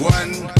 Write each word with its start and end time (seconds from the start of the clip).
One, 0.00 0.59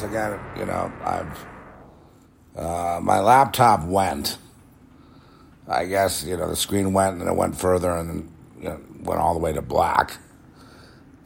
once 0.00 0.12
again, 0.12 0.38
you 0.56 0.64
know, 0.64 0.92
I've 1.02 1.46
uh, 2.56 3.00
my 3.02 3.18
laptop 3.18 3.84
went. 3.84 4.38
I 5.66 5.86
guess 5.86 6.24
you 6.24 6.36
know 6.36 6.48
the 6.48 6.54
screen 6.54 6.92
went 6.92 7.20
and 7.20 7.28
it 7.28 7.34
went 7.34 7.58
further 7.58 7.90
and 7.90 8.30
you 8.58 8.68
know, 8.68 8.80
went 9.00 9.20
all 9.20 9.34
the 9.34 9.40
way 9.40 9.52
to 9.52 9.60
black. 9.60 10.16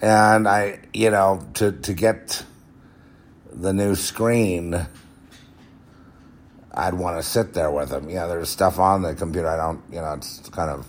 And 0.00 0.48
I, 0.48 0.80
you 0.94 1.10
know, 1.10 1.46
to 1.54 1.72
to 1.72 1.92
get 1.92 2.44
the 3.52 3.74
new 3.74 3.94
screen, 3.94 4.86
I'd 6.72 6.94
want 6.94 7.18
to 7.18 7.22
sit 7.22 7.52
there 7.52 7.70
with 7.70 7.90
them. 7.90 8.08
You 8.08 8.16
know, 8.16 8.28
there's 8.28 8.48
stuff 8.48 8.78
on 8.78 9.02
the 9.02 9.14
computer 9.14 9.48
I 9.48 9.56
don't, 9.58 9.82
you 9.90 10.00
know, 10.00 10.14
it's 10.14 10.48
kind 10.48 10.70
of 10.70 10.88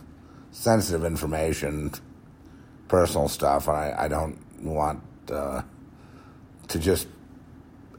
sensitive 0.51 1.03
information, 1.03 1.91
personal 2.87 3.27
stuff, 3.27 3.67
and 3.67 3.75
I, 3.75 3.95
I 3.97 4.07
don't 4.07 4.39
want. 4.63 5.03
Uh, 5.29 5.63
to 6.69 6.79
just 6.79 7.07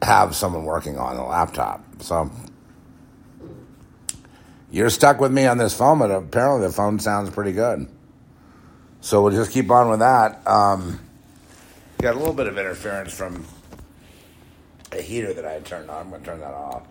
have 0.02 0.34
someone 0.34 0.64
working 0.64 0.98
on 0.98 1.16
the 1.16 1.22
laptop. 1.22 1.84
So 2.00 2.30
you're 4.70 4.90
stuck 4.90 5.20
with 5.20 5.32
me 5.32 5.46
on 5.46 5.58
this 5.58 5.74
phone, 5.74 5.98
but 5.98 6.10
apparently 6.10 6.66
the 6.66 6.72
phone 6.72 6.98
sounds 6.98 7.30
pretty 7.30 7.52
good. 7.52 7.88
So 9.00 9.22
we'll 9.22 9.32
just 9.34 9.52
keep 9.52 9.70
on 9.70 9.90
with 9.90 10.00
that. 10.00 10.46
Um, 10.46 10.98
got 11.98 12.14
a 12.14 12.18
little 12.18 12.34
bit 12.34 12.46
of 12.46 12.58
interference 12.58 13.12
from 13.12 13.44
a 14.92 15.00
heater 15.00 15.32
that 15.32 15.44
I 15.44 15.52
had 15.52 15.64
turned 15.64 15.90
on. 15.90 16.00
I'm 16.02 16.10
going 16.10 16.22
to 16.22 16.26
turn 16.26 16.40
that 16.40 16.54
off. 16.54 16.82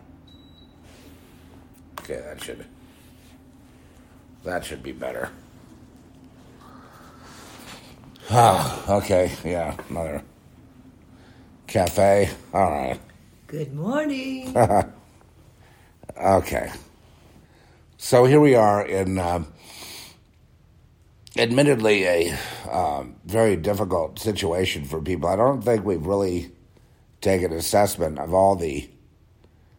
Okay, 2.02 2.22
that 2.22 2.44
should 2.44 2.66
that 4.44 4.66
should 4.66 4.84
be 4.84 4.92
better. 4.92 5.30
Okay, 8.90 9.32
yeah, 9.44 9.76
another 9.90 10.22
cafe. 11.74 12.30
All 12.54 12.70
right. 12.70 13.00
Good 13.48 13.74
morning. 13.74 14.56
Okay. 16.16 16.72
So 17.98 18.26
here 18.26 18.40
we 18.40 18.54
are 18.54 18.86
in, 18.86 19.18
uh, 19.18 19.46
admittedly, 21.36 22.04
a 22.04 22.38
um, 22.72 23.16
very 23.26 23.56
difficult 23.56 24.20
situation 24.20 24.86
for 24.86 25.02
people. 25.02 25.28
I 25.28 25.36
don't 25.36 25.64
think 25.64 25.84
we've 25.84 26.06
really 26.06 26.52
taken 27.22 27.52
assessment 27.52 28.20
of 28.20 28.32
all 28.32 28.56
the 28.56 28.88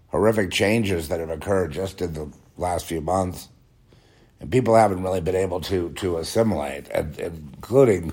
horrific 0.09 0.51
changes 0.51 1.09
that 1.09 1.21
have 1.21 1.31
occurred 1.31 1.71
just 1.71 2.03
in 2.03 2.15
the 2.15 2.33
last 2.57 2.87
few 2.87 3.01
months. 3.01 3.49
And 4.41 4.51
people 4.51 4.75
haven't 4.75 5.05
really 5.05 5.21
been 5.21 5.37
able 5.37 5.61
to, 5.61 5.91
to 5.91 6.19
assimilate, 6.19 6.89
and, 6.89 7.17
including 7.17 8.09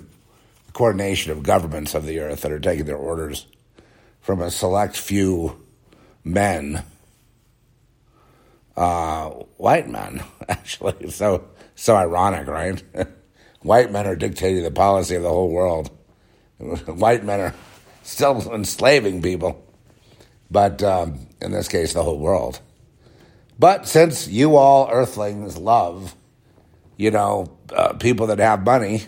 the 0.67 0.71
coordination 0.73 1.31
of 1.31 1.41
governments 1.41 1.95
of 1.95 2.05
the 2.05 2.19
earth 2.19 2.41
that 2.41 2.51
are 2.51 2.59
taking 2.59 2.85
their 2.85 2.97
orders 2.97 3.47
from 4.21 4.41
a 4.41 4.49
select 4.51 4.97
few 4.97 5.65
men 6.23 6.83
uh, 8.75 9.29
white 9.57 9.89
men, 9.89 10.23
actually. 10.49 11.09
So 11.11 11.47
so 11.75 11.95
ironic, 11.95 12.47
right? 12.47 12.81
white 13.61 13.91
men 13.91 14.07
are 14.07 14.15
dictating 14.15 14.63
the 14.63 14.71
policy 14.71 15.15
of 15.15 15.23
the 15.23 15.29
whole 15.29 15.49
world. 15.49 15.89
white 16.85 17.23
men 17.23 17.39
are 17.39 17.55
still 18.03 18.41
enslaving 18.53 19.21
people, 19.21 19.63
but 20.49 20.81
um, 20.83 21.27
in 21.41 21.51
this 21.51 21.67
case, 21.67 21.93
the 21.93 22.03
whole 22.03 22.19
world. 22.19 22.59
But 23.59 23.87
since 23.87 24.27
you 24.27 24.55
all 24.55 24.89
earthlings 24.91 25.57
love, 25.57 26.15
you 26.97 27.11
know, 27.11 27.57
uh, 27.71 27.93
people 27.93 28.27
that 28.27 28.39
have 28.39 28.63
money 28.63 29.05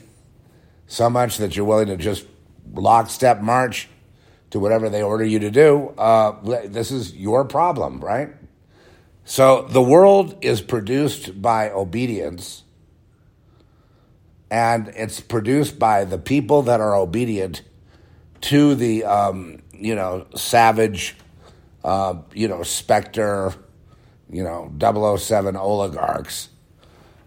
so 0.86 1.10
much 1.10 1.38
that 1.38 1.56
you're 1.56 1.66
willing 1.66 1.88
to 1.88 1.98
just 1.98 2.26
lockstep 2.72 3.42
march 3.42 3.90
to 4.54 4.60
whatever 4.60 4.88
they 4.88 5.02
order 5.02 5.26
you 5.26 5.40
to 5.40 5.50
do, 5.50 5.92
uh, 5.98 6.36
this 6.68 6.92
is 6.92 7.16
your 7.16 7.44
problem, 7.44 8.00
right? 8.00 8.30
So 9.26 9.64
the 9.64 9.82
world 9.82 10.38
is 10.42 10.62
produced 10.62 11.42
by 11.42 11.72
obedience, 11.72 12.62
and 14.52 14.90
it's 14.90 15.20
produced 15.20 15.80
by 15.80 16.06
the 16.06 16.20
people 16.20 16.62
that 16.62 16.80
are 16.82 16.94
obedient 16.94 17.64
to 18.42 18.76
the, 18.76 19.06
um, 19.06 19.58
you 19.74 19.96
know, 19.96 20.28
savage, 20.36 21.16
uh, 21.84 22.14
you 22.36 22.48
know, 22.48 22.62
Spectre, 22.62 23.56
you 24.30 24.44
know, 24.44 24.72
007 25.18 25.56
oligarchs 25.56 26.50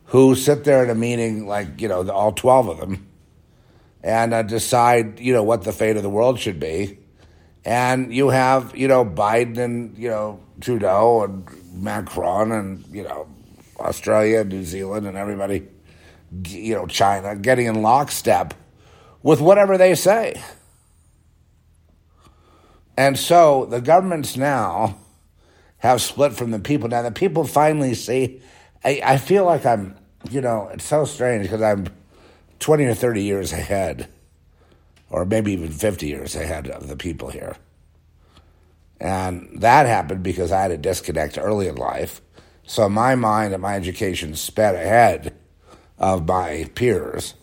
who 0.04 0.36
sit 0.36 0.62
there 0.62 0.84
in 0.84 0.90
a 0.90 0.94
meeting, 0.94 1.48
like, 1.48 1.80
you 1.80 1.88
know, 1.88 2.08
all 2.08 2.30
12 2.30 2.68
of 2.68 2.78
them, 2.78 3.08
and 4.04 4.32
uh, 4.32 4.42
decide, 4.44 5.18
you 5.18 5.32
know, 5.32 5.42
what 5.42 5.64
the 5.64 5.72
fate 5.72 5.96
of 5.96 6.04
the 6.04 6.08
world 6.08 6.38
should 6.38 6.60
be. 6.60 7.00
And 7.66 8.14
you 8.14 8.30
have, 8.30 8.74
you 8.74 8.88
know, 8.88 9.04
Biden 9.04 9.58
and, 9.58 9.98
you 9.98 10.08
know, 10.08 10.40
Trudeau 10.60 11.24
and 11.24 11.46
Macron 11.76 12.52
and 12.52 12.84
you 12.90 13.02
know 13.02 13.28
Australia, 13.78 14.44
New 14.44 14.64
Zealand, 14.64 15.06
and 15.06 15.16
everybody, 15.16 15.66
you 16.48 16.74
know 16.74 16.86
China, 16.86 17.36
getting 17.36 17.66
in 17.66 17.82
lockstep 17.82 18.54
with 19.22 19.40
whatever 19.40 19.76
they 19.76 19.94
say. 19.94 20.40
And 22.96 23.18
so 23.18 23.66
the 23.66 23.80
governments 23.80 24.36
now 24.36 24.96
have 25.78 26.00
split 26.00 26.32
from 26.32 26.50
the 26.50 26.58
people. 26.58 26.88
Now 26.88 27.02
the 27.02 27.10
people 27.10 27.44
finally 27.44 27.94
see. 27.94 28.40
I, 28.82 29.02
I 29.04 29.18
feel 29.18 29.44
like 29.44 29.66
I'm, 29.66 29.96
you 30.30 30.40
know, 30.40 30.70
it's 30.72 30.84
so 30.84 31.04
strange 31.04 31.42
because 31.42 31.60
I'm 31.60 31.88
20 32.60 32.84
or 32.86 32.94
30 32.94 33.22
years 33.22 33.52
ahead, 33.52 34.08
or 35.10 35.24
maybe 35.24 35.52
even 35.52 35.70
50 35.70 36.06
years 36.06 36.34
ahead 36.34 36.68
of 36.68 36.88
the 36.88 36.96
people 36.96 37.30
here. 37.30 37.56
And 39.00 39.60
that 39.60 39.86
happened 39.86 40.22
because 40.22 40.52
I 40.52 40.62
had 40.62 40.70
a 40.70 40.76
disconnect 40.76 41.38
early 41.38 41.68
in 41.68 41.76
life. 41.76 42.20
So 42.64 42.88
my 42.88 43.14
mind 43.14 43.52
and 43.52 43.62
my 43.62 43.76
education 43.76 44.34
sped 44.34 44.74
ahead 44.74 45.34
of 45.98 46.26
my 46.26 46.68
peers 46.74 47.34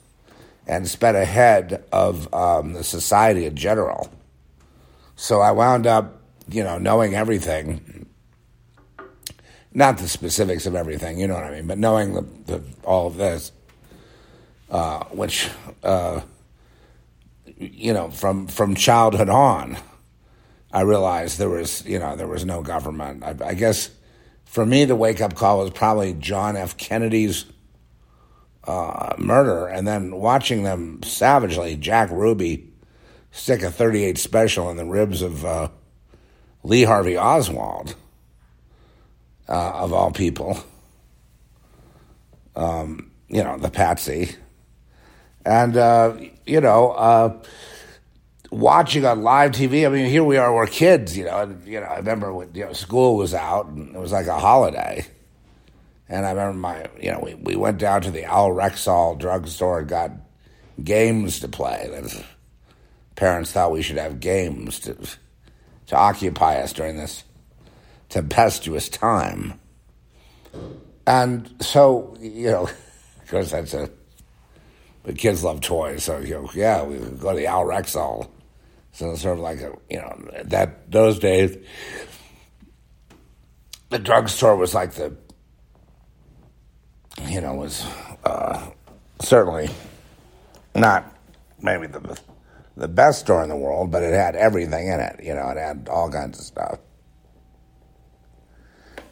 and 0.67 0.87
sped 0.87 1.15
ahead 1.15 1.83
of 1.91 2.33
um, 2.33 2.73
the 2.73 2.83
society 2.83 3.45
in 3.45 3.55
general. 3.55 4.11
So 5.15 5.41
I 5.41 5.51
wound 5.51 5.87
up, 5.87 6.21
you 6.49 6.63
know, 6.63 6.77
knowing 6.77 7.15
everything. 7.15 8.07
Not 9.73 9.97
the 9.97 10.07
specifics 10.07 10.65
of 10.65 10.75
everything, 10.75 11.19
you 11.19 11.27
know 11.27 11.33
what 11.33 11.45
I 11.45 11.51
mean, 11.51 11.65
but 11.65 11.79
knowing 11.79 12.13
the, 12.13 12.21
the 12.45 12.63
all 12.83 13.07
of 13.07 13.17
this, 13.17 13.51
uh, 14.69 15.03
which, 15.05 15.49
uh, 15.83 16.21
you 17.57 17.93
know, 17.93 18.09
from 18.09 18.47
from 18.47 18.75
childhood 18.75 19.29
on 19.29 19.77
I 20.73 20.81
realized 20.81 21.37
there 21.37 21.49
was, 21.49 21.85
you 21.85 21.99
know, 21.99 22.15
there 22.15 22.27
was 22.27 22.45
no 22.45 22.63
government. 22.63 23.23
I, 23.23 23.35
I 23.45 23.53
guess 23.53 23.91
for 24.43 24.65
me, 24.65 24.85
the 24.85 24.95
wake 24.95 25.21
up 25.21 25.35
call 25.35 25.59
was 25.59 25.69
probably 25.69 26.13
John 26.13 26.57
F. 26.57 26.75
Kennedy's 26.77 27.45
uh, 28.63 29.13
murder, 29.19 29.67
and 29.67 29.87
then 29.87 30.15
watching 30.15 30.63
them 30.63 31.03
savagely, 31.03 31.75
Jack 31.75 32.09
Ruby 32.09 32.71
stick 33.31 33.61
a 33.61 33.69
38 33.69 34.17
special 34.17 34.71
in 34.71 34.77
the 34.77 34.85
ribs 34.85 35.21
of 35.21 35.45
uh, 35.45 35.69
Lee 36.63 36.83
Harvey 36.83 37.17
Oswald, 37.17 37.95
uh, 39.47 39.71
of 39.75 39.93
all 39.93 40.11
people. 40.11 40.57
Um, 42.55 43.11
you 43.27 43.43
know, 43.43 43.57
the 43.57 43.69
patsy. 43.69 44.35
And, 45.45 45.75
uh, 45.75 46.15
you 46.45 46.61
know, 46.61 46.91
uh, 46.91 47.41
watching 48.51 49.05
on 49.05 49.23
live 49.23 49.51
TV. 49.51 49.85
I 49.85 49.89
mean, 49.89 50.05
here 50.09 50.23
we 50.23 50.37
are, 50.37 50.53
we're 50.53 50.67
kids, 50.67 51.17
you 51.17 51.25
know. 51.25 51.41
And, 51.41 51.67
you 51.67 51.79
know, 51.79 51.87
I 51.87 51.97
remember 51.97 52.33
when 52.33 52.53
you 52.53 52.65
know 52.65 52.73
school 52.73 53.17
was 53.17 53.33
out 53.33 53.67
and 53.67 53.95
it 53.95 53.99
was 53.99 54.11
like 54.11 54.27
a 54.27 54.39
holiday. 54.39 55.05
And 56.09 56.25
I 56.25 56.31
remember 56.31 56.59
my, 56.59 56.85
you 57.01 57.11
know, 57.11 57.19
we, 57.19 57.33
we 57.35 57.55
went 57.55 57.79
down 57.79 58.01
to 58.01 58.11
the 58.11 58.25
Al 58.25 58.49
Rexall 58.49 59.17
drugstore 59.17 59.79
and 59.79 59.87
got 59.87 60.11
games 60.83 61.39
to 61.39 61.47
play. 61.47 61.89
And 61.93 62.25
parents 63.15 63.51
thought 63.51 63.71
we 63.71 63.81
should 63.81 63.97
have 63.97 64.19
games 64.19 64.79
to 64.81 64.95
to 65.87 65.97
occupy 65.97 66.57
us 66.57 66.73
during 66.73 66.97
this 66.97 67.23
tempestuous 68.09 68.89
time. 68.89 69.59
And 71.05 71.53
so, 71.59 72.15
you 72.19 72.51
know, 72.51 72.63
of 73.21 73.27
course, 73.27 73.51
that's 73.51 73.73
a. 73.73 73.89
The 75.03 75.13
kids 75.13 75.43
love 75.43 75.61
toys, 75.61 76.03
so 76.03 76.19
you 76.19 76.35
know, 76.35 76.49
yeah, 76.53 76.83
we 76.83 76.97
go 76.97 77.31
to 77.31 77.37
the 77.37 77.47
Al 77.47 77.65
Rexall 77.65 78.29
so 78.93 79.11
it's 79.11 79.23
sort 79.23 79.37
of 79.37 79.43
like 79.43 79.59
a, 79.59 79.75
you 79.89 79.97
know, 79.97 80.29
that 80.45 80.91
those 80.91 81.17
days, 81.17 81.57
the 83.89 83.97
drugstore 83.97 84.55
was 84.55 84.75
like 84.75 84.93
the, 84.93 85.15
you 87.23 87.41
know, 87.41 87.55
was 87.55 87.83
uh, 88.23 88.69
certainly 89.19 89.69
not 90.75 91.11
maybe 91.59 91.87
the 91.87 92.19
the 92.77 92.87
best 92.87 93.21
store 93.21 93.43
in 93.43 93.49
the 93.49 93.57
world, 93.57 93.91
but 93.91 94.03
it 94.03 94.13
had 94.13 94.35
everything 94.35 94.87
in 94.87 94.99
it. 94.99 95.19
You 95.23 95.33
know, 95.33 95.49
it 95.49 95.57
had 95.57 95.87
all 95.89 96.09
kinds 96.11 96.39
of 96.39 96.45
stuff. 96.45 96.79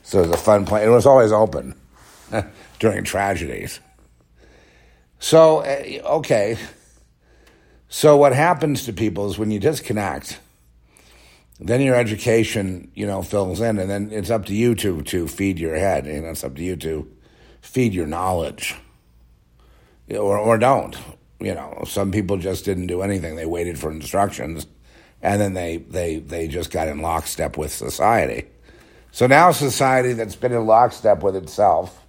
So 0.04 0.20
it 0.20 0.28
was 0.28 0.32
a 0.32 0.38
fun 0.38 0.66
place. 0.66 0.86
It 0.86 0.90
was 0.90 1.06
always 1.08 1.32
open 1.32 1.74
during 2.80 3.04
tragedies. 3.04 3.80
So, 5.22 5.60
eh, 5.60 6.02
okay. 6.04 6.58
So 7.88 8.18
what 8.18 8.34
happens 8.34 8.86
to 8.86 8.94
people 8.94 9.30
is 9.30 9.38
when 9.38 9.52
you 9.52 9.60
disconnect, 9.60 10.40
then 11.60 11.80
your 11.80 11.96
education, 11.96 12.92
you 12.96 13.06
know, 13.06 13.22
fills 13.22 13.62
in, 13.62 13.78
and 13.78 13.88
then 13.90 14.10
it's 14.12 14.32
up 14.32 14.46
to 14.48 14.56
you 14.56 14.74
to 14.76 15.04
to 15.04 15.28
feed 15.28 15.60
your 15.60 15.76
head, 15.76 16.08
and 16.08 16.26
it's 16.26 16.44
up 16.44 16.56
to 16.56 16.64
you 16.64 16.76
to 16.78 17.08
feed 17.62 17.94
your 17.94 18.08
knowledge, 18.08 18.76
or 20.10 20.40
or 20.40 20.58
don't. 20.58 20.98
You 21.40 21.54
know, 21.54 21.84
some 21.86 22.12
people 22.12 22.38
just 22.38 22.66
didn't 22.66 22.88
do 22.88 23.04
anything; 23.04 23.36
they 23.36 23.46
waited 23.46 23.78
for 23.78 23.92
instructions, 23.92 24.66
and 25.22 25.40
then 25.40 25.54
they 25.54 25.78
they 25.78 26.18
they 26.18 26.48
just 26.48 26.72
got 26.72 26.88
in 26.88 27.04
lockstep 27.04 27.58
with 27.58 27.72
society. 27.72 28.48
So 29.12 29.28
now, 29.28 29.52
society 29.52 30.14
that's 30.14 30.36
been 30.36 30.54
in 30.54 30.66
lockstep 30.66 31.22
with 31.22 31.36
itself, 31.36 32.01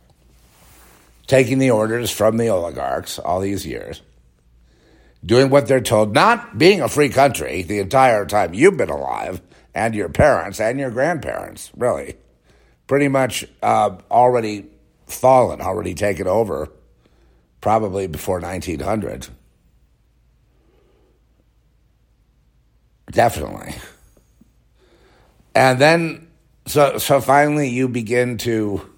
taking 1.33 1.59
the 1.59 1.71
orders 1.71 2.11
from 2.11 2.37
the 2.37 2.49
oligarchs 2.49 3.19
all 3.19 3.41
these 3.41 3.65
years 3.67 4.03
doing 5.25 5.51
what 5.51 5.67
they're 5.67 5.81
told, 5.81 6.13
not 6.13 6.59
being 6.59 6.83
a 6.83 6.89
free 6.89 7.09
country 7.09 7.63
the 7.63 7.79
entire 7.79 8.27
time 8.27 8.53
you've 8.55 8.77
been 8.77 8.91
alive, 8.91 9.41
and 9.75 9.95
your 9.95 10.09
parents 10.09 10.61
and 10.61 10.79
your 10.79 10.91
grandparents, 10.91 11.71
really, 11.75 12.17
pretty 12.87 13.09
much 13.09 13.47
uh, 13.63 13.97
already 14.11 14.67
fallen, 15.07 15.63
already 15.63 15.95
taken 15.95 16.27
over, 16.27 16.69
probably 17.63 18.07
before 18.07 18.39
1900. 18.41 19.29
Definitely. 23.11 23.75
And 25.55 25.79
then, 25.79 26.29
so 26.67 26.99
so 26.99 27.23
finally, 27.23 27.71
you 27.71 27.89
begin 27.89 28.37
to, 28.39 28.92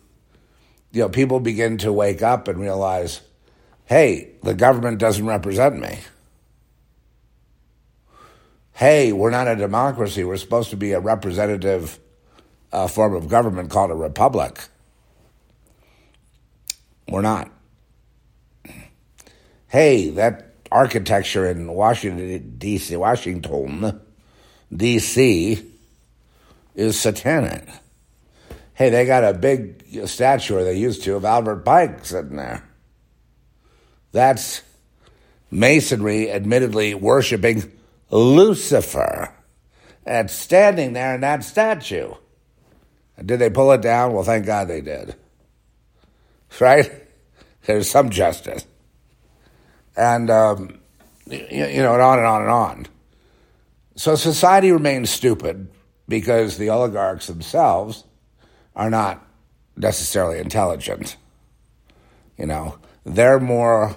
you 0.94 1.02
know, 1.02 1.08
people 1.08 1.40
begin 1.40 1.78
to 1.78 1.92
wake 1.92 2.22
up 2.22 2.48
and 2.48 2.58
realize, 2.58 3.20
hey, 3.84 4.30
the 4.42 4.54
government 4.54 4.98
doesn't 4.98 5.26
represent 5.26 5.78
me 5.78 5.98
hey, 8.74 9.12
we're 9.12 9.30
not 9.30 9.48
a 9.48 9.56
democracy. 9.56 10.24
We're 10.24 10.36
supposed 10.36 10.70
to 10.70 10.76
be 10.76 10.92
a 10.92 11.00
representative 11.00 11.98
uh, 12.72 12.86
form 12.88 13.14
of 13.14 13.28
government 13.28 13.70
called 13.70 13.90
a 13.90 13.94
republic. 13.94 14.60
We're 17.08 17.22
not. 17.22 17.50
Hey, 19.68 20.10
that 20.10 20.54
architecture 20.70 21.48
in 21.48 21.72
Washington 21.72 22.56
D.C. 22.58 22.96
Washington 22.96 24.00
D.C. 24.74 25.64
is 26.74 26.98
satanic. 26.98 27.68
Hey, 28.74 28.90
they 28.90 29.06
got 29.06 29.22
a 29.22 29.32
big 29.32 29.84
statue, 30.06 30.56
or 30.56 30.64
they 30.64 30.76
used 30.76 31.04
to, 31.04 31.14
of 31.14 31.24
Albert 31.24 31.64
Pike 31.64 32.04
sitting 32.04 32.36
there. 32.36 32.68
That's 34.10 34.62
Masonry 35.50 36.30
admittedly 36.30 36.94
worshiping 36.94 37.72
Lucifer 38.10 39.32
and 40.04 40.28
standing 40.28 40.92
there 40.92 41.14
in 41.14 41.20
that 41.20 41.44
statue. 41.44 42.14
And 43.16 43.28
did 43.28 43.38
they 43.38 43.50
pull 43.50 43.70
it 43.72 43.80
down? 43.80 44.12
Well, 44.12 44.24
thank 44.24 44.44
God 44.44 44.66
they 44.66 44.80
did. 44.80 45.14
Right? 46.60 46.90
There's 47.66 47.88
some 47.88 48.10
justice. 48.10 48.66
And, 49.96 50.30
um, 50.30 50.80
you, 51.26 51.46
you 51.48 51.82
know, 51.82 51.94
and 51.94 52.02
on 52.02 52.18
and 52.18 52.26
on 52.26 52.42
and 52.42 52.50
on. 52.50 52.86
So 53.94 54.16
society 54.16 54.72
remains 54.72 55.10
stupid 55.10 55.68
because 56.08 56.58
the 56.58 56.70
oligarchs 56.70 57.28
themselves 57.28 58.04
are 58.74 58.90
not 58.90 59.24
necessarily 59.76 60.38
intelligent. 60.38 61.16
You 62.38 62.46
know, 62.46 62.78
they're 63.04 63.40
more, 63.40 63.94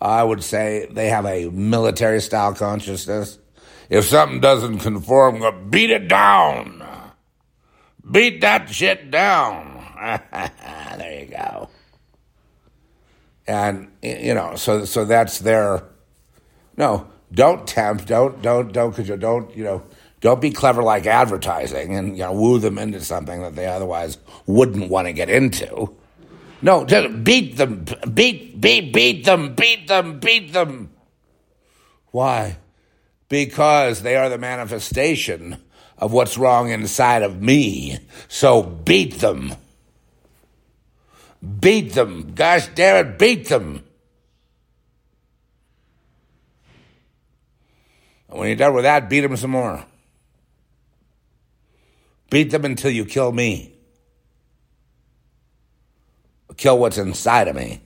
I 0.00 0.22
would 0.22 0.42
say, 0.42 0.86
they 0.90 1.08
have 1.08 1.26
a 1.26 1.50
military 1.50 2.20
style 2.20 2.54
consciousness. 2.54 3.38
If 3.90 4.06
something 4.06 4.40
doesn't 4.40 4.78
conform, 4.78 5.70
beat 5.70 5.90
it 5.90 6.08
down. 6.08 6.82
Beat 8.10 8.40
that 8.40 8.68
shit 8.70 9.10
down. 9.10 9.84
there 10.32 11.20
you 11.20 11.26
go. 11.26 11.68
And 13.46 13.90
you 14.02 14.34
know, 14.34 14.56
so 14.56 14.84
so 14.84 15.04
that's 15.04 15.38
their 15.38 15.84
no. 16.76 17.08
Don't 17.32 17.66
tempt. 17.66 18.06
Don't 18.06 18.40
don't 18.40 18.72
don't 18.72 18.90
because 18.90 19.08
you 19.08 19.16
don't 19.16 19.54
you 19.56 19.64
know 19.64 19.82
don't 20.24 20.40
be 20.40 20.50
clever 20.50 20.82
like 20.82 21.04
advertising 21.04 21.94
and 21.94 22.16
you 22.16 22.22
know 22.22 22.32
woo 22.32 22.58
them 22.58 22.78
into 22.78 22.98
something 23.02 23.42
that 23.42 23.54
they 23.54 23.66
otherwise 23.66 24.16
wouldn't 24.46 24.88
want 24.88 25.06
to 25.06 25.12
get 25.12 25.28
into. 25.28 25.94
No, 26.62 26.86
just 26.86 27.22
beat 27.22 27.58
them, 27.58 27.84
beat 28.14 28.58
beat 28.58 28.90
beat 28.90 29.26
them, 29.26 29.54
beat 29.54 29.86
them, 29.86 30.18
beat 30.20 30.50
them. 30.54 30.90
Why? 32.10 32.56
Because 33.28 34.00
they 34.00 34.16
are 34.16 34.30
the 34.30 34.38
manifestation 34.38 35.62
of 35.98 36.14
what's 36.14 36.38
wrong 36.38 36.70
inside 36.70 37.22
of 37.22 37.42
me. 37.42 37.98
So 38.28 38.62
beat 38.62 39.20
them. 39.20 39.52
Beat 41.60 41.92
them. 41.92 42.32
Gosh 42.34 42.66
damn 42.74 43.06
it, 43.06 43.18
beat 43.18 43.48
them. 43.48 43.84
And 48.30 48.38
when 48.38 48.48
you're 48.48 48.56
done 48.56 48.72
with 48.72 48.84
that, 48.84 49.10
beat 49.10 49.20
them 49.20 49.36
some 49.36 49.50
more. 49.50 49.84
Beat 52.30 52.50
them 52.50 52.64
until 52.64 52.90
you 52.90 53.04
kill 53.04 53.32
me. 53.32 53.74
Kill 56.56 56.78
what's 56.78 56.98
inside 56.98 57.48
of 57.48 57.56
me. 57.56 57.80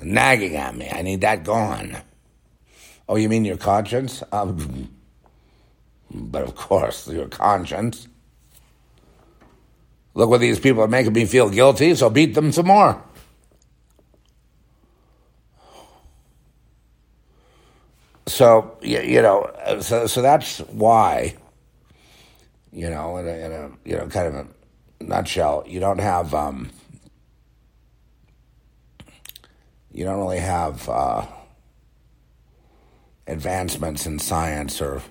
Nagging 0.00 0.56
at 0.56 0.76
me. 0.76 0.88
I 0.90 1.02
need 1.02 1.20
that 1.22 1.44
gone. 1.44 1.96
Oh, 3.08 3.16
you 3.16 3.28
mean 3.28 3.44
your 3.44 3.56
conscience? 3.56 4.22
Um, 4.32 4.90
but 6.10 6.42
of 6.42 6.54
course, 6.54 7.08
your 7.08 7.28
conscience. 7.28 8.08
Look 10.14 10.30
what 10.30 10.40
these 10.40 10.58
people 10.58 10.82
are 10.82 10.88
making 10.88 11.12
me 11.12 11.26
feel 11.26 11.48
guilty, 11.48 11.94
so 11.94 12.10
beat 12.10 12.34
them 12.34 12.50
some 12.52 12.66
more. 12.66 13.02
So 18.26 18.76
you, 18.82 19.00
you 19.00 19.22
know, 19.22 19.50
so 19.80 20.06
so 20.06 20.22
that's 20.22 20.58
why. 20.58 21.36
You 22.72 22.90
know, 22.90 23.16
in 23.16 23.26
a, 23.26 23.30
in 23.30 23.52
a 23.52 23.70
you 23.84 23.96
know 23.96 24.06
kind 24.08 24.26
of 24.26 24.34
a 24.34 25.04
nutshell, 25.04 25.64
you 25.66 25.80
don't 25.80 26.00
have 26.00 26.34
um, 26.34 26.70
you 29.92 30.04
don't 30.04 30.18
really 30.18 30.38
have 30.38 30.88
uh, 30.88 31.26
advancements 33.26 34.06
in 34.06 34.18
science 34.18 34.80
or 34.80 35.02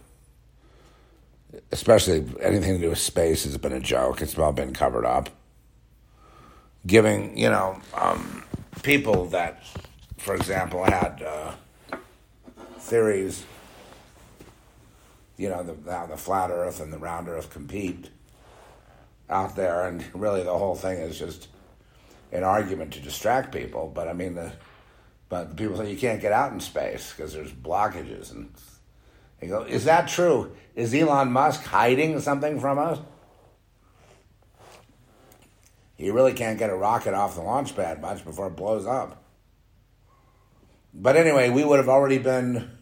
especially 1.71 2.25
anything 2.41 2.75
to 2.75 2.79
do 2.79 2.89
with 2.89 2.99
space 2.99 3.43
has 3.43 3.57
been 3.57 3.73
a 3.73 3.79
joke. 3.79 4.21
It's 4.21 4.37
all 4.37 4.51
been 4.51 4.73
covered 4.73 5.05
up. 5.05 5.29
Giving, 6.85 7.37
you 7.37 7.49
know, 7.49 7.79
um, 7.93 8.43
people 8.83 9.25
that, 9.27 9.63
for 10.17 10.35
example, 10.35 10.83
had 10.83 11.21
uh, 11.21 11.53
theories, 12.79 13.43
you 15.37 15.49
know, 15.49 15.63
the, 15.63 15.73
the 16.07 16.17
flat 16.17 16.49
Earth 16.49 16.79
and 16.79 16.91
the 16.91 16.97
round 16.97 17.29
Earth 17.29 17.51
compete 17.51 18.09
out 19.29 19.55
there, 19.55 19.87
and 19.87 20.03
really 20.13 20.43
the 20.43 20.57
whole 20.57 20.75
thing 20.75 20.97
is 20.97 21.17
just 21.17 21.47
an 22.31 22.43
argument 22.43 22.93
to 22.93 22.99
distract 22.99 23.53
people. 23.53 23.91
But 23.93 24.07
I 24.07 24.13
mean, 24.13 24.35
the 24.35 24.51
but 25.29 25.55
people 25.55 25.77
say 25.77 25.91
you 25.91 25.97
can't 25.97 26.21
get 26.21 26.31
out 26.31 26.53
in 26.53 26.59
space 26.59 27.11
because 27.11 27.33
there's 27.33 27.51
blockages 27.51 28.31
and 28.31 28.49
they 29.39 29.47
go, 29.47 29.63
is 29.63 29.85
that 29.85 30.07
true? 30.07 30.55
Is 30.75 30.93
Elon 30.93 31.31
Musk 31.31 31.63
hiding 31.63 32.19
something 32.21 32.59
from 32.59 32.79
us? 32.79 32.99
He 35.95 36.11
really 36.11 36.33
can't 36.33 36.59
get 36.59 36.69
a 36.69 36.75
rocket 36.75 37.13
off 37.13 37.35
the 37.35 37.41
launch 37.41 37.75
pad 37.75 38.01
much 38.01 38.23
before 38.23 38.47
it 38.47 38.55
blows 38.55 38.85
up. 38.85 39.23
But 40.93 41.17
anyway, 41.17 41.49
we 41.49 41.63
would 41.63 41.77
have 41.77 41.89
already 41.89 42.19
been, 42.19 42.76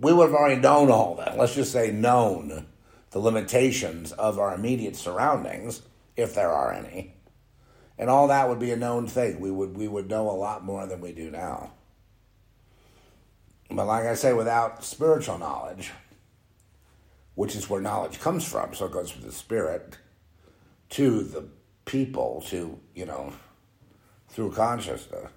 we 0.00 0.12
would 0.12 0.30
have 0.30 0.34
already 0.34 0.60
known 0.60 0.90
all 0.90 1.14
that. 1.16 1.36
Let's 1.38 1.54
just 1.54 1.72
say 1.72 1.90
known 1.90 2.66
the 3.10 3.18
limitations 3.18 4.12
of 4.12 4.38
our 4.38 4.54
immediate 4.54 4.96
surroundings, 4.96 5.82
if 6.16 6.34
there 6.34 6.50
are 6.50 6.72
any. 6.72 7.14
And 7.98 8.08
all 8.08 8.28
that 8.28 8.48
would 8.48 8.58
be 8.58 8.70
a 8.70 8.76
known 8.76 9.06
thing. 9.06 9.40
We 9.40 9.50
would, 9.50 9.76
we 9.76 9.86
would 9.86 10.08
know 10.08 10.30
a 10.30 10.32
lot 10.32 10.64
more 10.64 10.86
than 10.86 11.00
we 11.00 11.12
do 11.12 11.30
now. 11.30 11.72
But 13.70 13.86
like 13.86 14.06
I 14.06 14.14
say, 14.14 14.32
without 14.32 14.82
spiritual 14.84 15.38
knowledge, 15.38 15.90
which 17.34 17.54
is 17.54 17.68
where 17.68 17.80
knowledge 17.80 18.20
comes 18.20 18.46
from, 18.46 18.74
so 18.74 18.86
it 18.86 18.92
goes 18.92 19.10
from 19.10 19.22
the 19.22 19.32
spirit 19.32 19.98
to 20.90 21.22
the 21.22 21.44
people, 21.84 22.42
to, 22.48 22.78
you 22.94 23.06
know, 23.06 23.32
through 24.28 24.52
consciousness. 24.52 25.30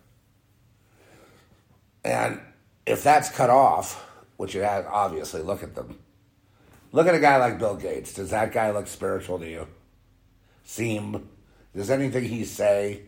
And 2.04 2.40
if 2.86 3.04
that's 3.04 3.30
cut 3.30 3.50
off, 3.50 4.10
which 4.38 4.56
you 4.56 4.62
has, 4.62 4.86
obviously, 4.88 5.42
look 5.42 5.64
at 5.64 5.76
them. 5.76 6.00
Look 6.92 7.08
at 7.08 7.16
a 7.16 7.20
guy 7.20 7.38
like 7.38 7.60
Bill 7.60 7.76
Gates. 7.76 8.14
Does 8.14 8.30
that 8.30 8.52
guy 8.52 8.72
look 8.72 8.88
spiritual 8.88 9.40
to 9.40 9.50
you? 9.50 9.68
Seem? 10.64 11.30
Does 11.76 11.90
anything 11.90 12.26
he 12.26 12.46
say 12.46 13.04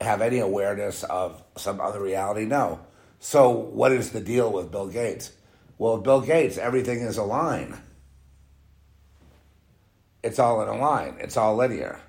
have 0.00 0.20
any 0.20 0.38
awareness 0.38 1.04
of 1.04 1.42
some 1.56 1.80
other 1.80 2.00
reality? 2.00 2.44
No. 2.44 2.80
So, 3.18 3.50
what 3.50 3.92
is 3.92 4.10
the 4.10 4.20
deal 4.20 4.52
with 4.52 4.70
Bill 4.70 4.88
Gates? 4.88 5.32
Well, 5.78 5.98
Bill 5.98 6.20
Gates, 6.20 6.58
everything 6.58 7.00
is 7.00 7.16
a 7.16 7.22
line. 7.22 7.78
It's 10.22 10.38
all 10.38 10.60
in 10.62 10.68
a 10.68 10.76
line. 10.76 11.16
It's 11.20 11.36
all 11.36 11.54
linear. 11.54 12.00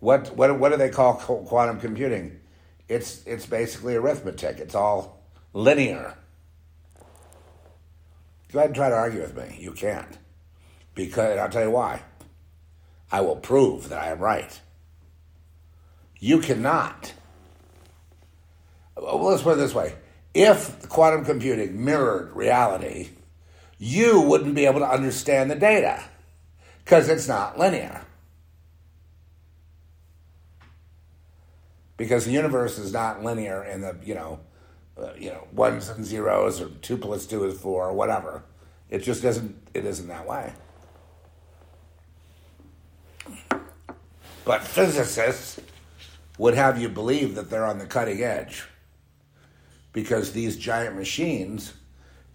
What 0.00 0.36
what 0.36 0.58
what 0.58 0.70
do 0.70 0.76
they 0.76 0.90
call 0.90 1.14
quantum 1.14 1.80
computing? 1.80 2.40
It's 2.88 3.24
it's 3.26 3.46
basically 3.46 3.94
arithmetic. 3.94 4.58
It's 4.58 4.74
all 4.74 5.22
linear. 5.52 6.14
Go 8.54 8.60
ahead 8.60 8.70
and 8.70 8.74
try 8.74 8.88
to 8.88 8.96
argue 8.96 9.20
with 9.20 9.36
me. 9.36 9.58
You 9.60 9.72
can't. 9.72 10.16
Because 10.94 11.38
I'll 11.38 11.50
tell 11.50 11.64
you 11.64 11.70
why. 11.70 12.00
I 13.12 13.20
will 13.20 13.36
prove 13.36 13.90
that 13.90 14.02
I 14.02 14.06
am 14.08 14.20
right. 14.20 14.58
You 16.18 16.38
cannot 16.38 17.12
well, 18.96 19.24
let's 19.24 19.42
put 19.42 19.54
it 19.54 19.56
this 19.56 19.74
way. 19.74 19.94
If 20.32 20.88
quantum 20.88 21.24
computing 21.24 21.84
mirrored 21.84 22.34
reality, 22.34 23.10
you 23.78 24.20
wouldn't 24.20 24.54
be 24.54 24.66
able 24.66 24.80
to 24.80 24.88
understand 24.88 25.50
the 25.50 25.56
data 25.56 26.02
because 26.84 27.08
it's 27.08 27.28
not 27.28 27.58
linear. 27.58 28.02
Because 31.96 32.24
the 32.24 32.32
universe 32.32 32.78
is 32.78 32.92
not 32.92 33.22
linear 33.22 33.62
in 33.62 33.80
the, 33.80 33.96
you 34.04 34.14
know, 34.14 34.40
uh, 34.96 35.12
you 35.18 35.30
know, 35.30 35.46
ones 35.52 35.88
and 35.88 36.04
zeros 36.04 36.60
or 36.60 36.68
two 36.82 36.96
plus 36.96 37.26
two 37.26 37.44
is 37.44 37.58
four 37.60 37.88
or 37.88 37.92
whatever. 37.92 38.44
It 38.90 39.02
just 39.02 39.22
doesn't, 39.22 39.56
it 39.74 39.84
isn't 39.84 40.08
that 40.08 40.26
way. 40.26 40.52
But 44.44 44.62
physicists 44.62 45.60
would 46.38 46.54
have 46.54 46.80
you 46.80 46.88
believe 46.88 47.34
that 47.34 47.50
they're 47.50 47.64
on 47.64 47.78
the 47.78 47.86
cutting 47.86 48.22
edge 48.22 48.64
because 49.92 50.32
these 50.32 50.56
giant 50.56 50.96
machines 50.96 51.72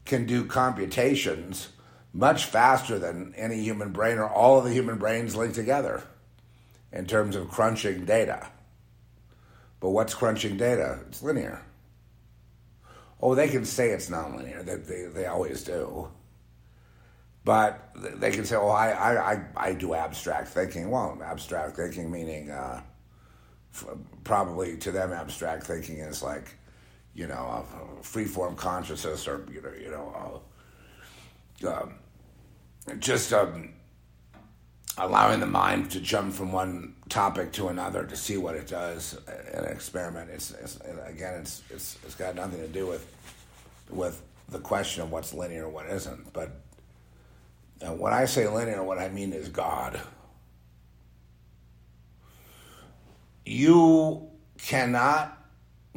can 0.06 0.26
do 0.26 0.46
computations 0.46 1.70
much 2.12 2.46
faster 2.46 2.98
than 2.98 3.34
any 3.36 3.62
human 3.62 3.92
brain 3.92 4.18
or 4.18 4.28
all 4.28 4.58
of 4.58 4.64
the 4.64 4.74
human 4.74 4.98
brains 4.98 5.36
linked 5.36 5.56
together 5.56 6.04
in 6.92 7.06
terms 7.06 7.36
of 7.36 7.50
crunching 7.50 8.06
data. 8.06 8.48
But 9.80 9.92
what's 9.92 10.16
crunching 10.16 10.58
data? 10.58 11.00
It's 11.08 11.22
linear. 11.22 11.62
Oh, 13.22 13.36
they 13.36 13.50
can 13.50 13.66
say 13.66 13.90
it's 13.90 14.10
nonlinear. 14.10 14.66
They, 14.66 14.76
they, 14.76 15.06
they 15.06 15.26
always 15.26 15.64
do. 15.64 16.10
But 17.44 17.90
they 17.96 18.32
can 18.32 18.46
say, 18.46 18.56
oh, 18.56 18.70
I, 18.70 19.34
I, 19.34 19.46
I, 19.56 19.74
do 19.74 19.94
abstract 19.94 20.50
thinking. 20.50 20.90
Well, 20.90 21.20
abstract 21.24 21.76
thinking 21.76 22.12
meaning 22.12 22.52
uh, 22.52 22.82
probably 24.24 24.78
to 24.78 24.92
them, 24.92 25.12
abstract 25.12 25.64
thinking 25.64 25.98
is 25.98 26.22
like, 26.22 26.56
you 27.14 27.28
know, 27.28 27.66
a 28.00 28.04
free-form 28.04 28.56
consciousness 28.56 29.28
or, 29.28 29.46
you 29.52 29.62
know, 29.62 29.72
you 29.82 29.90
know 29.90 30.42
uh, 31.64 31.82
um, 31.82 31.96
just 33.00 33.34
um, 33.34 33.74
allowing 35.00 35.40
the 35.40 35.48
mind 35.48 35.92
to 35.92 36.00
jump 36.00 36.34
from 36.34 36.52
one 36.52 36.96
topic 37.08 37.52
to 37.54 37.70
another 37.70 38.06
to 38.06 38.16
see 38.16 38.38
what 38.38 38.56
it 38.56 38.68
does 38.68 39.18
in 39.52 39.60
an 39.60 39.72
experiment. 39.72 40.30
It's, 40.30 40.52
it's 40.52 40.80
again, 41.06 41.36
it's, 41.42 41.64
it's 41.70 41.98
it's 42.04 42.16
got 42.16 42.36
nothing 42.36 42.60
to 42.60 42.68
do 42.68 42.86
with 42.86 43.06
with 43.90 44.22
the 44.50 44.60
question 44.60 45.02
of 45.04 45.12
what's 45.12 45.34
linear 45.34 45.66
and 45.66 45.74
what 45.74 45.88
isn't. 45.88 46.34
But 46.34 46.52
when 47.82 48.14
I 48.14 48.26
say 48.26 48.48
linear, 48.48 48.84
what 48.84 49.00
I 49.00 49.10
mean 49.10 49.34
is 49.34 49.50
God. 49.50 50.00
You 53.46 54.30
cannot 54.62 55.36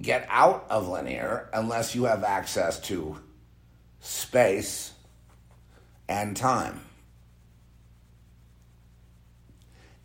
get 0.00 0.26
out 0.30 0.66
of 0.70 0.88
linear 0.88 1.50
unless 1.52 1.94
you 1.94 2.04
have 2.04 2.24
access 2.24 2.80
to 2.80 3.18
space 4.00 4.92
and 6.08 6.36
time. 6.36 6.80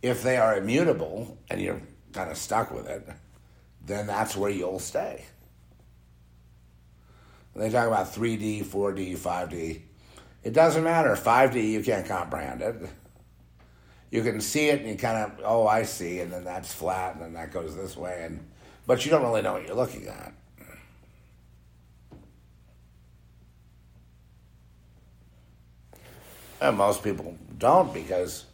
If 0.08 0.22
they 0.22 0.38
are 0.38 0.56
immutable 0.56 1.36
and 1.50 1.60
you're 1.60 1.82
kind 2.14 2.30
of 2.30 2.38
stuck 2.38 2.70
with 2.70 2.88
it, 2.88 3.06
then 3.84 4.06
that's 4.06 4.34
where 4.34 4.50
you'll 4.50 4.78
stay. 4.78 5.26
They 7.54 7.68
talk 7.68 7.88
about 7.88 8.14
3D, 8.14 8.64
4D, 8.64 9.18
5D, 9.18 9.82
it 10.44 10.52
doesn't 10.54 10.82
matter. 10.82 11.14
5D, 11.14 11.70
you 11.70 11.82
can't 11.82 12.06
comprehend 12.06 12.62
it. 12.62 12.76
You 14.10 14.22
can 14.22 14.40
see 14.40 14.68
it 14.68 14.80
and 14.80 14.88
you 14.88 14.96
kind 14.96 15.18
of, 15.18 15.40
oh, 15.44 15.66
I 15.66 15.82
see, 15.82 16.20
and 16.20 16.32
then 16.32 16.44
that's 16.44 16.72
flat, 16.72 17.14
and 17.14 17.22
then 17.22 17.34
that 17.34 17.52
goes 17.52 17.76
this 17.76 17.96
way, 17.96 18.22
and 18.24 18.48
but 18.86 19.04
you 19.04 19.10
don't 19.10 19.22
really 19.22 19.42
know 19.42 19.52
what 19.52 19.66
you're 19.66 19.76
looking 19.76 20.08
at. 20.08 20.32
And 26.62 26.78
most 26.78 27.04
people 27.04 27.36
don't 27.58 27.92
because 27.92 28.46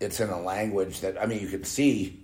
it's 0.00 0.18
in 0.18 0.30
a 0.30 0.40
language 0.40 1.00
that 1.00 1.20
I 1.20 1.26
mean 1.26 1.40
you 1.40 1.48
can 1.48 1.64
see, 1.64 2.20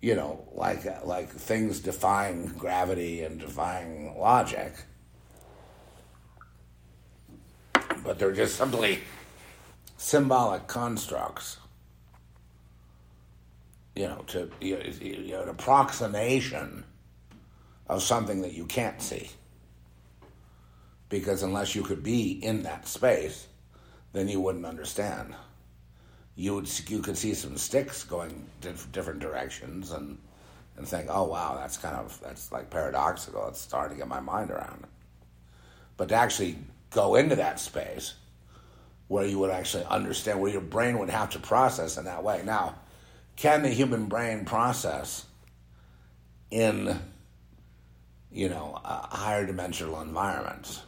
you 0.00 0.14
know, 0.14 0.46
like 0.52 0.84
like 1.04 1.28
things 1.28 1.80
defying 1.80 2.46
gravity 2.46 3.22
and 3.24 3.40
defying 3.40 4.16
logic, 4.16 4.72
but 8.04 8.18
they're 8.18 8.32
just 8.32 8.56
simply 8.56 9.00
symbolic 9.96 10.68
constructs. 10.68 11.58
You 13.96 14.06
know, 14.06 14.22
to 14.28 14.48
you 14.60 14.76
know, 15.32 15.42
an 15.42 15.48
approximation 15.48 16.84
of 17.88 18.02
something 18.02 18.42
that 18.42 18.52
you 18.52 18.66
can't 18.66 19.02
see. 19.02 19.30
Because 21.08 21.42
unless 21.42 21.74
you 21.74 21.82
could 21.82 22.02
be 22.02 22.32
in 22.32 22.62
that 22.62 22.86
space, 22.86 23.48
then 24.12 24.28
you 24.28 24.40
wouldn't 24.40 24.66
understand 24.66 25.34
you 26.38 26.54
would 26.54 26.88
you 26.88 27.00
could 27.00 27.18
see 27.18 27.34
some 27.34 27.56
sticks 27.56 28.04
going 28.04 28.46
different 28.60 29.18
directions 29.18 29.90
and 29.90 30.16
and 30.76 30.86
think, 30.86 31.08
oh 31.10 31.24
wow, 31.24 31.56
that's 31.56 31.76
kind 31.76 31.96
of 31.96 32.18
that's 32.22 32.52
like 32.52 32.70
paradoxical. 32.70 33.48
It's 33.48 33.60
starting 33.60 33.96
to 33.96 33.98
get 34.00 34.08
my 34.08 34.20
mind 34.20 34.52
around. 34.52 34.86
But 35.96 36.10
to 36.10 36.14
actually 36.14 36.56
go 36.90 37.16
into 37.16 37.34
that 37.34 37.58
space 37.58 38.14
where 39.08 39.26
you 39.26 39.40
would 39.40 39.50
actually 39.50 39.84
understand, 39.86 40.40
where 40.40 40.52
your 40.52 40.60
brain 40.60 41.00
would 41.00 41.10
have 41.10 41.30
to 41.30 41.40
process 41.40 41.98
in 41.98 42.04
that 42.04 42.22
way. 42.22 42.42
Now, 42.44 42.76
can 43.34 43.62
the 43.62 43.70
human 43.70 44.06
brain 44.06 44.44
process 44.44 45.26
in 46.52 47.00
you 48.30 48.48
know 48.48 48.78
higher 48.84 49.44
dimensional 49.44 50.00
environments? 50.02 50.82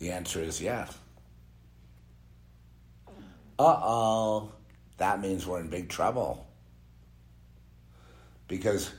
The 0.00 0.10
answer 0.10 0.42
is 0.42 0.60
yes 0.60 0.92
uh 3.58 3.80
oh, 3.82 4.52
that 4.98 5.20
means 5.20 5.46
we're 5.46 5.60
in 5.60 5.68
big 5.68 5.88
trouble. 5.88 6.46
Because 8.46 8.90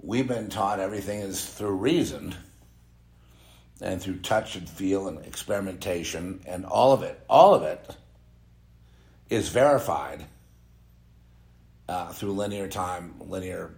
we've 0.00 0.26
been 0.26 0.48
taught 0.48 0.80
everything 0.80 1.20
is 1.20 1.44
through 1.44 1.76
reason 1.76 2.34
and 3.80 4.00
through 4.02 4.18
touch 4.18 4.56
and 4.56 4.68
feel 4.68 5.06
and 5.08 5.24
experimentation, 5.24 6.40
and 6.46 6.64
all 6.64 6.92
of 6.92 7.02
it, 7.02 7.20
all 7.28 7.54
of 7.54 7.62
it 7.62 7.96
is 9.30 9.48
verified 9.50 10.24
uh, 11.88 12.08
through 12.08 12.32
linear 12.32 12.66
time, 12.66 13.14
linear 13.20 13.70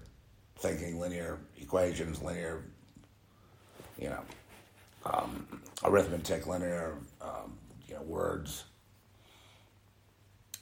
thinking, 0.56 0.98
linear 0.98 1.38
equations, 1.58 2.22
linear, 2.22 2.62
you 3.98 4.08
know, 4.08 4.22
um, 5.04 5.46
arithmetic, 5.84 6.46
linear, 6.46 6.94
um, 7.20 7.58
you 7.86 7.94
know, 7.94 8.02
words 8.02 8.64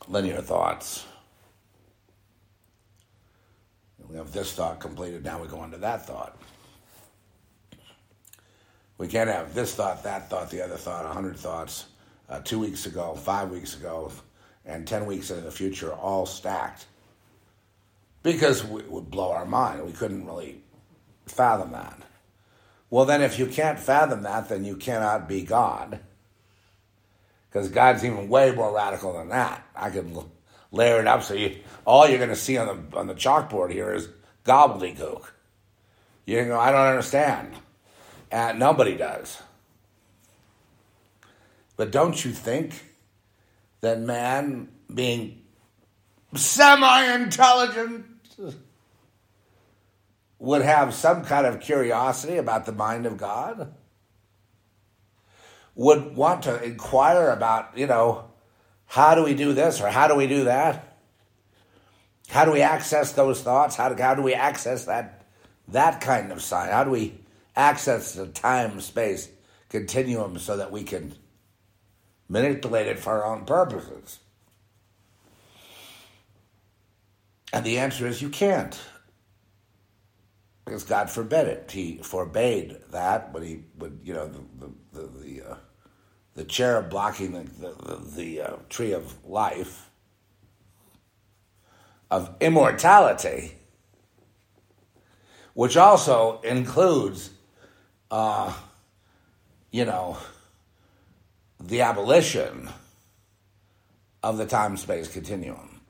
linear 0.08 0.40
thoughts. 0.40 1.04
We 4.08 4.16
have 4.16 4.32
this 4.32 4.52
thought 4.54 4.80
completed, 4.80 5.22
now 5.22 5.40
we 5.40 5.48
go 5.48 5.58
on 5.58 5.70
to 5.72 5.76
that 5.78 6.06
thought. 6.06 6.40
We 8.96 9.06
can't 9.06 9.28
have 9.28 9.54
this 9.54 9.74
thought, 9.74 10.02
that 10.02 10.30
thought, 10.30 10.50
the 10.50 10.62
other 10.62 10.76
thought, 10.76 11.04
a 11.04 11.10
hundred 11.10 11.36
thoughts, 11.36 11.86
uh, 12.28 12.40
two 12.40 12.58
weeks 12.58 12.86
ago, 12.86 13.14
five 13.14 13.50
weeks 13.50 13.76
ago, 13.76 14.10
and 14.64 14.86
ten 14.86 15.06
weeks 15.06 15.30
into 15.30 15.42
the 15.42 15.50
future, 15.50 15.92
all 15.92 16.26
stacked. 16.26 16.86
Because 18.22 18.64
it 18.64 18.90
would 18.90 19.10
blow 19.10 19.30
our 19.30 19.44
mind. 19.44 19.84
We 19.84 19.92
couldn't 19.92 20.26
really 20.26 20.62
fathom 21.26 21.72
that. 21.72 22.02
Well, 22.90 23.04
then, 23.04 23.22
if 23.22 23.38
you 23.38 23.46
can't 23.46 23.78
fathom 23.78 24.22
that, 24.22 24.48
then 24.48 24.64
you 24.64 24.74
cannot 24.74 25.28
be 25.28 25.42
God 25.42 26.00
because 27.48 27.68
God's 27.68 28.04
even 28.04 28.28
way 28.28 28.52
more 28.52 28.74
radical 28.74 29.12
than 29.14 29.28
that. 29.28 29.66
I 29.74 29.90
can 29.90 30.16
layer 30.70 31.00
it 31.00 31.06
up 31.06 31.22
so 31.22 31.34
you 31.34 31.58
all 31.84 32.06
you're 32.08 32.18
going 32.18 32.28
to 32.30 32.36
see 32.36 32.58
on 32.58 32.66
the 32.90 32.96
on 32.96 33.06
the 33.06 33.14
chalkboard 33.14 33.72
here 33.72 33.92
is 33.92 34.08
gobbledygook. 34.44 35.24
You 36.26 36.44
go, 36.44 36.60
I 36.60 36.70
don't 36.70 36.86
understand, 36.86 37.54
and 38.30 38.58
nobody 38.58 38.96
does. 38.96 39.40
But 41.76 41.90
don't 41.90 42.22
you 42.24 42.32
think 42.32 42.84
that 43.80 44.00
man, 44.00 44.68
being 44.92 45.42
semi-intelligent, 46.34 48.04
would 50.38 50.62
have 50.62 50.92
some 50.92 51.24
kind 51.24 51.46
of 51.46 51.60
curiosity 51.60 52.36
about 52.36 52.66
the 52.66 52.72
mind 52.72 53.06
of 53.06 53.16
God? 53.16 53.72
Would 55.78 56.16
want 56.16 56.42
to 56.42 56.62
inquire 56.62 57.30
about, 57.30 57.78
you 57.78 57.86
know, 57.86 58.24
how 58.86 59.14
do 59.14 59.22
we 59.22 59.32
do 59.32 59.52
this 59.52 59.80
or 59.80 59.88
how 59.88 60.08
do 60.08 60.16
we 60.16 60.26
do 60.26 60.44
that? 60.44 60.98
How 62.28 62.44
do 62.44 62.50
we 62.50 62.62
access 62.62 63.12
those 63.12 63.40
thoughts? 63.40 63.76
How 63.76 63.88
do, 63.88 64.02
how 64.02 64.16
do 64.16 64.20
we 64.20 64.34
access 64.34 64.84
that 64.86 65.24
that 65.68 66.00
kind 66.00 66.32
of 66.32 66.42
sign? 66.42 66.70
How 66.70 66.82
do 66.82 66.90
we 66.90 67.20
access 67.54 68.14
the 68.14 68.26
time 68.26 68.80
space 68.80 69.28
continuum 69.68 70.38
so 70.38 70.56
that 70.56 70.72
we 70.72 70.82
can 70.82 71.14
manipulate 72.28 72.88
it 72.88 72.98
for 72.98 73.22
our 73.22 73.36
own 73.36 73.44
purposes? 73.44 74.18
And 77.52 77.64
the 77.64 77.78
answer 77.78 78.06
is 78.06 78.20
you 78.20 78.30
can't. 78.30 78.78
Because 80.64 80.82
God 80.82 81.08
forbid 81.08 81.46
it. 81.46 81.70
He 81.70 81.98
forbade 81.98 82.78
that, 82.90 83.32
but 83.32 83.42
he 83.42 83.60
would, 83.78 84.00
you 84.02 84.12
know, 84.12 84.26
the, 84.26 84.40
the, 84.58 85.00
the, 85.00 85.18
the 85.18 85.50
uh, 85.50 85.56
the 86.38 86.44
cherub 86.44 86.88
blocking 86.88 87.32
the, 87.32 87.42
the, 87.42 87.74
the, 87.82 88.10
the 88.14 88.40
uh, 88.40 88.56
tree 88.68 88.92
of 88.92 89.24
life, 89.26 89.90
of 92.12 92.32
immortality, 92.40 93.54
which 95.54 95.76
also 95.76 96.40
includes, 96.42 97.30
uh, 98.12 98.54
you 99.72 99.84
know, 99.84 100.16
the 101.58 101.80
abolition 101.80 102.68
of 104.22 104.38
the 104.38 104.46
time 104.46 104.76
space 104.76 105.08
continuum. 105.08 105.80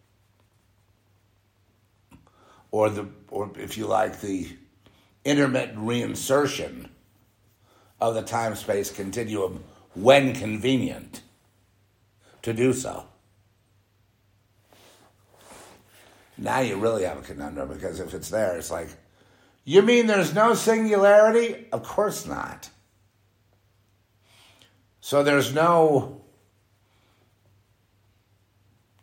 Or 2.70 2.88
the, 2.88 3.06
or 3.30 3.50
if 3.58 3.76
you 3.76 3.86
like, 3.86 4.22
the 4.22 4.48
intermittent 5.26 5.78
reinsertion 5.78 6.88
of 8.00 8.14
the 8.14 8.22
time 8.22 8.54
space 8.54 8.90
continuum 8.90 9.62
when 10.02 10.34
convenient 10.34 11.22
to 12.42 12.52
do 12.52 12.72
so. 12.72 13.04
Now 16.36 16.60
you 16.60 16.76
really 16.76 17.04
have 17.04 17.18
a 17.18 17.22
conundrum 17.22 17.68
because 17.68 17.98
if 17.98 18.14
it's 18.14 18.30
there, 18.30 18.56
it's 18.56 18.70
like, 18.70 18.88
you 19.64 19.82
mean 19.82 20.06
there's 20.06 20.32
no 20.32 20.54
singularity? 20.54 21.66
Of 21.72 21.82
course 21.82 22.26
not. 22.26 22.70
So 25.00 25.22
there's 25.22 25.52
no 25.52 26.22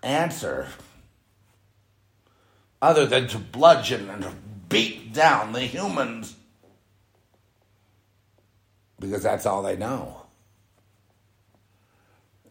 answer 0.01 0.67
other 2.81 3.05
than 3.05 3.27
to 3.27 3.37
bludgeon 3.37 4.09
and 4.09 4.21
to 4.23 4.31
beat 4.69 5.13
down 5.13 5.51
the 5.51 5.61
humans 5.61 6.35
because 8.99 9.23
that's 9.23 9.45
all 9.45 9.61
they 9.61 9.75
know. 9.75 10.24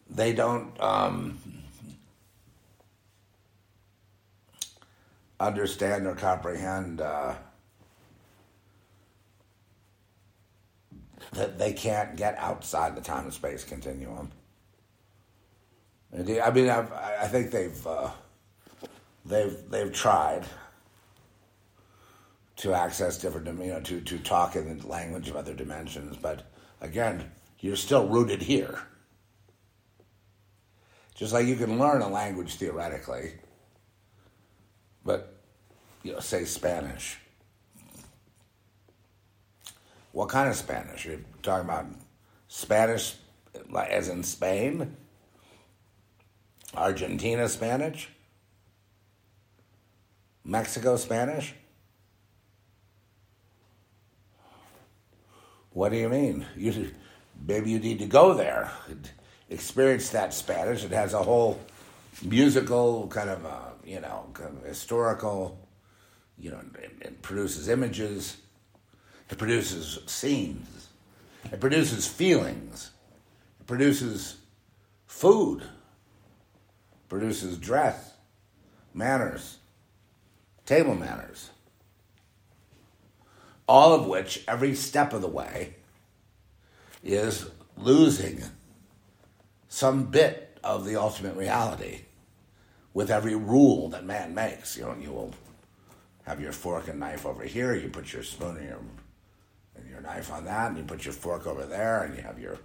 They 0.09 0.33
don't 0.33 0.79
um, 0.81 1.39
understand 5.39 6.07
or 6.07 6.15
comprehend 6.15 7.01
uh, 7.01 7.35
that 11.33 11.57
they 11.57 11.73
can't 11.73 12.15
get 12.15 12.37
outside 12.37 12.95
the 12.95 13.01
time 13.01 13.25
and 13.25 13.33
space 13.33 13.63
continuum. 13.63 14.31
I 16.17 16.51
mean, 16.51 16.69
I've, 16.69 16.91
I 16.93 17.27
think 17.27 17.51
they've 17.51 17.87
uh, 17.87 18.09
they've 19.25 19.57
they've 19.69 19.91
tried 19.91 20.45
to 22.57 22.73
access 22.73 23.17
different, 23.17 23.47
you 23.47 23.73
know, 23.73 23.81
to 23.81 23.99
to 23.99 24.19
talk 24.19 24.55
in 24.55 24.77
the 24.77 24.87
language 24.87 25.29
of 25.29 25.35
other 25.35 25.53
dimensions, 25.53 26.15
but 26.15 26.43
again, 26.79 27.31
you're 27.59 27.75
still 27.75 28.07
rooted 28.07 28.41
here. 28.43 28.79
Just 31.15 31.31
like 31.31 31.47
you 31.47 31.55
can 31.55 31.79
learn 31.79 32.01
a 32.01 32.09
language 32.09 32.55
theoretically, 32.55 33.31
but 35.05 35.37
you 36.03 36.11
know, 36.11 36.19
say 36.19 36.43
Spanish. 36.43 37.17
What 40.11 40.29
kind 40.29 40.49
of 40.49 40.55
Spanish? 40.55 41.05
You're 41.05 41.21
talking 41.41 41.65
about 41.65 41.87
Spanish 42.47 43.15
as 43.89 44.09
in 44.09 44.23
Spain? 44.23 44.95
Argentina 46.75 47.47
Spanish? 47.47 48.09
Mexico 50.43 50.97
Spanish? 50.97 51.53
What 55.71 55.89
do 55.89 55.97
you 55.97 56.09
mean? 56.09 56.45
You, 56.55 56.91
maybe 57.45 57.71
you 57.71 57.79
need 57.79 57.99
to 57.99 58.05
go 58.05 58.33
there, 58.33 58.71
experience 59.49 60.09
that 60.09 60.33
Spanish. 60.33 60.83
It 60.83 60.91
has 60.91 61.13
a 61.13 61.23
whole 61.23 61.59
musical 62.23 63.07
kind 63.07 63.29
of, 63.29 63.45
uh, 63.45 63.69
you 63.85 63.99
know, 63.99 64.29
kind 64.33 64.57
of 64.57 64.63
historical, 64.63 65.67
you 66.37 66.51
know, 66.51 66.59
it, 66.81 66.91
it 67.01 67.21
produces 67.21 67.69
images, 67.69 68.37
it 69.29 69.37
produces 69.37 69.99
scenes, 70.05 70.89
it 71.51 71.59
produces 71.59 72.07
feelings, 72.07 72.91
it 73.59 73.67
produces 73.67 74.37
food, 75.05 75.63
produces 77.09 77.57
dress, 77.57 78.13
manners, 78.93 79.57
table 80.65 80.95
manners. 80.95 81.49
All 83.67 83.93
of 83.93 84.05
which, 84.05 84.43
every 84.47 84.75
step 84.75 85.11
of 85.11 85.21
the 85.21 85.27
way, 85.27 85.75
is 87.03 87.49
losing 87.77 88.43
some 89.75 90.05
bit 90.05 90.57
of 90.63 90.85
the 90.85 90.95
ultimate 90.95 91.35
reality 91.35 91.99
with 92.93 93.11
every 93.11 93.35
rule 93.35 93.89
that 93.89 94.05
man 94.05 94.33
makes. 94.33 94.77
You 94.77 94.83
know, 94.83 94.95
you 94.97 95.11
will 95.11 95.33
have 96.23 96.39
your 96.39 96.53
fork 96.53 96.87
and 96.87 96.97
knife 96.97 97.25
over 97.25 97.43
here, 97.43 97.75
you 97.75 97.89
put 97.89 98.13
your 98.13 98.23
spoon 98.23 98.55
and 98.55 98.69
your, 98.69 98.79
and 99.75 99.89
your 99.89 99.99
knife 99.99 100.31
on 100.31 100.45
that, 100.45 100.69
and 100.69 100.77
you 100.77 100.83
put 100.85 101.03
your 101.03 101.13
fork 101.13 101.45
over 101.45 101.65
there, 101.65 102.03
and 102.03 102.15
you 102.15 102.21
have 102.21 102.39
your 102.39 102.57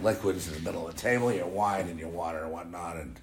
liquids 0.00 0.48
in 0.48 0.54
the 0.54 0.60
middle 0.60 0.88
of 0.88 0.94
the 0.94 1.00
table, 1.00 1.30
your 1.30 1.46
wine 1.46 1.86
and 1.86 2.00
your 2.00 2.08
water 2.08 2.44
and 2.44 2.50
whatnot, 2.50 2.96
and 2.96 3.20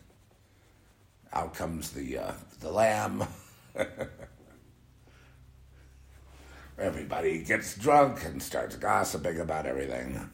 out 1.34 1.56
comes 1.56 1.90
the 1.90 2.20
uh, 2.20 2.34
the 2.60 2.70
lamb. 2.70 3.24
Everybody 6.78 7.44
gets 7.44 7.76
drunk 7.76 8.24
and 8.24 8.40
starts 8.42 8.76
gossiping 8.76 9.40
about 9.40 9.66
everything. 9.66 10.30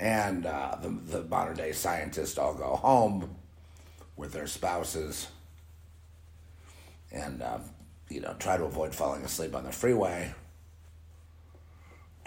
And 0.00 0.46
uh, 0.46 0.76
the, 0.80 0.88
the 0.88 1.24
modern 1.24 1.56
day 1.56 1.72
scientists 1.72 2.38
all 2.38 2.54
go 2.54 2.76
home 2.76 3.34
with 4.16 4.32
their 4.32 4.46
spouses 4.46 5.28
and, 7.10 7.42
uh, 7.42 7.58
you 8.08 8.20
know, 8.20 8.34
try 8.38 8.56
to 8.56 8.64
avoid 8.64 8.94
falling 8.94 9.22
asleep 9.24 9.54
on 9.56 9.64
the 9.64 9.72
freeway. 9.72 10.32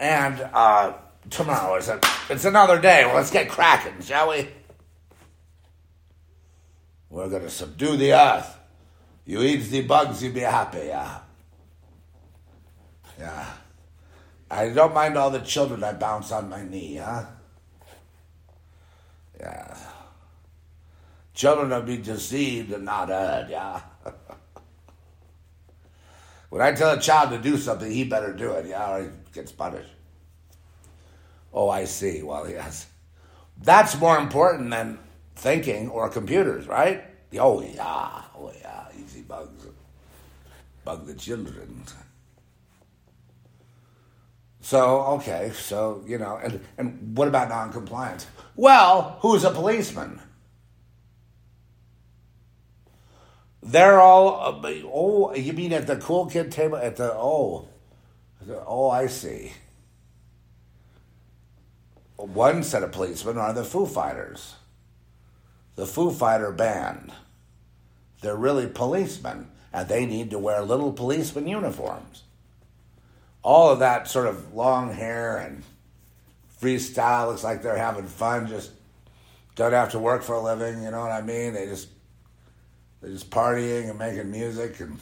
And 0.00 0.40
uh, 0.52 0.94
tomorrow 1.30 1.76
is 1.76 1.88
a, 1.88 2.00
it's 2.28 2.44
another 2.44 2.80
day. 2.80 3.04
Well, 3.06 3.16
let's 3.16 3.30
get 3.30 3.48
cracking, 3.48 4.02
shall 4.02 4.30
we? 4.30 4.48
We're 7.08 7.28
going 7.28 7.42
to 7.42 7.50
subdue 7.50 7.96
the 7.96 8.14
earth. 8.14 8.58
You 9.24 9.42
eat 9.42 9.58
the 9.58 9.82
bugs, 9.82 10.22
you 10.22 10.32
be 10.32 10.40
happy, 10.40 10.86
yeah. 10.86 11.20
Yeah. 13.18 13.46
I 14.50 14.70
don't 14.70 14.92
mind 14.92 15.16
all 15.16 15.30
the 15.30 15.40
children 15.40 15.84
I 15.84 15.92
bounce 15.92 16.32
on 16.32 16.48
my 16.48 16.64
knee, 16.64 16.96
huh? 16.96 17.24
Yeah. 19.42 19.76
Children 21.34 21.70
will 21.70 21.82
be 21.82 21.96
deceived 21.96 22.72
and 22.72 22.84
not 22.84 23.08
heard, 23.08 23.48
yeah. 23.50 23.80
when 26.50 26.62
I 26.62 26.72
tell 26.72 26.96
a 26.96 27.00
child 27.00 27.30
to 27.30 27.38
do 27.38 27.56
something, 27.56 27.90
he 27.90 28.04
better 28.04 28.32
do 28.32 28.52
it, 28.52 28.66
yeah, 28.66 28.92
or 28.92 29.02
he 29.02 29.08
gets 29.32 29.50
punished. 29.50 29.90
Oh, 31.52 31.68
I 31.68 31.84
see. 31.84 32.22
Well, 32.22 32.48
yes. 32.48 32.86
That's 33.62 33.98
more 33.98 34.18
important 34.18 34.70
than 34.70 34.98
thinking 35.34 35.88
or 35.90 36.08
computers, 36.08 36.66
right? 36.66 37.04
Oh, 37.38 37.60
yeah. 37.62 38.22
Oh, 38.36 38.52
yeah. 38.60 38.86
Easy 38.98 39.22
bugs. 39.22 39.66
Bug 40.84 41.06
the 41.06 41.14
children. 41.14 41.84
So, 44.60 45.00
okay, 45.16 45.50
so, 45.54 46.02
you 46.06 46.18
know, 46.18 46.38
and, 46.42 46.60
and 46.78 47.16
what 47.16 47.28
about 47.28 47.48
noncompliance? 47.48 48.26
Well, 48.56 49.18
who's 49.20 49.44
a 49.44 49.50
policeman? 49.50 50.20
They're 53.62 54.00
all, 54.00 54.60
oh, 54.64 55.34
you 55.34 55.52
mean 55.52 55.72
at 55.72 55.86
the 55.86 55.96
cool 55.96 56.26
kid 56.26 56.50
table? 56.50 56.76
At 56.76 56.96
the, 56.96 57.12
oh, 57.12 57.68
oh, 58.66 58.90
I 58.90 59.06
see. 59.06 59.52
One 62.16 62.62
set 62.62 62.82
of 62.82 62.92
policemen 62.92 63.38
are 63.38 63.52
the 63.52 63.64
Foo 63.64 63.86
Fighters, 63.86 64.56
the 65.76 65.86
Foo 65.86 66.10
Fighter 66.10 66.52
band. 66.52 67.12
They're 68.20 68.36
really 68.36 68.66
policemen, 68.66 69.48
and 69.72 69.88
they 69.88 70.06
need 70.06 70.30
to 70.30 70.38
wear 70.38 70.62
little 70.62 70.92
policeman 70.92 71.48
uniforms 71.48 72.22
all 73.42 73.70
of 73.70 73.80
that 73.80 74.08
sort 74.08 74.26
of 74.26 74.54
long 74.54 74.92
hair 74.92 75.36
and 75.36 75.62
freestyle 76.62 77.26
looks 77.26 77.42
like 77.42 77.60
they're 77.60 77.76
having 77.76 78.06
fun, 78.06 78.46
just 78.46 78.70
don't 79.56 79.72
have 79.72 79.90
to 79.90 79.98
work 79.98 80.22
for 80.22 80.34
a 80.34 80.40
living, 80.40 80.82
you 80.82 80.90
know 80.90 81.00
what 81.00 81.10
I 81.10 81.20
mean? 81.20 81.52
They 81.52 81.66
just 81.66 81.88
they're 83.00 83.10
just 83.10 83.30
partying 83.30 83.90
and 83.90 83.98
making 83.98 84.30
music 84.30 84.78
and 84.80 84.98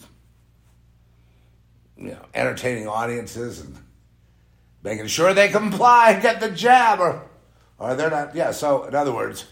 you 1.99 2.12
know, 2.12 2.25
entertaining 2.33 2.88
audiences 2.88 3.61
and 3.61 3.77
making 4.83 5.07
sure 5.07 5.35
they 5.35 5.49
comply 5.49 6.12
and 6.12 6.23
get 6.23 6.40
the 6.40 6.51
jab 6.51 6.99
or 6.99 7.23
or 7.79 7.94
they're 7.94 8.11
not 8.11 8.35
yeah, 8.35 8.51
so 8.51 8.85
in 8.85 8.94
other 8.94 9.12
words, 9.12 9.44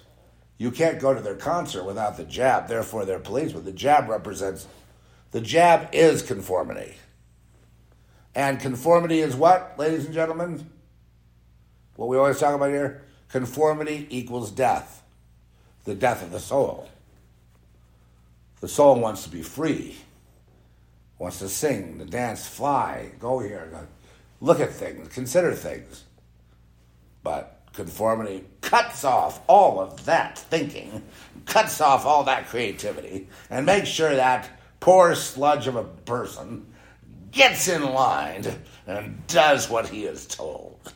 you 0.57 0.71
can't 0.71 0.99
go 0.99 1.13
to 1.13 1.21
their 1.21 1.37
concert 1.37 1.85
without 1.85 2.17
the 2.17 2.25
jab, 2.25 2.69
therefore 2.69 3.05
they're 3.05 3.19
policemen. 3.19 3.65
The 3.65 3.73
jab 3.73 4.09
represents 4.09 4.67
the 5.31 5.43
jab 5.43 5.91
is 5.93 6.23
conformity. 6.23 6.95
And 8.35 8.59
conformity 8.59 9.21
is 9.21 9.37
what, 9.37 9.75
ladies 9.79 10.07
and 10.07 10.15
gentlemen? 10.15 10.71
What 11.99 12.09
we 12.09 12.17
always 12.17 12.39
talk 12.39 12.55
about 12.55 12.71
here? 12.71 13.03
Conformity 13.29 14.07
equals 14.09 14.53
death, 14.53 15.03
the 15.85 15.97
death 15.97 16.23
of 16.23 16.31
the 16.31 16.39
soul. 16.39 16.89
The 18.61 18.69
soul 18.69 19.01
wants 19.01 19.25
to 19.25 19.31
be 19.31 19.43
free, 19.43 19.97
wants 21.19 21.41
to 21.41 21.49
sing, 21.49 21.99
to 21.99 22.05
dance, 22.05 22.47
fly, 22.47 23.11
go 23.19 23.41
here, 23.41 23.89
look 24.41 24.61
at 24.61 24.71
things, 24.71 25.13
consider 25.13 25.57
things. 25.57 26.05
But 27.25 27.63
conformity 27.73 28.45
cuts 28.61 29.03
off 29.03 29.41
all 29.49 29.81
of 29.81 30.05
that 30.05 30.39
thinking, 30.39 31.03
cuts 31.47 31.81
off 31.81 32.07
all 32.07 32.23
that 32.25 32.47
creativity, 32.47 33.27
and 33.51 33.67
makes 33.67 33.89
sure 33.89 34.15
that 34.15 34.49
poor 34.79 35.17
sludge 35.17 35.67
of 35.67 35.75
a 35.75 35.83
person 35.83 36.65
gets 37.33 37.67
in 37.67 37.83
line 37.83 38.47
and 38.87 39.27
does 39.27 39.69
what 39.69 39.89
he 39.89 40.05
is 40.05 40.29
told. 40.29 40.93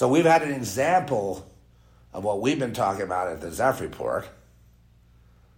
So 0.00 0.08
we've 0.08 0.24
had 0.24 0.40
an 0.40 0.54
example 0.54 1.46
of 2.14 2.24
what 2.24 2.40
we've 2.40 2.58
been 2.58 2.72
talking 2.72 3.02
about 3.02 3.28
at 3.28 3.42
the 3.42 3.52
Zeph 3.52 3.82
Report 3.82 4.26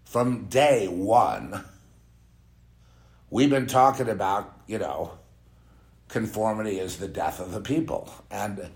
from 0.05 0.47
day 0.47 0.89
one, 0.89 1.65
we've 3.31 3.51
been 3.51 3.69
talking 3.69 4.09
about, 4.09 4.53
you 4.67 4.81
know, 4.81 5.13
conformity 6.09 6.81
is 6.81 6.97
the 6.97 7.07
death 7.07 7.39
of 7.39 7.53
the 7.53 7.61
people. 7.61 8.13
And, 8.33 8.69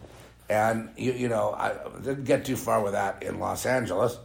and 0.49 0.91
you, 0.97 1.11
you 1.15 1.29
know, 1.29 1.53
I 1.53 1.75
didn't 2.01 2.27
get 2.27 2.45
too 2.45 2.55
far 2.55 2.81
with 2.81 2.93
that 2.93 3.25
in 3.25 3.41
Los 3.41 3.67
Angeles. 3.67 4.17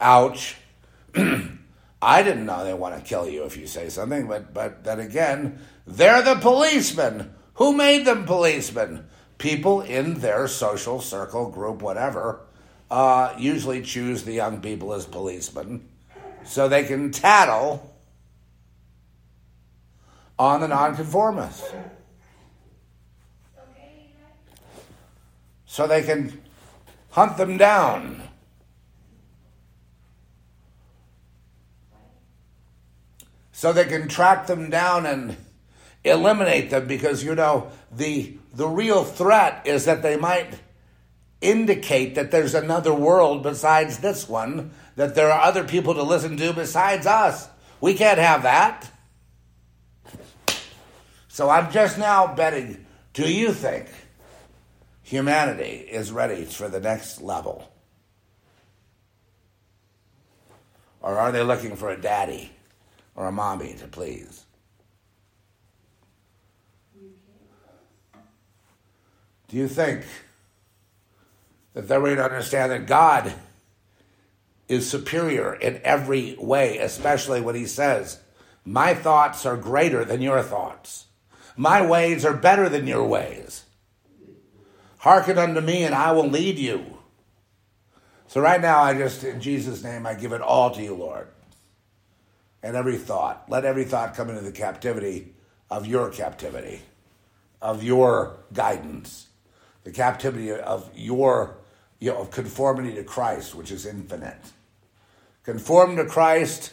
Ouch. 0.00 0.56
I 1.16 2.22
didn't 2.22 2.46
know 2.46 2.64
they 2.64 2.72
want 2.72 2.96
to 2.96 3.02
kill 3.02 3.28
you 3.28 3.42
if 3.42 3.56
you 3.56 3.66
say 3.66 3.88
something, 3.88 4.28
but, 4.28 4.54
but 4.54 4.84
then 4.84 5.00
again, 5.00 5.58
they're 5.88 6.22
the 6.22 6.36
policemen. 6.36 7.34
Who 7.54 7.76
made 7.76 8.04
them 8.04 8.26
policemen? 8.26 9.08
People 9.38 9.80
in 9.80 10.14
their 10.20 10.48
social 10.48 11.00
circle, 11.00 11.50
group, 11.50 11.82
whatever, 11.82 12.40
uh, 12.90 13.34
usually 13.38 13.82
choose 13.82 14.24
the 14.24 14.32
young 14.32 14.60
people 14.60 14.92
as 14.92 15.06
policemen 15.06 15.88
so 16.44 16.68
they 16.68 16.84
can 16.84 17.10
tattle 17.10 17.94
on 20.38 20.60
the 20.60 20.68
nonconformists. 20.68 21.72
So 25.66 25.88
they 25.88 26.02
can 26.02 26.40
hunt 27.10 27.36
them 27.36 27.56
down. 27.56 28.22
So 33.52 33.72
they 33.72 33.84
can 33.84 34.08
track 34.08 34.46
them 34.46 34.70
down 34.70 35.06
and 35.06 35.36
eliminate 36.04 36.70
them 36.70 36.86
because 36.86 37.24
you 37.24 37.34
know 37.34 37.72
the 37.90 38.36
the 38.54 38.68
real 38.68 39.04
threat 39.04 39.66
is 39.66 39.84
that 39.84 40.02
they 40.02 40.16
might 40.16 40.54
indicate 41.40 42.14
that 42.14 42.30
there's 42.30 42.54
another 42.54 42.94
world 42.94 43.42
besides 43.42 43.98
this 43.98 44.28
one 44.28 44.70
that 44.96 45.14
there 45.14 45.30
are 45.30 45.40
other 45.40 45.64
people 45.64 45.94
to 45.94 46.02
listen 46.02 46.36
to 46.36 46.52
besides 46.52 47.06
us. 47.06 47.48
We 47.80 47.94
can't 47.94 48.18
have 48.18 48.44
that. 48.44 48.90
So 51.28 51.50
I'm 51.50 51.70
just 51.72 51.98
now 51.98 52.32
betting 52.34 52.84
do 53.12 53.32
you 53.32 53.52
think 53.52 53.86
humanity 55.02 55.86
is 55.88 56.10
ready 56.10 56.44
for 56.44 56.68
the 56.68 56.80
next 56.80 57.20
level? 57.20 57.70
Or 61.00 61.16
are 61.16 61.30
they 61.30 61.42
looking 61.42 61.76
for 61.76 61.90
a 61.90 62.00
daddy 62.00 62.50
or 63.14 63.26
a 63.26 63.32
mommy 63.32 63.74
to 63.74 63.86
please? 63.86 64.43
Do 69.54 69.60
you 69.60 69.68
think 69.68 70.04
that 71.74 71.86
they're 71.86 72.00
ready 72.00 72.16
to 72.16 72.24
understand 72.24 72.72
that 72.72 72.88
God 72.88 73.32
is 74.66 74.90
superior 74.90 75.54
in 75.54 75.80
every 75.84 76.34
way, 76.40 76.78
especially 76.78 77.40
when 77.40 77.54
he 77.54 77.66
says, 77.66 78.18
My 78.64 78.94
thoughts 78.94 79.46
are 79.46 79.56
greater 79.56 80.04
than 80.04 80.22
your 80.22 80.42
thoughts. 80.42 81.06
My 81.56 81.86
ways 81.86 82.24
are 82.24 82.34
better 82.34 82.68
than 82.68 82.88
your 82.88 83.06
ways. 83.06 83.64
Hearken 84.98 85.38
unto 85.38 85.60
me, 85.60 85.84
and 85.84 85.94
I 85.94 86.10
will 86.10 86.26
lead 86.28 86.58
you. 86.58 86.98
So, 88.26 88.40
right 88.40 88.60
now, 88.60 88.80
I 88.80 88.94
just, 88.94 89.22
in 89.22 89.40
Jesus' 89.40 89.84
name, 89.84 90.04
I 90.04 90.14
give 90.14 90.32
it 90.32 90.40
all 90.40 90.72
to 90.72 90.82
you, 90.82 90.96
Lord. 90.96 91.28
And 92.60 92.74
every 92.74 92.96
thought. 92.96 93.44
Let 93.48 93.64
every 93.64 93.84
thought 93.84 94.16
come 94.16 94.30
into 94.30 94.42
the 94.42 94.50
captivity 94.50 95.32
of 95.70 95.86
your 95.86 96.10
captivity, 96.10 96.82
of 97.62 97.84
your 97.84 98.40
guidance, 98.52 99.28
the 99.84 99.92
captivity 99.92 100.50
of 100.50 100.90
your 100.94 101.56
you 102.00 102.10
know, 102.10 102.18
of 102.18 102.30
conformity 102.30 102.94
to 102.94 103.04
Christ, 103.04 103.54
which 103.54 103.70
is 103.70 103.86
infinite. 103.86 104.52
Conform 105.42 105.96
to 105.96 106.04
Christ 106.04 106.72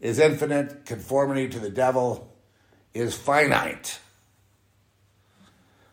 is 0.00 0.18
infinite, 0.18 0.84
conformity 0.86 1.48
to 1.48 1.58
the 1.58 1.70
devil 1.70 2.32
is 2.94 3.14
finite. 3.14 3.98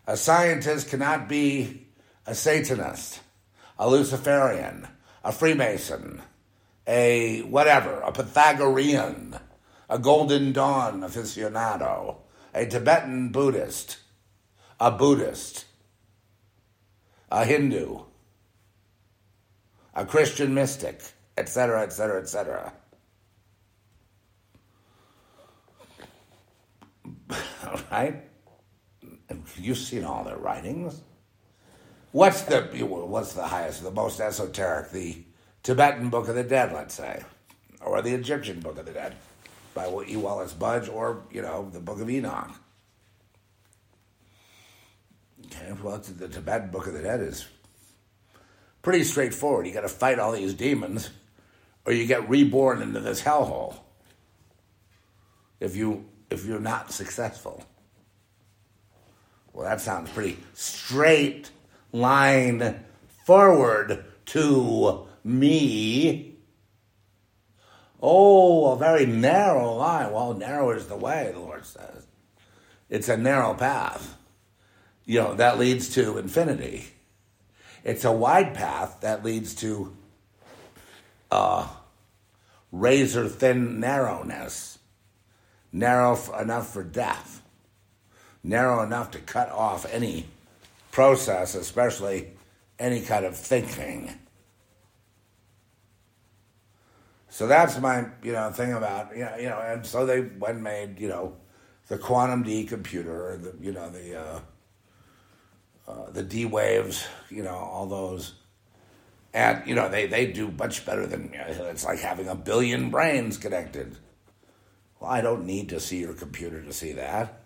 A 0.06 0.18
scientist 0.18 0.90
cannot 0.90 1.30
be 1.30 1.88
a 2.26 2.36
Satanist, 2.36 3.22
a 3.80 3.90
Luciferian, 3.90 4.88
a 5.24 5.32
Freemason, 5.32 6.22
a 6.86 7.42
whatever, 7.44 8.02
a 8.02 8.12
Pythagorean, 8.12 9.40
a 9.90 10.00
Golden 10.00 10.52
Dawn 10.52 11.02
aficionado, 11.02 12.18
a 12.54 12.66
Tibetan 12.66 13.30
Buddhist, 13.30 13.98
a 14.80 14.92
Buddhist, 14.92 15.66
a 17.34 17.44
Hindu, 17.44 18.00
a 19.96 20.06
Christian 20.06 20.54
mystic, 20.54 21.02
etc., 21.36 21.82
etc., 21.82 22.22
etc. 22.22 22.74
Right? 27.92 28.24
You've 29.58 29.78
seen 29.80 30.04
all 30.04 30.24
their 30.24 30.38
writings. 30.38 31.02
What's 32.12 32.44
the 32.44 32.62
what's 32.86 33.34
the 33.34 33.48
highest, 33.48 33.82
the 33.82 33.90
most 33.90 34.20
esoteric? 34.20 34.92
The 34.92 35.24
Tibetan 35.64 36.10
Book 36.10 36.28
of 36.28 36.36
the 36.36 36.44
Dead, 36.44 36.72
let's 36.72 36.94
say, 36.94 37.24
or 37.82 38.04
the 38.04 38.14
Egyptian 38.14 38.60
Book 38.60 38.78
of 38.78 38.86
the 38.86 38.92
Dead 38.92 39.16
by 39.74 39.88
E. 40.08 40.16
Wallis 40.18 40.54
Budge, 40.54 40.88
or 40.88 41.24
you 41.32 41.42
know 41.42 41.68
the 41.72 41.80
Book 41.80 42.00
of 42.00 42.10
Enoch. 42.12 42.52
Okay, 45.46 45.74
well, 45.82 45.98
the 45.98 46.28
Tibetan 46.28 46.72
Book 46.72 46.88
of 46.88 46.94
the 46.94 47.02
Dead 47.02 47.22
is 47.22 47.48
pretty 48.82 49.04
straightforward. 49.04 49.68
You 49.68 49.74
got 49.74 49.82
to 49.82 49.90
fight 49.90 50.20
all 50.20 50.32
these 50.32 50.54
demons, 50.54 51.10
or 51.86 51.94
you 51.94 52.06
get 52.06 52.30
reborn 52.30 52.82
into 52.82 53.00
this 53.00 53.22
hellhole. 53.22 53.76
If 55.60 55.76
you 55.76 56.06
if 56.30 56.46
you're 56.46 56.60
not 56.60 56.92
successful. 56.92 57.64
Well, 59.54 59.66
that 59.66 59.82
sounds 59.82 60.10
pretty 60.10 60.40
straight 60.54 61.52
line 61.92 62.84
forward 63.26 64.04
to 64.26 65.08
me. 65.24 66.36
Oh, 68.02 68.72
a 68.72 68.78
very 68.78 69.06
narrow 69.06 69.76
line. 69.76 70.12
Well, 70.12 70.34
narrow 70.34 70.72
is 70.72 70.88
the 70.88 70.98
way, 70.98 71.30
the 71.32 71.40
Lord 71.40 71.66
says. 71.66 72.08
It's 72.90 73.08
a 73.08 73.16
narrow 73.16 73.54
path. 73.54 74.18
You 75.06 75.20
know, 75.20 75.34
that 75.36 75.60
leads 75.60 75.90
to 75.96 76.18
infinity. 76.18 76.86
It's 77.84 78.06
a 78.06 78.12
wide 78.12 78.54
path 78.54 79.00
that 79.02 79.26
leads 79.26 79.54
to 79.56 79.96
uh, 81.30 81.68
razor 82.72 83.28
thin 83.28 83.80
narrowness, 83.80 84.80
narrow 85.72 86.18
enough 86.40 86.72
for 86.72 86.84
death, 86.84 87.42
narrow 88.44 88.84
enough 88.84 89.12
to 89.12 89.20
cut 89.20 89.50
off 89.50 89.86
any 89.92 90.28
process, 90.92 91.56
especially 91.56 92.32
any 92.80 93.02
kind 93.02 93.26
of 93.26 93.36
thinking. 93.36 94.14
So 97.30 97.48
that's 97.48 97.80
my 97.80 98.06
you 98.22 98.32
know 98.32 98.52
thing 98.52 98.74
about 98.74 99.18
you 99.18 99.26
know 99.26 99.36
you 99.38 99.50
know, 99.50 99.60
and 99.60 99.86
so 99.86 100.06
they 100.06 100.30
and 100.48 100.64
made 100.64 101.00
you 101.00 101.10
know 101.10 101.36
the 101.88 101.98
quantum 101.98 102.44
D 102.44 102.64
computer, 102.64 103.38
the 103.42 103.56
you 103.60 103.72
know 103.72 103.90
the 103.90 104.20
uh, 104.20 104.40
uh, 105.88 106.10
the 106.12 106.24
D-Waves, 106.24 107.06
you 107.30 107.44
know, 107.44 107.56
all 107.56 107.86
those. 107.86 108.34
And, 109.34 109.68
you 109.68 109.76
know, 109.76 109.90
they, 109.90 110.06
they 110.06 110.28
do 110.28 110.52
much 110.52 110.86
better 110.86 111.08
than, 111.08 111.32
it's 111.34 111.84
like 111.84 112.00
having 112.00 112.28
a 112.28 112.36
billion 112.36 112.90
brains 112.90 113.38
connected. 113.38 113.98
Well, 115.00 115.10
I 115.10 115.22
don't 115.22 115.46
need 115.46 115.70
to 115.70 115.80
see 115.80 116.00
your 116.00 116.14
computer 116.14 116.62
to 116.62 116.72
see 116.72 116.94
that. 116.94 117.42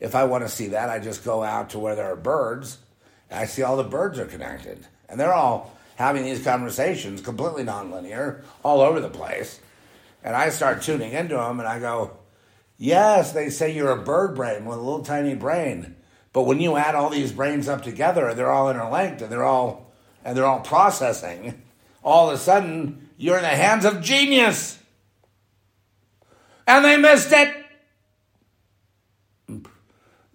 If 0.00 0.14
I 0.14 0.24
want 0.24 0.44
to 0.44 0.48
see 0.48 0.68
that, 0.68 0.88
I 0.88 1.00
just 1.00 1.24
go 1.24 1.42
out 1.42 1.70
to 1.70 1.78
where 1.78 1.96
there 1.96 2.12
are 2.12 2.16
birds, 2.16 2.78
and 3.28 3.40
I 3.40 3.46
see 3.46 3.62
all 3.62 3.76
the 3.76 3.84
birds 3.84 4.18
are 4.18 4.26
connected. 4.26 4.86
And 5.08 5.18
they're 5.18 5.34
all 5.34 5.76
having 5.96 6.22
these 6.24 6.44
conversations, 6.44 7.20
completely 7.20 7.64
nonlinear, 7.64 8.42
all 8.62 8.80
over 8.80 9.00
the 9.00 9.10
place. 9.10 9.60
And 10.22 10.36
I 10.36 10.50
start 10.50 10.82
tuning 10.82 11.12
into 11.12 11.34
them, 11.34 11.58
and 11.58 11.68
I 11.68 11.80
go, 11.80 12.16
Yes, 12.80 13.32
they 13.32 13.50
say 13.50 13.74
you're 13.74 13.90
a 13.90 14.02
bird 14.02 14.36
brain 14.36 14.64
with 14.64 14.78
a 14.78 14.80
little 14.80 15.02
tiny 15.02 15.34
brain. 15.34 15.96
But 16.32 16.42
when 16.42 16.60
you 16.60 16.76
add 16.76 16.94
all 16.94 17.10
these 17.10 17.32
brains 17.32 17.68
up 17.68 17.82
together, 17.82 18.34
they're 18.34 18.50
all 18.50 18.70
interlinked 18.70 19.22
and 19.22 19.30
they're 19.30 19.44
all 19.44 19.92
and 20.24 20.36
they're 20.36 20.46
all 20.46 20.60
processing. 20.60 21.62
All 22.02 22.28
of 22.28 22.34
a 22.34 22.38
sudden, 22.38 23.08
you're 23.16 23.36
in 23.36 23.42
the 23.42 23.48
hands 23.48 23.84
of 23.84 24.02
genius. 24.02 24.78
And 26.66 26.84
they 26.84 26.96
missed 26.96 27.32
it. 27.32 27.54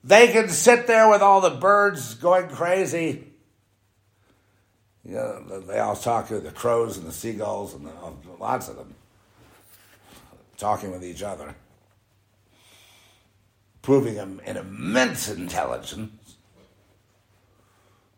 They 0.03 0.27
can 0.29 0.49
sit 0.49 0.87
there 0.87 1.09
with 1.09 1.21
all 1.21 1.41
the 1.41 1.51
birds 1.51 2.15
going 2.15 2.49
crazy. 2.49 3.27
You 5.05 5.15
know, 5.15 5.59
they 5.61 5.79
all 5.79 5.95
talk 5.95 6.27
to 6.29 6.39
the 6.39 6.51
crows 6.51 6.97
and 6.97 7.05
the 7.05 7.11
seagulls 7.11 7.73
and 7.73 7.85
the, 7.85 7.91
lots 8.39 8.67
of 8.67 8.77
them 8.77 8.95
talking 10.57 10.91
with 10.91 11.03
each 11.03 11.23
other 11.23 11.55
proving 13.83 14.17
an 14.17 14.57
immense 14.57 15.29
intelligence 15.29 16.37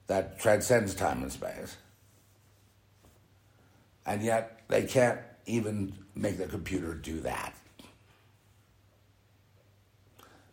that 0.08 0.40
transcends 0.40 0.94
time 0.94 1.24
and 1.24 1.32
space. 1.32 1.76
And 4.06 4.22
yet 4.22 4.62
they 4.70 4.84
can't 4.84 5.20
even 5.48 5.94
make 6.14 6.38
the 6.38 6.46
computer 6.46 6.94
do 6.94 7.20
that. 7.22 7.54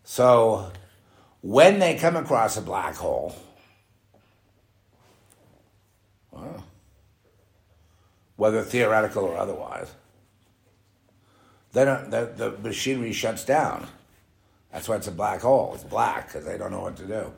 So 0.03 0.73
when 1.43 1.79
they 1.79 1.97
come 1.97 2.17
across 2.17 2.57
a 2.57 2.63
black 2.63 2.97
hole, 2.97 3.37
whether 8.37 8.63
theoretical 8.63 9.25
or 9.25 9.37
otherwise, 9.37 9.93
then 11.73 11.89
uh, 11.89 12.07
the, 12.09 12.51
the 12.51 12.59
machinery 12.59 13.13
shuts 13.13 13.45
down. 13.45 13.87
That's 14.73 14.89
why 14.89 14.97
it's 14.97 15.09
a 15.09 15.13
black 15.13 15.43
hole. 15.43 15.73
It's 15.75 15.85
black 15.85 16.29
because 16.29 16.45
they 16.45 16.57
don't 16.57 16.71
know 16.71 16.81
what 16.81 16.97
to 16.97 17.07
do. 17.07 17.33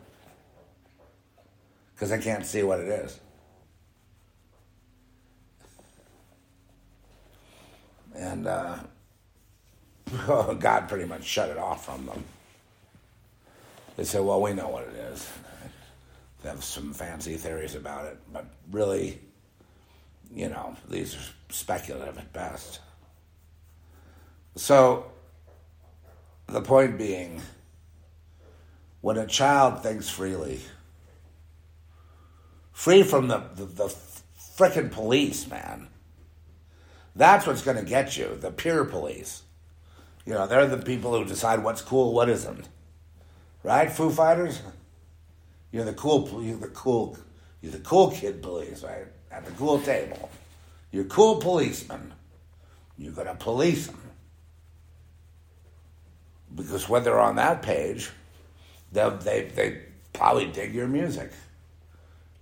Because 1.95 2.11
they 2.11 2.19
can't 2.19 2.47
see 2.47 2.63
what 2.63 2.81
it 2.81 2.89
is. 2.89 3.21
And 8.15 8.47
uh, 8.47 8.79
God 10.27 10.89
pretty 10.89 11.07
much 11.07 11.25
shut 11.25 11.51
it 11.51 11.59
off 11.59 11.87
from 11.87 12.07
them. 12.07 12.25
They 13.97 14.05
said, 14.05 14.23
well, 14.23 14.41
we 14.41 14.53
know 14.53 14.69
what 14.69 14.85
it 14.85 14.95
is. 14.95 15.29
They 16.43 16.51
have 16.51 16.63
some 16.63 16.93
fancy 16.93 17.37
theories 17.37 17.75
about 17.75 18.07
it, 18.07 18.19
but 18.33 18.47
really, 18.71 19.19
you 20.33 20.49
know, 20.49 20.77
these 20.91 21.15
are 21.15 21.53
speculative 21.53 22.19
at 22.19 22.33
best. 22.33 22.81
So, 24.57 25.07
the 26.47 26.61
point 26.61 26.99
being, 26.99 27.41
when 29.01 29.17
a 29.17 29.27
child 29.27 29.83
thinks 29.83 30.09
freely, 30.09 30.61
free 32.73 33.03
from 33.03 33.29
the, 33.29 33.43
the, 33.55 33.65
the 33.65 33.95
frickin' 34.57 34.91
police, 34.91 35.49
man, 35.49 35.89
that's 37.17 37.47
what's 37.47 37.63
going 37.63 37.77
to 37.77 37.85
get 37.85 38.17
you 38.17 38.37
the 38.41 38.51
peer 38.51 38.85
police. 38.85 39.43
You 40.27 40.33
know, 40.35 40.47
they're 40.47 40.67
the 40.67 40.79
people 40.79 41.17
who 41.17 41.25
decide 41.25 41.63
what's 41.63 41.83
cool, 41.83 42.13
what 42.13 42.29
isn't. 42.29 42.69
Right, 43.63 43.91
Foo 43.91 44.11
Fighters? 44.11 44.61
You're 45.71 45.85
the 45.85 45.93
cool, 45.93 46.43
you're 46.43 46.57
the 46.57 46.69
cool, 46.69 47.19
you're 47.61 47.73
the 47.73 47.79
cool 47.79 48.11
kid 48.11 48.43
police, 48.43 48.83
right? 48.83 49.07
At 49.31 49.45
the 49.45 49.53
cool 49.53 49.81
table. 49.81 50.31
You're 50.93 51.05
cool 51.05 51.37
policemen. 51.37 52.15
You're 52.97 53.13
going 53.13 53.27
to 53.27 53.35
police 53.35 53.89
them. 53.89 54.04
Because 56.55 56.89
when 56.89 57.03
they're 57.03 57.21
on 57.21 57.37
that 57.37 57.63
page, 57.63 58.11
they 58.93 59.09
they 59.23 59.43
they 59.55 59.83
probably 60.13 60.47
dig 60.47 60.75
your 60.75 60.87
music. 60.87 61.33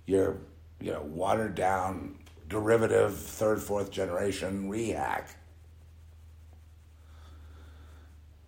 Your 0.05 0.37
you 0.79 0.91
know 0.91 1.01
watered 1.01 1.55
down 1.55 2.15
derivative 2.47 3.17
third 3.17 3.61
fourth 3.61 3.91
generation 3.91 4.69
rehack. 4.69 5.25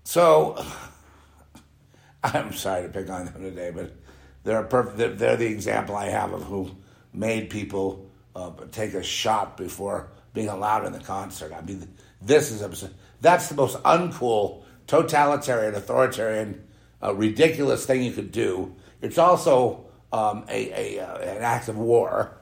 So 0.04 0.64
I'm 2.24 2.54
sorry 2.54 2.84
to 2.84 2.90
pick 2.90 3.10
on 3.10 3.26
them 3.26 3.42
today, 3.42 3.72
but 3.74 3.96
they're 4.44 4.64
perfect. 4.64 5.18
They're 5.18 5.36
the 5.36 5.48
example 5.48 5.96
I 5.96 6.10
have 6.10 6.34
of 6.34 6.44
who 6.44 6.72
made 7.12 7.50
people 7.50 8.10
uh, 8.36 8.52
take 8.72 8.94
a 8.94 9.04
shot 9.04 9.58
before 9.58 10.10
being 10.34 10.50
allowed 10.50 10.86
in 10.86 10.94
the 10.94 11.00
concert. 11.00 11.54
I 11.54 11.62
mean, 11.62 11.88
this 12.22 12.52
is 12.52 12.62
absurd. 12.62 12.94
that's 13.22 13.50
the 13.50 13.56
most 13.56 13.82
uncool 13.84 14.65
totalitarian, 14.88 15.76
authoritarian, 15.76 16.68
uh, 17.02 17.14
ridiculous 17.14 17.86
thing 17.86 18.04
you 18.04 18.12
could 18.12 18.32
do. 18.32 18.76
It's 19.02 19.18
also 19.18 19.86
um, 20.12 20.46
a, 20.50 20.98
a 20.98 21.06
uh, 21.06 21.18
an 21.18 21.44
act 21.44 21.68
of 21.68 21.78
war 21.78 22.38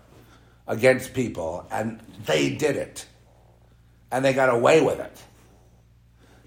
against 0.68 1.14
people, 1.14 1.68
and 1.72 2.00
they 2.26 2.56
did 2.56 2.76
it, 2.76 3.06
and 4.12 4.24
they 4.24 4.34
got 4.34 4.50
away 4.50 4.82
with 4.82 5.00
it. 5.00 5.22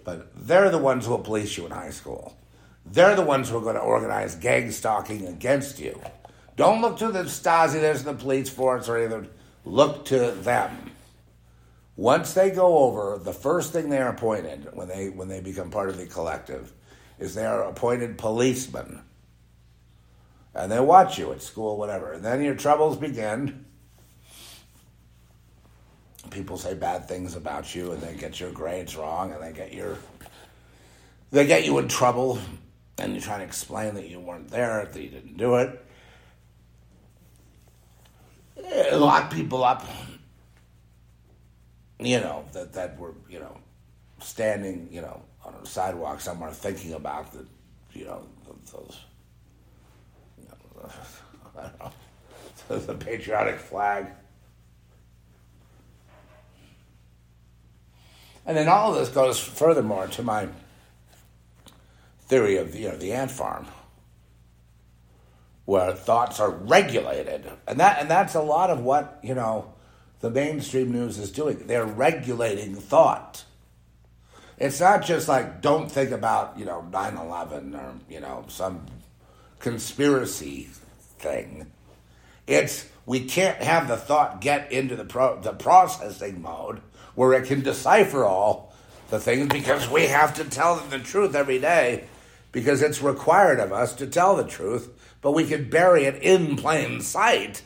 But 0.04 0.46
they're 0.46 0.70
the 0.70 0.78
ones 0.78 1.04
who 1.04 1.12
will 1.12 1.18
police 1.18 1.56
you 1.56 1.66
in 1.66 1.72
high 1.72 1.90
school. 1.90 2.36
They're 2.84 3.16
the 3.16 3.22
ones 3.22 3.48
who 3.48 3.58
are 3.58 3.62
going 3.62 3.74
to 3.74 3.80
organize 3.80 4.36
gang 4.36 4.70
stalking 4.70 5.26
against 5.26 5.80
you. 5.80 6.00
Don't 6.54 6.80
look 6.80 6.98
to 6.98 7.10
the 7.10 7.24
Stasi, 7.24 7.80
there's 7.80 8.04
the 8.04 8.14
police 8.14 8.48
force 8.48 8.88
or 8.88 8.96
anything. 8.96 9.28
Look 9.64 10.04
to 10.06 10.30
them. 10.30 10.85
Once 11.96 12.34
they 12.34 12.50
go 12.50 12.78
over, 12.78 13.18
the 13.18 13.32
first 13.32 13.72
thing 13.72 13.88
they 13.88 13.98
are 13.98 14.10
appointed 14.10 14.68
when 14.74 14.86
they 14.86 15.08
when 15.08 15.28
they 15.28 15.40
become 15.40 15.70
part 15.70 15.88
of 15.88 15.96
the 15.96 16.06
collective 16.06 16.72
is 17.18 17.34
they 17.34 17.46
are 17.46 17.64
appointed 17.64 18.18
policemen. 18.18 19.00
And 20.54 20.70
they 20.70 20.80
watch 20.80 21.18
you 21.18 21.32
at 21.32 21.42
school, 21.42 21.76
whatever. 21.78 22.12
And 22.12 22.24
then 22.24 22.42
your 22.42 22.54
troubles 22.54 22.96
begin. 22.96 23.64
People 26.30 26.58
say 26.58 26.74
bad 26.74 27.08
things 27.08 27.34
about 27.34 27.74
you 27.74 27.92
and 27.92 28.02
they 28.02 28.14
get 28.14 28.40
your 28.40 28.50
grades 28.50 28.96
wrong 28.96 29.32
and 29.32 29.42
they 29.42 29.52
get 29.52 29.72
your 29.72 29.96
they 31.30 31.46
get 31.46 31.64
you 31.64 31.78
in 31.78 31.88
trouble 31.88 32.38
and 32.98 33.14
you 33.14 33.20
try 33.20 33.38
to 33.38 33.44
explain 33.44 33.94
that 33.94 34.08
you 34.08 34.20
weren't 34.20 34.50
there, 34.50 34.86
that 34.90 35.02
you 35.02 35.08
didn't 35.08 35.36
do 35.36 35.56
it. 35.56 35.82
Lock 38.92 39.30
people 39.30 39.64
up 39.64 39.86
you 41.98 42.20
know, 42.20 42.44
that, 42.52 42.72
that 42.74 42.98
were, 42.98 43.14
you 43.28 43.38
know, 43.38 43.56
standing, 44.20 44.88
you 44.90 45.00
know, 45.00 45.22
on 45.44 45.54
a 45.54 45.66
sidewalk 45.66 46.20
somewhere 46.20 46.50
thinking 46.50 46.92
about 46.92 47.32
the, 47.32 47.46
you 47.92 48.04
know, 48.04 48.22
those, 48.72 49.00
you 50.38 50.44
know, 50.48 50.90
I 51.58 51.62
don't 51.62 51.80
know, 51.80 52.78
the 52.86 52.94
patriotic 52.94 53.58
flag. 53.58 54.06
And 58.44 58.56
then 58.56 58.68
all 58.68 58.92
of 58.92 59.00
this 59.00 59.08
goes 59.08 59.40
furthermore 59.40 60.06
to 60.08 60.22
my 60.22 60.48
theory 62.26 62.58
of, 62.58 62.74
you 62.74 62.88
know, 62.88 62.96
the 62.96 63.12
ant 63.12 63.30
farm, 63.30 63.66
where 65.64 65.92
thoughts 65.92 66.38
are 66.38 66.50
regulated. 66.50 67.50
And 67.66 67.80
that, 67.80 68.00
and 68.00 68.08
that's 68.08 68.34
a 68.34 68.40
lot 68.40 68.70
of 68.70 68.80
what, 68.80 69.18
you 69.22 69.34
know, 69.34 69.72
the 70.20 70.30
mainstream 70.30 70.92
news 70.92 71.18
is 71.18 71.30
doing. 71.30 71.66
They're 71.66 71.84
regulating 71.84 72.74
thought. 72.74 73.44
It's 74.58 74.80
not 74.80 75.04
just 75.04 75.28
like 75.28 75.60
don't 75.60 75.90
think 75.90 76.10
about, 76.10 76.58
you 76.58 76.64
know, 76.64 76.86
9/11 76.90 77.74
or, 77.74 77.94
you 78.08 78.20
know, 78.20 78.44
some 78.48 78.86
conspiracy 79.58 80.68
thing. 81.18 81.70
It's 82.46 82.86
we 83.04 83.20
can't 83.20 83.62
have 83.62 83.88
the 83.88 83.96
thought 83.96 84.40
get 84.40 84.72
into 84.72 84.96
the 84.96 85.04
pro, 85.04 85.40
the 85.40 85.52
processing 85.52 86.40
mode 86.42 86.80
where 87.14 87.32
it 87.34 87.46
can 87.46 87.60
decipher 87.62 88.24
all 88.24 88.72
the 89.10 89.18
things 89.18 89.48
because 89.48 89.88
we 89.88 90.06
have 90.06 90.34
to 90.34 90.44
tell 90.44 90.76
them 90.76 90.90
the 90.90 90.98
truth 90.98 91.34
every 91.34 91.58
day 91.58 92.04
because 92.52 92.82
it's 92.82 93.02
required 93.02 93.60
of 93.60 93.72
us 93.72 93.94
to 93.94 94.06
tell 94.06 94.36
the 94.36 94.44
truth, 94.44 94.88
but 95.20 95.32
we 95.32 95.46
can 95.46 95.68
bury 95.68 96.04
it 96.04 96.22
in 96.22 96.56
plain 96.56 97.00
sight 97.00 97.62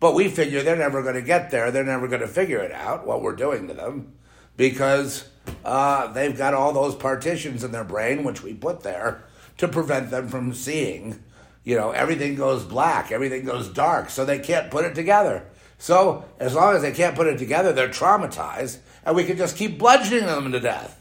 but 0.00 0.14
we 0.14 0.28
figure 0.28 0.62
they're 0.62 0.76
never 0.76 1.02
going 1.02 1.14
to 1.14 1.22
get 1.22 1.50
there. 1.50 1.70
They're 1.70 1.84
never 1.84 2.08
going 2.08 2.20
to 2.20 2.28
figure 2.28 2.58
it 2.58 2.72
out, 2.72 3.06
what 3.06 3.22
we're 3.22 3.36
doing 3.36 3.68
to 3.68 3.74
them, 3.74 4.12
because 4.56 5.28
uh, 5.64 6.12
they've 6.12 6.36
got 6.36 6.54
all 6.54 6.72
those 6.72 6.94
partitions 6.94 7.64
in 7.64 7.72
their 7.72 7.84
brain, 7.84 8.24
which 8.24 8.42
we 8.42 8.54
put 8.54 8.82
there 8.82 9.24
to 9.58 9.68
prevent 9.68 10.10
them 10.10 10.28
from 10.28 10.52
seeing. 10.52 11.22
You 11.64 11.76
know, 11.76 11.90
everything 11.90 12.36
goes 12.36 12.64
black, 12.64 13.10
everything 13.10 13.44
goes 13.44 13.68
dark, 13.68 14.10
so 14.10 14.24
they 14.24 14.38
can't 14.38 14.70
put 14.70 14.84
it 14.84 14.94
together. 14.94 15.46
So, 15.78 16.24
as 16.38 16.54
long 16.54 16.74
as 16.74 16.82
they 16.82 16.92
can't 16.92 17.16
put 17.16 17.26
it 17.26 17.38
together, 17.38 17.72
they're 17.72 17.88
traumatized, 17.88 18.78
and 19.04 19.16
we 19.16 19.24
can 19.24 19.36
just 19.36 19.56
keep 19.56 19.78
bludgeoning 19.78 20.26
them 20.26 20.52
to 20.52 20.60
death. 20.60 21.00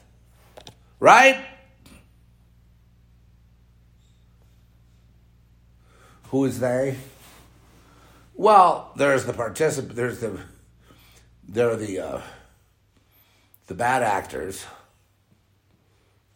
Right? 1.00 1.46
Who 6.30 6.46
is 6.46 6.60
they? 6.60 6.98
Well, 8.38 8.92
there's 8.98 9.26
the 9.26 9.32
participant. 9.32 9.96
There's 9.96 10.20
the 10.20 10.40
there 11.48 11.70
are 11.70 11.78
the 11.78 12.00
uh, 12.00 12.22
the 13.68 13.74
bad 13.74 14.04
actors, 14.04 14.66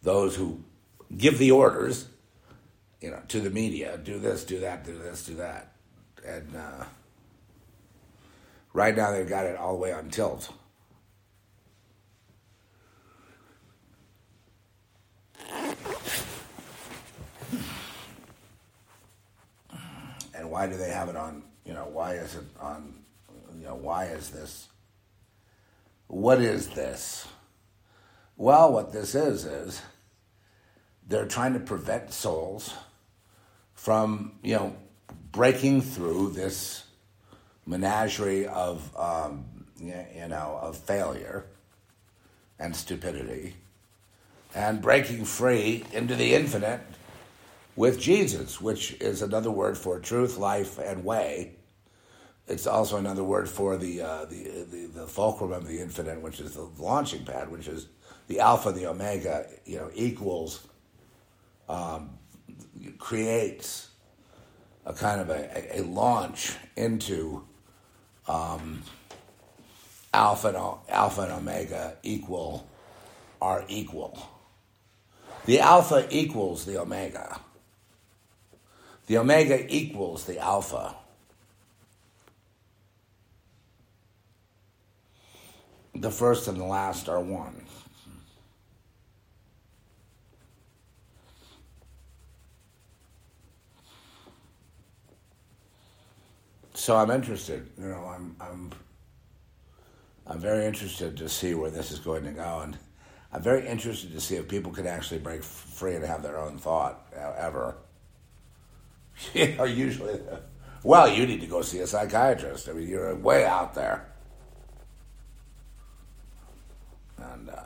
those 0.02 0.34
who 0.34 0.64
give 1.16 1.38
the 1.38 1.50
orders, 1.50 2.08
you 3.02 3.10
know, 3.10 3.20
to 3.28 3.40
the 3.40 3.50
media. 3.50 3.98
Do 3.98 4.18
this, 4.18 4.44
do 4.44 4.60
that, 4.60 4.84
do 4.84 4.96
this, 4.96 5.26
do 5.26 5.34
that, 5.34 5.74
and 6.26 6.56
uh, 6.56 6.84
right 8.72 8.96
now 8.96 9.12
they've 9.12 9.28
got 9.28 9.44
it 9.44 9.56
all 9.56 9.74
the 9.74 9.80
way 9.80 9.92
on 9.92 10.08
tilt. 10.08 10.50
And 20.32 20.50
why 20.50 20.66
do 20.66 20.78
they 20.78 20.88
have 20.88 21.10
it 21.10 21.16
on 21.16 21.42
you 21.64 21.72
know, 21.72 21.88
why 21.92 22.14
is 22.14 22.34
it 22.34 22.44
on, 22.60 22.94
you 23.58 23.64
know, 23.64 23.74
why 23.74 24.06
is 24.06 24.30
this? 24.30 24.68
What 26.06 26.40
is 26.40 26.68
this? 26.68 27.26
Well, 28.36 28.72
what 28.72 28.92
this 28.92 29.14
is, 29.14 29.44
is 29.44 29.82
they're 31.06 31.26
trying 31.26 31.52
to 31.54 31.60
prevent 31.60 32.12
souls 32.12 32.74
from, 33.74 34.32
you 34.42 34.56
know, 34.56 34.76
breaking 35.32 35.82
through 35.82 36.30
this 36.30 36.84
menagerie 37.66 38.46
of, 38.46 38.96
um, 38.96 39.44
you 39.78 40.28
know, 40.28 40.58
of 40.60 40.76
failure 40.76 41.44
and 42.58 42.74
stupidity, 42.74 43.54
and 44.54 44.82
breaking 44.82 45.24
free 45.24 45.84
into 45.92 46.14
the 46.14 46.34
infinite 46.34 46.80
with 47.80 47.98
Jesus, 47.98 48.60
which 48.60 48.92
is 49.00 49.22
another 49.22 49.50
word 49.50 49.78
for 49.78 49.98
truth, 49.98 50.36
life, 50.36 50.78
and 50.78 51.02
way. 51.02 51.52
It's 52.46 52.66
also 52.66 52.98
another 52.98 53.24
word 53.24 53.48
for 53.48 53.78
the, 53.78 54.02
uh, 54.02 54.24
the, 54.26 54.66
the, 54.70 54.86
the 54.96 55.06
fulcrum 55.06 55.50
of 55.50 55.66
the 55.66 55.80
infinite, 55.80 56.20
which 56.20 56.40
is 56.40 56.52
the 56.52 56.68
launching 56.76 57.24
pad, 57.24 57.50
which 57.50 57.68
is 57.68 57.88
the 58.26 58.40
alpha, 58.40 58.70
the 58.70 58.86
omega, 58.86 59.46
you 59.64 59.78
know, 59.78 59.90
equals, 59.94 60.68
um, 61.70 62.18
creates 62.98 63.88
a 64.84 64.92
kind 64.92 65.22
of 65.22 65.30
a, 65.30 65.78
a 65.78 65.80
launch 65.80 66.52
into 66.76 67.46
um, 68.28 68.82
alpha, 70.12 70.48
and, 70.48 70.94
alpha 70.94 71.22
and 71.22 71.32
omega 71.32 71.96
equal 72.02 72.68
are 73.40 73.64
equal. 73.68 74.28
The 75.46 75.60
alpha 75.60 76.06
equals 76.10 76.66
the 76.66 76.78
omega. 76.78 77.40
The 79.10 79.18
omega 79.18 79.66
equals 79.68 80.24
the 80.24 80.38
alpha. 80.38 80.94
The 85.96 86.12
first 86.12 86.46
and 86.46 86.60
the 86.60 86.64
last 86.64 87.08
are 87.08 87.18
one. 87.18 87.66
So 96.74 96.94
I'm 96.94 97.10
interested. 97.10 97.68
You 97.76 97.88
know, 97.88 98.04
I'm 98.14 98.36
I'm 98.40 98.70
I'm 100.24 100.38
very 100.38 100.66
interested 100.66 101.16
to 101.16 101.28
see 101.28 101.54
where 101.54 101.72
this 101.72 101.90
is 101.90 101.98
going 101.98 102.22
to 102.26 102.30
go, 102.30 102.60
and 102.60 102.78
I'm 103.32 103.42
very 103.42 103.66
interested 103.66 104.12
to 104.12 104.20
see 104.20 104.36
if 104.36 104.46
people 104.46 104.70
can 104.70 104.86
actually 104.86 105.18
break 105.18 105.42
free 105.42 105.96
and 105.96 106.04
have 106.04 106.22
their 106.22 106.38
own 106.38 106.58
thought 106.58 107.12
ever. 107.36 107.74
you 109.34 109.54
know, 109.56 109.64
usually, 109.64 110.20
well, 110.82 111.08
you 111.08 111.26
need 111.26 111.40
to 111.40 111.46
go 111.46 111.62
see 111.62 111.80
a 111.80 111.86
psychiatrist. 111.86 112.68
I 112.68 112.72
mean, 112.72 112.88
you're 112.88 113.14
way 113.16 113.44
out 113.44 113.74
there. 113.74 114.06
And 117.18 117.50
uh, 117.50 117.64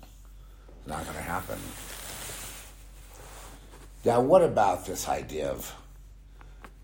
it's 0.00 0.86
not 0.86 1.04
going 1.04 1.16
to 1.16 1.22
happen. 1.22 1.58
Now, 4.04 4.20
what 4.20 4.42
about 4.42 4.84
this 4.84 5.08
idea 5.08 5.48
of 5.48 5.74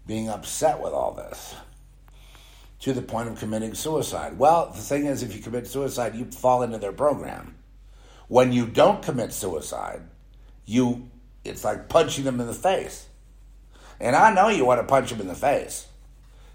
being 0.06 0.28
upset 0.28 0.80
with 0.80 0.92
all 0.92 1.12
this 1.12 1.54
to 2.80 2.94
the 2.94 3.02
point 3.02 3.28
of 3.28 3.38
committing 3.38 3.74
suicide? 3.74 4.38
Well, 4.38 4.70
the 4.74 4.80
thing 4.80 5.06
is, 5.06 5.22
if 5.22 5.34
you 5.34 5.42
commit 5.42 5.66
suicide, 5.66 6.14
you 6.14 6.24
fall 6.24 6.62
into 6.62 6.78
their 6.78 6.92
program. 6.92 7.56
When 8.28 8.52
you 8.52 8.66
don't 8.66 9.02
commit 9.02 9.32
suicide, 9.32 10.02
you 10.64 11.10
it's 11.44 11.64
like 11.64 11.88
punching 11.88 12.24
them 12.24 12.40
in 12.40 12.46
the 12.46 12.54
face. 12.54 13.06
And 14.00 14.16
I 14.16 14.32
know 14.32 14.48
you 14.48 14.64
want 14.64 14.80
to 14.80 14.86
punch 14.86 15.10
them 15.10 15.20
in 15.20 15.28
the 15.28 15.34
face. 15.34 15.86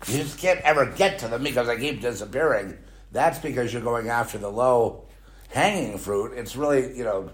You 0.07 0.17
just 0.17 0.39
can't 0.39 0.59
ever 0.61 0.85
get 0.87 1.19
to 1.19 1.27
them 1.27 1.43
because 1.43 1.67
they 1.67 1.77
keep 1.77 2.01
disappearing. 2.01 2.77
That's 3.11 3.39
because 3.39 3.71
you're 3.71 3.81
going 3.81 4.09
after 4.09 4.37
the 4.37 4.51
low 4.51 5.05
hanging 5.49 5.97
fruit. 5.97 6.33
It's 6.35 6.55
really, 6.55 6.97
you 6.97 7.03
know, 7.03 7.29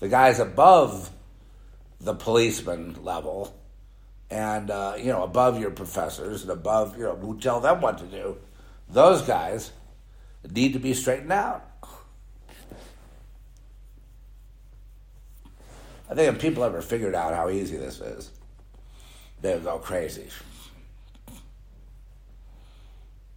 the 0.00 0.08
guys 0.08 0.38
above 0.38 1.10
the 2.00 2.14
policeman 2.14 3.02
level 3.02 3.54
and, 4.30 4.70
uh, 4.70 4.94
you 4.96 5.06
know, 5.06 5.22
above 5.22 5.60
your 5.60 5.70
professors 5.70 6.42
and 6.42 6.50
above, 6.50 6.96
you 6.96 7.04
know, 7.04 7.16
who 7.16 7.38
tell 7.38 7.60
them 7.60 7.80
what 7.80 7.98
to 7.98 8.04
do. 8.04 8.36
Those 8.88 9.22
guys 9.22 9.72
need 10.50 10.72
to 10.74 10.78
be 10.78 10.94
straightened 10.94 11.32
out. 11.32 11.64
I 16.10 16.14
think 16.14 16.34
if 16.34 16.40
people 16.40 16.64
ever 16.64 16.80
figured 16.80 17.14
out 17.14 17.34
how 17.34 17.50
easy 17.50 17.76
this 17.76 18.00
is, 18.00 18.30
they 19.40 19.54
would 19.54 19.64
go 19.64 19.78
crazy. 19.78 20.28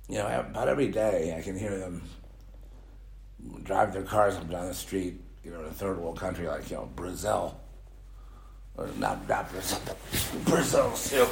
You 0.10 0.18
know, 0.18 0.40
about 0.40 0.68
every 0.68 0.90
day 0.90 1.36
I 1.38 1.42
can 1.42 1.58
hear 1.58 1.78
them 1.78 2.02
drive 3.64 3.94
their 3.94 4.04
cars 4.04 4.36
up 4.36 4.50
down 4.50 4.68
the 4.68 4.74
street, 4.74 5.20
you 5.44 5.52
know, 5.52 5.62
in 5.62 5.66
a 5.66 5.72
third 5.72 5.98
world 5.98 6.20
country 6.20 6.48
like, 6.48 6.70
you 6.70 6.78
know, 6.78 6.90
Brazil. 6.96 7.60
Or 8.78 8.88
not, 8.98 9.28
not 9.28 9.52
Brazil, 9.52 9.80
Brazil 10.46 10.92
too. 10.96 11.28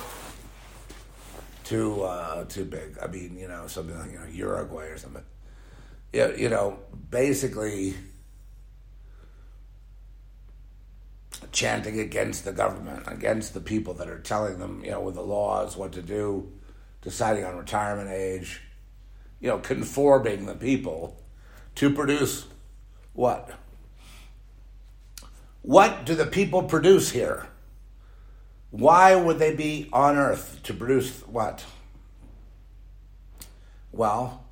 Too, 1.63 2.01
uh, 2.01 2.45
too 2.45 2.65
big. 2.65 2.97
I 3.01 3.07
mean, 3.07 3.37
you 3.37 3.47
know, 3.47 3.67
something 3.67 3.97
like, 3.97 4.11
you 4.11 4.19
know, 4.19 4.25
Uruguay 4.25 4.87
or 4.87 4.97
something. 4.97 5.23
Yeah, 6.11 6.35
you 6.35 6.49
know, 6.49 6.79
basically 7.11 7.93
chanting 11.51 11.99
against 11.99 12.45
the 12.45 12.51
government, 12.51 13.03
against 13.07 13.53
the 13.53 13.59
people 13.59 13.93
that 13.95 14.09
are 14.09 14.19
telling 14.19 14.59
them, 14.59 14.83
you 14.83 14.91
know, 14.91 15.01
with 15.01 15.15
the 15.15 15.21
laws 15.21 15.75
what 15.75 15.91
to 15.93 16.01
do, 16.01 16.51
deciding 17.01 17.43
on 17.43 17.57
retirement 17.57 18.09
age, 18.09 18.61
you 19.39 19.47
know, 19.47 19.59
conforming 19.59 20.45
the 20.45 20.55
people 20.55 21.21
to 21.75 21.89
produce 21.89 22.45
what? 23.13 23.51
What 25.61 26.05
do 26.05 26.15
the 26.15 26.25
people 26.25 26.63
produce 26.63 27.11
here? 27.11 27.47
Why 28.71 29.15
would 29.15 29.39
they 29.39 29.55
be 29.55 29.89
on 29.91 30.17
earth 30.17 30.59
to 30.63 30.73
produce 30.73 31.21
what? 31.21 31.65
Well, 33.91 34.45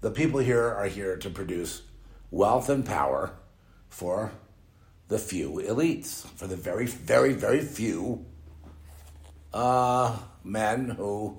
the 0.00 0.10
people 0.10 0.40
here 0.40 0.64
are 0.64 0.88
here 0.88 1.16
to 1.16 1.30
produce 1.30 1.82
wealth 2.30 2.68
and 2.68 2.84
power 2.84 3.32
for 3.88 4.32
the 5.12 5.18
few 5.18 5.50
elites, 5.68 6.26
for 6.36 6.46
the 6.46 6.56
very, 6.56 6.86
very, 6.86 7.34
very 7.34 7.60
few 7.60 8.24
uh, 9.52 10.16
men 10.42 10.88
who, 10.88 11.36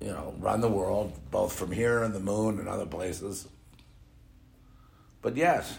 you 0.00 0.06
know, 0.06 0.32
run 0.38 0.60
the 0.60 0.68
world, 0.68 1.12
both 1.32 1.52
from 1.52 1.72
here 1.72 2.04
and 2.04 2.14
the 2.14 2.20
moon 2.20 2.60
and 2.60 2.68
other 2.68 2.86
places. 2.86 3.48
But 5.20 5.36
yes. 5.36 5.76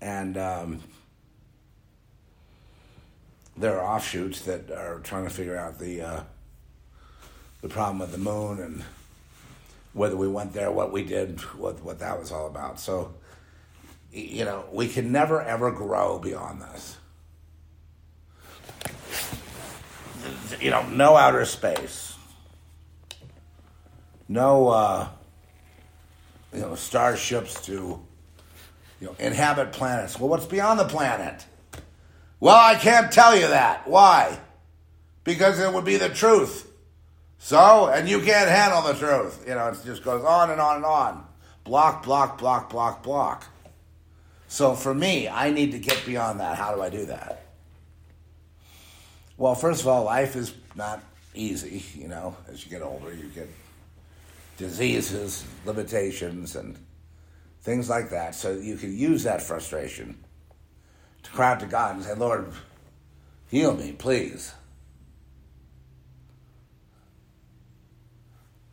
And 0.00 0.38
um, 0.38 0.80
there 3.56 3.80
are 3.80 3.96
offshoots 3.96 4.42
that 4.42 4.70
are 4.70 5.00
trying 5.00 5.24
to 5.24 5.30
figure 5.30 5.56
out 5.56 5.80
the 5.80 6.00
uh, 6.02 6.20
the 7.62 7.68
problem 7.68 8.00
of 8.00 8.12
the 8.12 8.18
moon 8.18 8.60
and 8.60 8.84
whether 9.92 10.16
we 10.16 10.28
went 10.28 10.52
there, 10.52 10.70
what 10.70 10.92
we 10.92 11.02
did, 11.02 11.40
what 11.56 11.82
what 11.82 11.98
that 11.98 12.16
was 12.16 12.30
all 12.30 12.46
about. 12.46 12.78
So 12.78 13.14
you 14.14 14.44
know, 14.44 14.64
we 14.72 14.88
can 14.88 15.10
never 15.10 15.42
ever 15.42 15.72
grow 15.72 16.18
beyond 16.18 16.62
this. 16.62 16.96
You 20.60 20.70
know, 20.70 20.86
no 20.88 21.16
outer 21.16 21.44
space, 21.44 22.16
no, 24.28 24.68
uh, 24.68 25.08
you 26.52 26.60
know, 26.60 26.76
starships 26.76 27.60
to, 27.66 27.72
you 29.00 29.06
know, 29.06 29.16
inhabit 29.18 29.72
planets. 29.72 30.18
Well, 30.18 30.28
what's 30.28 30.46
beyond 30.46 30.78
the 30.78 30.84
planet? 30.84 31.44
Well, 32.40 32.56
I 32.56 32.76
can't 32.76 33.12
tell 33.12 33.34
you 33.34 33.48
that. 33.48 33.86
Why? 33.88 34.38
Because 35.24 35.58
it 35.58 35.72
would 35.72 35.84
be 35.84 35.96
the 35.96 36.08
truth. 36.08 36.70
So, 37.38 37.88
and 37.88 38.08
you 38.08 38.20
can't 38.20 38.48
handle 38.48 38.80
the 38.82 38.94
truth. 38.94 39.44
You 39.46 39.54
know, 39.54 39.68
it 39.68 39.78
just 39.84 40.04
goes 40.04 40.24
on 40.24 40.50
and 40.50 40.60
on 40.60 40.76
and 40.76 40.84
on. 40.84 41.26
Block, 41.64 42.04
block, 42.04 42.38
block, 42.38 42.70
block, 42.70 43.02
block. 43.02 43.46
So 44.48 44.74
for 44.74 44.94
me, 44.94 45.28
I 45.28 45.50
need 45.50 45.72
to 45.72 45.78
get 45.78 46.04
beyond 46.06 46.40
that. 46.40 46.56
How 46.56 46.74
do 46.74 46.82
I 46.82 46.90
do 46.90 47.06
that? 47.06 47.46
Well, 49.36 49.54
first 49.54 49.80
of 49.80 49.88
all, 49.88 50.04
life 50.04 50.36
is 50.36 50.54
not 50.76 51.02
easy. 51.34 51.82
You 51.98 52.08
know, 52.08 52.36
as 52.48 52.64
you 52.64 52.70
get 52.70 52.82
older, 52.82 53.12
you 53.12 53.28
get 53.28 53.48
diseases, 54.56 55.44
limitations, 55.64 56.54
and 56.54 56.78
things 57.62 57.88
like 57.88 58.10
that. 58.10 58.34
So 58.34 58.52
you 58.52 58.76
can 58.76 58.96
use 58.96 59.24
that 59.24 59.42
frustration 59.42 60.16
to 61.24 61.30
cry 61.30 61.52
out 61.52 61.60
to 61.60 61.66
God 61.66 61.96
and 61.96 62.04
say, 62.04 62.14
Lord, 62.14 62.52
heal 63.48 63.74
me, 63.74 63.92
please. 63.92 64.52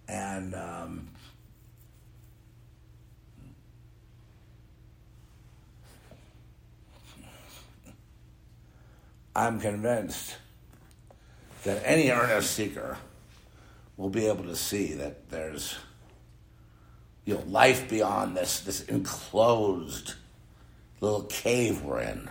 And 0.07 0.53
um, 0.53 1.10
I'm 9.35 9.59
convinced 9.59 10.35
that 11.63 11.81
any 11.85 12.11
earnest 12.11 12.51
seeker 12.51 12.97
will 13.97 14.09
be 14.09 14.27
able 14.27 14.43
to 14.45 14.55
see 14.55 14.93
that 14.95 15.29
there's 15.29 15.75
you 17.23 17.35
know 17.35 17.43
life 17.47 17.89
beyond 17.89 18.35
this 18.35 18.59
this 18.61 18.81
enclosed 18.83 20.15
little 20.99 21.23
cave 21.23 21.81
we're 21.83 22.01
in, 22.01 22.29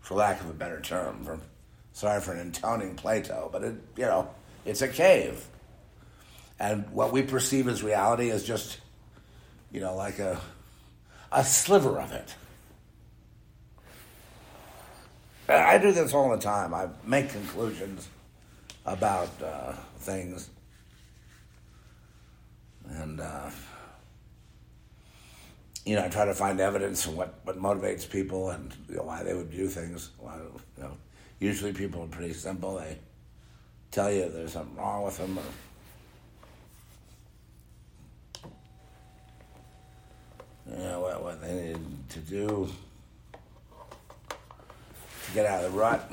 for 0.00 0.14
lack 0.14 0.40
of 0.40 0.48
a 0.48 0.54
better 0.54 0.80
term. 0.80 1.24
For, 1.24 1.40
sorry 1.92 2.20
for 2.20 2.34
intoning 2.34 2.94
Plato, 2.94 3.48
but 3.52 3.64
it 3.64 3.74
you 3.96 4.04
know 4.04 4.30
it's 4.64 4.82
a 4.82 4.88
cave, 4.88 5.44
and 6.60 6.88
what 6.90 7.12
we 7.12 7.22
perceive 7.22 7.68
as 7.68 7.82
reality 7.82 8.30
is 8.30 8.44
just, 8.44 8.78
you 9.72 9.80
know, 9.80 9.96
like 9.96 10.18
a 10.18 10.40
a 11.32 11.42
sliver 11.42 11.98
of 12.00 12.12
it. 12.12 12.34
I 15.48 15.78
do 15.78 15.92
this 15.92 16.12
all 16.12 16.30
the 16.30 16.38
time. 16.38 16.74
I 16.74 16.88
make 17.04 17.30
conclusions 17.30 18.08
about 18.84 19.30
uh, 19.42 19.72
things, 19.98 20.50
and 22.88 23.20
uh, 23.20 23.50
you 25.84 25.94
know, 25.94 26.04
I 26.04 26.08
try 26.08 26.24
to 26.24 26.34
find 26.34 26.58
evidence 26.58 27.06
of 27.06 27.16
what, 27.16 27.38
what 27.44 27.58
motivates 27.60 28.10
people 28.10 28.50
and 28.50 28.74
you 28.88 28.96
know, 28.96 29.04
why 29.04 29.22
they 29.22 29.34
would 29.34 29.52
do 29.52 29.68
things. 29.68 30.10
Why, 30.18 30.36
you 30.36 30.82
know, 30.82 30.96
usually 31.38 31.72
people 31.72 32.02
are 32.02 32.08
pretty 32.08 32.34
simple. 32.34 32.78
They 32.78 32.98
tell 33.92 34.10
you 34.10 34.28
there's 34.28 34.52
something 34.52 34.76
wrong 34.76 35.04
with 35.04 35.16
them, 35.16 35.38
or 35.38 35.42
you 40.72 40.76
know, 40.76 41.00
what, 41.02 41.22
what 41.22 41.40
they 41.40 41.54
need 41.54 42.08
to 42.10 42.18
do 42.18 42.68
to 45.26 45.32
get 45.32 45.46
out 45.46 45.64
of 45.64 45.72
the 45.72 45.78
rut. 45.78 46.10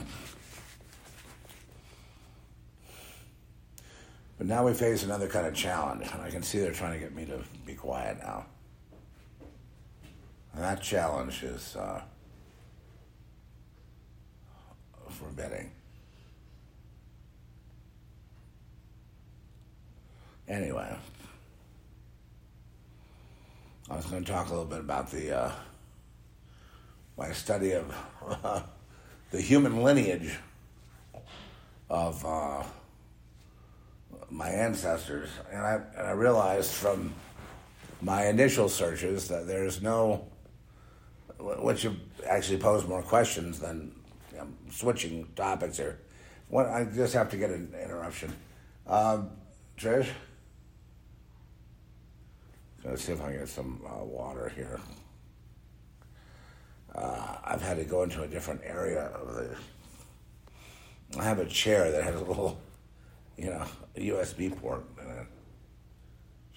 But 4.38 4.48
now 4.48 4.66
we 4.66 4.74
face 4.74 5.04
another 5.04 5.28
kind 5.28 5.46
of 5.46 5.54
challenge, 5.54 6.08
and 6.12 6.22
I 6.22 6.30
can 6.30 6.44
see 6.44 6.60
they're 6.60 6.72
trying 6.72 6.94
to 6.94 7.00
get 7.00 7.16
me 7.16 7.26
to 7.26 7.40
be 7.66 7.76
quiet 7.76 8.18
now. 8.20 8.46
And 10.54 10.64
that 10.64 10.82
challenge 10.82 11.44
is 11.44 11.76
uh, 11.76 12.02
forbidding. 15.10 15.72
Anyway, 20.48 20.96
I 23.90 23.96
was 23.96 24.06
going 24.06 24.24
to 24.24 24.32
talk 24.32 24.48
a 24.48 24.50
little 24.50 24.66
bit 24.66 24.80
about 24.80 25.10
the 25.10 25.38
uh, 25.38 25.52
my 27.18 27.32
study 27.32 27.72
of 27.72 27.96
the 29.34 29.42
human 29.42 29.82
lineage 29.82 30.38
of 31.90 32.24
uh, 32.24 32.64
my 34.30 34.48
ancestors, 34.48 35.28
and 35.52 35.60
I 35.60 35.80
and 35.98 36.08
I 36.08 36.12
realized 36.12 36.72
from 36.72 37.16
my 38.00 38.28
initial 38.28 38.70
searches 38.70 39.28
that 39.30 39.48
there's 39.48 39.82
no 39.82 40.28
which 41.40 41.88
actually 42.28 42.60
pose 42.60 42.88
more 42.88 43.02
questions 43.02 43.60
than 43.60 43.92
switching 44.70 45.28
topics 45.36 45.78
here. 45.78 46.00
What 46.50 46.68
I 46.68 46.86
just 46.86 47.16
have 47.16 47.32
to 47.32 47.38
get 47.38 47.50
an 47.50 47.74
interruption. 47.84 48.32
Um, 48.86 49.32
Trish, 49.80 50.10
let's 52.86 53.04
see 53.04 53.14
if 53.14 53.22
I 53.22 53.32
can 53.32 53.40
get 53.40 53.50
some 53.50 53.82
uh, 53.84 54.04
water 54.04 54.52
here. 54.56 54.80
Uh, 56.96 57.38
I've 57.44 57.62
had 57.62 57.78
to 57.78 57.84
go 57.84 58.04
into 58.04 58.22
a 58.24 58.28
different 58.28 58.62
area 58.64 59.06
of 59.06 59.36
the. 59.36 59.56
I 61.18 61.24
have 61.24 61.40
a 61.40 61.46
chair 61.46 61.92
that 61.92 62.04
has 62.04 62.16
a 62.16 62.24
little, 62.24 62.60
you 63.38 63.46
know, 63.46 63.66
USB 63.98 64.56
port 64.56 64.86
in 65.02 65.10
it. 65.10 65.28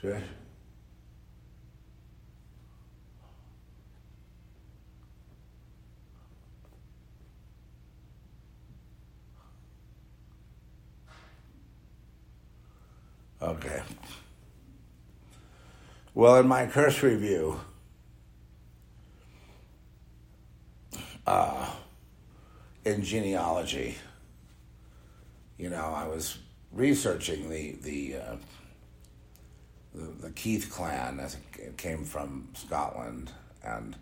Trish. 0.02 0.22
Okay. 13.42 13.82
Well, 16.14 16.36
in 16.36 16.48
my 16.48 16.66
cursory 16.66 17.16
view, 17.16 17.60
uh, 21.26 21.70
in 22.84 23.02
genealogy, 23.02 23.96
you 25.58 25.70
know, 25.70 25.92
I 25.94 26.06
was 26.06 26.38
researching 26.72 27.48
the 27.50 27.76
the, 27.82 28.16
uh, 28.16 28.36
the 29.94 30.26
the, 30.26 30.30
Keith 30.30 30.70
clan 30.70 31.20
as 31.20 31.36
it 31.58 31.76
came 31.76 32.04
from 32.04 32.48
Scotland, 32.54 33.32
and 33.64 33.96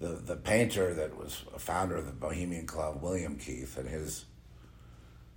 the 0.00 0.08
the 0.08 0.36
painter 0.36 0.94
that 0.94 1.16
was 1.16 1.44
a 1.54 1.58
founder 1.58 1.96
of 1.96 2.06
the 2.06 2.12
Bohemian 2.12 2.66
Club, 2.66 3.02
William 3.02 3.36
Keith, 3.36 3.76
and 3.76 3.88
his 3.88 4.24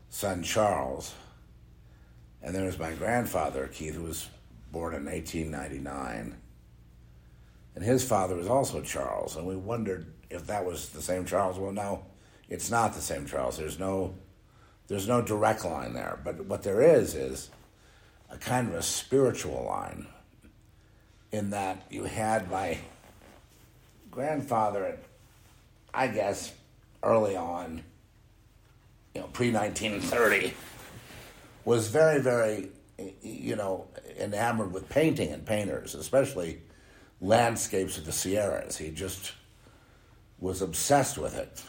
son 0.09 0.43
Charles 0.43 1.13
and 2.45 2.53
there 2.53 2.65
was 2.65 2.77
my 2.77 2.93
grandfather, 2.93 3.67
Keith, 3.67 3.95
who 3.95 4.03
was 4.03 4.29
born 4.71 4.93
in 4.93 5.05
1899. 5.05 6.37
And 7.73 7.83
his 7.83 8.07
father 8.07 8.35
was 8.35 8.47
also 8.47 8.81
Charles. 8.81 9.35
And 9.35 9.47
we 9.47 9.55
wondered 9.55 10.13
if 10.30 10.47
that 10.47 10.65
was 10.65 10.89
the 10.89 11.01
same 11.01 11.26
Charles. 11.26 11.57
Well, 11.57 11.71
no, 11.71 12.05
it's 12.49 12.69
not 12.69 12.93
the 12.93 13.01
same 13.01 13.26
Charles. 13.26 13.57
There's 13.57 13.80
no, 13.80 14.15
there's 14.88 15.07
no 15.07 15.21
direct 15.21 15.65
line 15.65 15.93
there. 15.93 16.19
But 16.23 16.45
what 16.45 16.63
there 16.63 16.82
is 16.82 17.15
is 17.15 17.49
a 18.30 18.38
kind 18.38 18.67
of 18.67 18.76
a 18.76 18.82
spiritual 18.82 19.65
line 19.65 20.07
in 21.32 21.49
that 21.51 21.84
you 21.89 22.03
had 22.03 22.49
my 22.49 22.78
grandfather, 24.11 24.97
I 25.93 26.07
guess, 26.07 26.53
early 27.03 27.36
on, 27.36 27.84
you 29.13 29.21
know, 29.21 29.28
pre 29.28 29.51
1930 29.51 30.53
was 31.65 31.88
very, 31.88 32.21
very, 32.21 32.69
you 33.21 33.55
know, 33.55 33.88
enamored 34.17 34.71
with 34.71 34.88
painting 34.89 35.32
and 35.32 35.45
painters, 35.45 35.95
especially 35.95 36.61
landscapes 37.21 37.97
of 37.97 38.05
the 38.05 38.11
Sierras. 38.11 38.78
He 38.78 38.91
just 38.91 39.34
was 40.39 40.61
obsessed 40.61 41.17
with 41.17 41.36
it. 41.38 41.63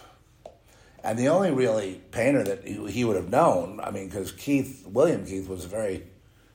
And 1.02 1.18
the 1.18 1.28
only 1.28 1.52
really 1.52 2.00
painter 2.10 2.42
that 2.42 2.66
he 2.66 3.04
would 3.04 3.16
have 3.16 3.30
known, 3.30 3.80
I 3.80 3.90
mean, 3.90 4.08
because 4.08 4.32
Keith, 4.32 4.84
William 4.86 5.24
Keith 5.24 5.48
was 5.48 5.64
very 5.64 6.02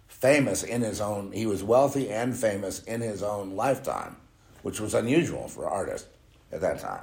famous 0.07 0.61
in 0.61 0.81
his 0.81 0.99
own, 0.99 1.31
he 1.31 1.45
was 1.45 1.63
wealthy 1.63 2.09
and 2.09 2.35
famous 2.35 2.83
in 2.83 3.01
his 3.01 3.23
own 3.23 3.55
lifetime, 3.55 4.17
which 4.61 4.79
was 4.79 4.93
unusual 4.93 5.47
for 5.47 5.67
artists 5.67 6.07
at 6.51 6.61
that 6.61 6.79
time. 6.79 7.01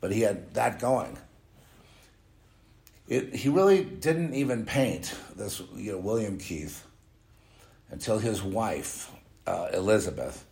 But 0.00 0.12
he 0.12 0.22
had 0.22 0.52
that 0.54 0.80
going. 0.80 1.16
It, 3.08 3.34
he 3.34 3.48
really 3.48 3.84
didn't 3.84 4.34
even 4.34 4.66
paint 4.66 5.14
this, 5.36 5.62
you 5.76 5.92
know, 5.92 5.98
William 5.98 6.38
Keith 6.38 6.84
until 7.90 8.18
his 8.18 8.42
wife, 8.42 9.12
uh, 9.46 9.68
Elizabeth. 9.72 10.44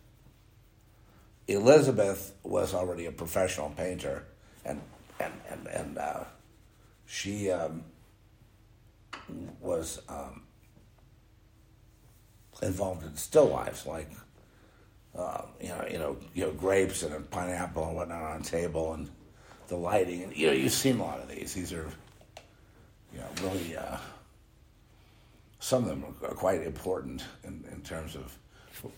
Elizabeth 1.53 2.33
was 2.43 2.73
already 2.73 3.05
a 3.05 3.11
professional 3.11 3.69
painter, 3.69 4.25
and 4.65 4.81
and 5.19 5.33
and, 5.49 5.67
and 5.67 5.97
uh, 5.97 6.23
she 7.05 7.51
um, 7.51 7.83
was 9.59 10.01
um, 10.09 10.43
involved 12.61 13.03
in 13.03 13.15
still 13.15 13.47
lifes, 13.47 13.85
like 13.85 14.09
uh, 15.17 15.41
you 15.59 15.69
know, 15.69 15.85
you 15.91 15.97
know, 15.97 16.17
you 16.33 16.45
know, 16.45 16.51
grapes 16.51 17.03
and 17.03 17.13
a 17.13 17.19
pineapple 17.19 17.85
and 17.85 17.95
whatnot 17.95 18.21
on 18.21 18.41
a 18.41 18.43
table, 18.43 18.93
and 18.93 19.09
the 19.67 19.75
lighting, 19.75 20.23
and 20.23 20.35
you 20.35 20.47
know, 20.47 20.53
you've 20.53 20.71
seen 20.71 20.99
a 20.99 21.03
lot 21.03 21.19
of 21.19 21.27
these. 21.27 21.53
These 21.53 21.73
are 21.73 21.89
you 23.13 23.19
know, 23.19 23.27
really, 23.43 23.75
uh, 23.75 23.97
some 25.59 25.83
of 25.83 25.89
them 25.89 26.05
are 26.23 26.33
quite 26.33 26.61
important 26.61 27.23
in, 27.43 27.63
in 27.71 27.81
terms 27.81 28.15
of 28.15 28.37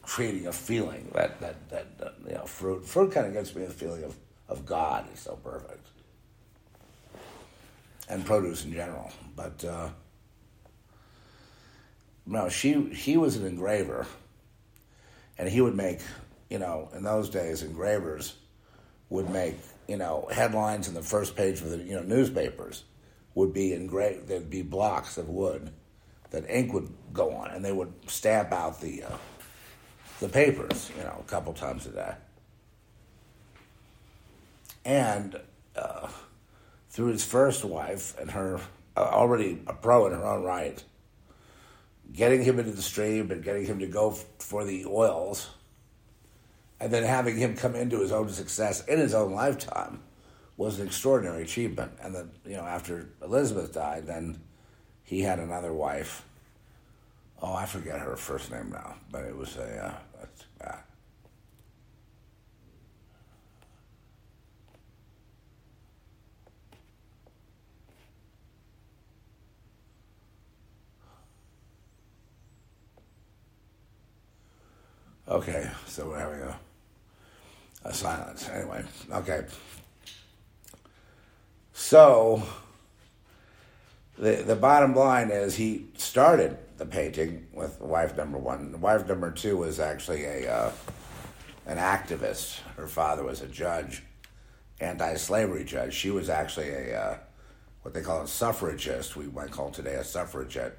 creating 0.01 0.47
a 0.47 0.53
feeling 0.53 1.09
that, 1.13 1.39
that, 1.41 1.69
that, 1.69 2.15
you 2.25 2.33
know, 2.33 2.45
fruit, 2.45 2.85
fruit 2.85 3.11
kind 3.11 3.27
of 3.27 3.33
gives 3.33 3.55
me 3.55 3.65
the 3.65 3.73
feeling 3.73 4.03
of, 4.03 4.15
of 4.47 4.65
God 4.65 5.05
is 5.13 5.19
so 5.19 5.35
perfect. 5.43 5.87
And 8.09 8.25
produce 8.25 8.65
in 8.65 8.73
general. 8.73 9.11
But, 9.35 9.63
uh, 9.63 9.89
no, 12.25 12.49
she, 12.49 12.73
he 12.93 13.17
was 13.17 13.35
an 13.37 13.45
engraver 13.45 14.05
and 15.37 15.49
he 15.49 15.61
would 15.61 15.75
make, 15.75 15.99
you 16.49 16.59
know, 16.59 16.89
in 16.95 17.03
those 17.03 17.29
days, 17.29 17.63
engravers 17.63 18.35
would 19.09 19.29
make, 19.29 19.55
you 19.87 19.97
know, 19.97 20.27
headlines 20.31 20.87
in 20.87 20.93
the 20.93 21.01
first 21.01 21.35
page 21.35 21.61
of 21.61 21.69
the, 21.69 21.77
you 21.77 21.95
know, 21.95 22.03
newspapers 22.03 22.83
would 23.35 23.53
be 23.53 23.73
engraved. 23.73 24.27
There'd 24.27 24.49
be 24.49 24.61
blocks 24.61 25.17
of 25.17 25.29
wood 25.29 25.71
that 26.29 26.49
ink 26.49 26.73
would 26.73 26.89
go 27.11 27.31
on, 27.31 27.51
and 27.51 27.63
they 27.63 27.71
would 27.71 27.93
stamp 28.07 28.51
out 28.51 28.79
the 28.81 29.03
uh, 29.03 29.17
the 30.23 30.29
papers, 30.29 30.89
you 30.97 31.03
know, 31.03 31.17
a 31.19 31.29
couple 31.29 31.51
times 31.53 31.85
a 31.85 31.89
day. 31.89 32.13
And 34.85 35.39
uh, 35.75 36.07
through 36.89 37.07
his 37.07 37.25
first 37.25 37.65
wife 37.65 38.17
and 38.17 38.31
her 38.31 38.61
uh, 38.95 39.01
already 39.01 39.59
a 39.67 39.73
pro 39.73 40.07
in 40.07 40.13
her 40.13 40.25
own 40.25 40.43
right, 40.43 40.81
getting 42.13 42.41
him 42.41 42.57
into 42.57 42.71
the 42.71 42.81
stream 42.81 43.31
and 43.31 43.43
getting 43.43 43.65
him 43.65 43.79
to 43.79 43.87
go 43.87 44.11
f- 44.11 44.25
for 44.39 44.63
the 44.63 44.85
oils, 44.85 45.49
and 46.79 46.91
then 46.91 47.03
having 47.03 47.35
him 47.35 47.55
come 47.55 47.75
into 47.75 47.99
his 47.99 48.13
own 48.13 48.29
success 48.29 48.85
in 48.85 48.99
his 48.99 49.13
own 49.13 49.33
lifetime 49.33 49.99
was 50.55 50.79
an 50.79 50.87
extraordinary 50.87 51.43
achievement. 51.43 51.91
And 52.01 52.15
then, 52.15 52.31
you 52.45 52.55
know, 52.55 52.63
after 52.63 53.09
Elizabeth 53.21 53.73
died, 53.73 54.07
then 54.07 54.39
he 55.03 55.21
had 55.21 55.39
another 55.39 55.73
wife, 55.73 56.23
Oh, 57.43 57.53
I 57.53 57.65
forget 57.65 57.99
her 57.99 58.15
first 58.15 58.51
name 58.51 58.69
now, 58.71 58.95
but 59.11 59.25
it 59.25 59.35
was 59.35 59.57
a. 59.57 59.85
Uh, 59.87 59.93
Okay, 75.33 75.67
so 75.87 76.09
we're 76.09 76.19
having 76.19 76.41
a, 76.41 76.59
a 77.85 77.93
silence. 77.93 78.47
Anyway, 78.49 78.83
okay. 79.11 79.45
So 81.73 82.43
the 84.17 84.43
the 84.45 84.55
bottom 84.55 84.93
line 84.93 85.31
is 85.31 85.55
he 85.55 85.87
started 85.97 86.57
the 86.83 86.89
painting 86.89 87.47
with 87.53 87.79
wife 87.79 88.17
number 88.17 88.37
one. 88.37 88.79
Wife 88.81 89.07
number 89.07 89.31
two 89.31 89.57
was 89.57 89.79
actually 89.79 90.25
a 90.25 90.53
uh, 90.53 90.71
an 91.65 91.77
activist. 91.77 92.59
Her 92.75 92.87
father 92.87 93.23
was 93.23 93.41
a 93.41 93.47
judge, 93.47 94.03
anti-slavery 94.81 95.63
judge. 95.63 95.93
She 95.93 96.11
was 96.11 96.29
actually 96.29 96.69
a 96.71 96.99
uh, 96.99 97.17
what 97.83 97.93
they 97.93 98.01
call 98.01 98.21
a 98.21 98.27
suffragist. 98.27 99.15
We 99.15 99.27
might 99.27 99.51
call 99.51 99.69
today 99.69 99.95
a 99.95 100.03
suffragette, 100.03 100.77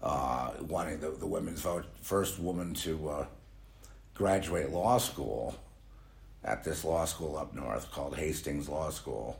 uh, 0.00 0.52
wanting 0.60 1.00
the, 1.00 1.10
the 1.10 1.26
women's 1.26 1.60
vote. 1.60 1.86
First 2.02 2.38
woman 2.38 2.72
to 2.74 3.08
uh, 3.08 3.26
graduate 4.14 4.70
law 4.70 4.98
school 4.98 5.56
at 6.44 6.62
this 6.62 6.84
law 6.84 7.04
school 7.04 7.36
up 7.36 7.52
north 7.52 7.90
called 7.90 8.16
Hastings 8.16 8.68
Law 8.68 8.90
School 8.90 9.36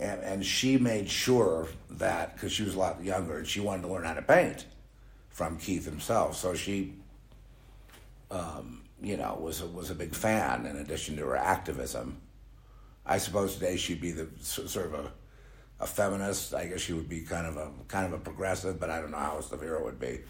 and, 0.00 0.20
and 0.22 0.46
she 0.46 0.78
made 0.78 1.08
sure 1.08 1.68
that 1.90 2.34
because 2.34 2.52
she 2.52 2.62
was 2.62 2.74
a 2.74 2.78
lot 2.78 3.02
younger 3.02 3.38
and 3.38 3.46
she 3.46 3.60
wanted 3.60 3.82
to 3.82 3.88
learn 3.88 4.04
how 4.04 4.14
to 4.14 4.22
paint 4.22 4.66
from 5.28 5.56
Keith 5.58 5.84
himself, 5.84 6.36
so 6.36 6.54
she, 6.54 6.94
um, 8.30 8.82
you 9.00 9.16
know, 9.16 9.38
was 9.40 9.60
a, 9.60 9.66
was 9.66 9.90
a 9.90 9.94
big 9.94 10.14
fan 10.14 10.66
in 10.66 10.76
addition 10.76 11.16
to 11.16 11.24
her 11.24 11.36
activism. 11.36 12.20
I 13.06 13.18
suppose 13.18 13.54
today 13.54 13.76
she'd 13.76 14.00
be 14.00 14.10
the 14.10 14.28
sort 14.40 14.86
of 14.86 14.94
a, 14.94 15.12
a 15.80 15.86
feminist. 15.86 16.54
I 16.54 16.66
guess 16.66 16.80
she 16.80 16.92
would 16.92 17.08
be 17.08 17.20
kind 17.20 17.46
of 17.46 17.56
a 17.56 17.70
kind 17.86 18.06
of 18.06 18.12
a 18.12 18.22
progressive, 18.22 18.78
but 18.78 18.90
I 18.90 19.00
don't 19.00 19.12
know 19.12 19.18
how 19.18 19.40
Severa 19.40 19.82
would 19.82 19.98
be. 19.98 20.20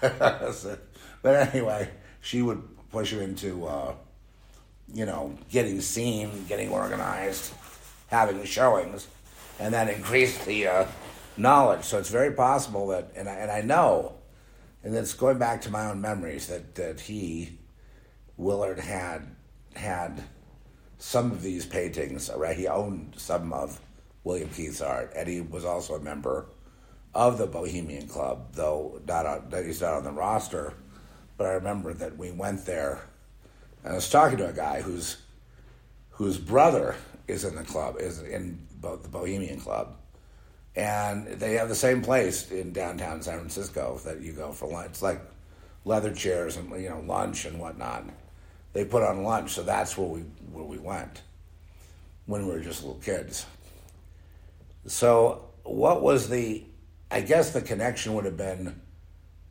so, 0.02 0.78
but 1.22 1.54
anyway, 1.54 1.88
she 2.20 2.42
would 2.42 2.62
push 2.90 3.12
her 3.12 3.22
into, 3.22 3.66
uh, 3.66 3.94
you 4.92 5.06
know, 5.06 5.38
getting 5.50 5.80
seen, 5.80 6.44
getting 6.46 6.68
organized 6.70 7.52
having 8.14 8.42
showings, 8.44 9.08
and 9.58 9.74
that 9.74 9.88
increased 9.88 10.46
the 10.46 10.68
uh, 10.68 10.86
knowledge. 11.36 11.84
So 11.84 11.98
it's 11.98 12.10
very 12.10 12.32
possible 12.32 12.88
that, 12.88 13.10
and 13.16 13.28
I, 13.28 13.34
and 13.34 13.50
I 13.50 13.60
know, 13.60 14.14
and 14.82 14.94
it's 14.94 15.14
going 15.14 15.38
back 15.38 15.60
to 15.62 15.70
my 15.70 15.86
own 15.86 16.00
memories 16.00 16.46
that 16.46 16.74
that 16.76 17.00
he, 17.00 17.58
Willard 18.36 18.78
had 18.78 19.22
had 19.74 20.22
some 20.98 21.32
of 21.32 21.42
these 21.42 21.66
paintings. 21.66 22.30
Right, 22.34 22.56
he 22.56 22.68
owned 22.68 23.14
some 23.16 23.52
of 23.52 23.80
William 24.22 24.48
Keith's 24.48 24.80
art, 24.80 25.12
and 25.16 25.28
he 25.28 25.40
was 25.40 25.64
also 25.64 25.94
a 25.94 26.00
member 26.00 26.46
of 27.14 27.38
the 27.38 27.46
Bohemian 27.46 28.06
Club, 28.08 28.52
though 28.52 29.00
not 29.06 29.26
on, 29.26 29.52
he's 29.64 29.80
not 29.80 29.94
on 29.94 30.04
the 30.04 30.12
roster. 30.12 30.74
But 31.36 31.46
I 31.48 31.52
remember 31.54 31.92
that 31.94 32.16
we 32.16 32.30
went 32.30 32.64
there, 32.64 33.02
and 33.82 33.92
I 33.92 33.96
was 33.96 34.08
talking 34.08 34.38
to 34.38 34.48
a 34.48 34.52
guy 34.52 34.82
whose 34.82 35.16
whose 36.10 36.38
brother 36.38 36.94
is 37.28 37.44
in 37.44 37.54
the 37.54 37.64
club, 37.64 37.96
is 37.98 38.20
in 38.22 38.58
both 38.80 39.02
the 39.02 39.08
Bohemian 39.08 39.60
Club, 39.60 39.96
and 40.76 41.26
they 41.26 41.54
have 41.54 41.68
the 41.68 41.74
same 41.74 42.02
place 42.02 42.50
in 42.50 42.72
downtown 42.72 43.22
San 43.22 43.38
Francisco 43.38 44.00
that 44.04 44.20
you 44.20 44.32
go 44.32 44.52
for 44.52 44.68
lunch. 44.68 44.90
It's 44.90 45.02
like 45.02 45.20
leather 45.84 46.12
chairs 46.12 46.56
and 46.56 46.70
you 46.80 46.88
know 46.88 47.00
lunch 47.00 47.44
and 47.44 47.58
whatnot. 47.58 48.04
They 48.72 48.84
put 48.84 49.02
on 49.02 49.22
lunch, 49.22 49.52
so 49.52 49.62
that's 49.62 49.96
where 49.96 50.08
we 50.08 50.20
where 50.52 50.64
we 50.64 50.78
went 50.78 51.22
when 52.26 52.46
we 52.46 52.52
were 52.52 52.60
just 52.60 52.82
little 52.82 53.00
kids. 53.00 53.46
So, 54.86 55.46
what 55.62 56.02
was 56.02 56.28
the? 56.28 56.64
I 57.10 57.20
guess 57.20 57.52
the 57.52 57.62
connection 57.62 58.14
would 58.14 58.24
have 58.24 58.36
been 58.36 58.80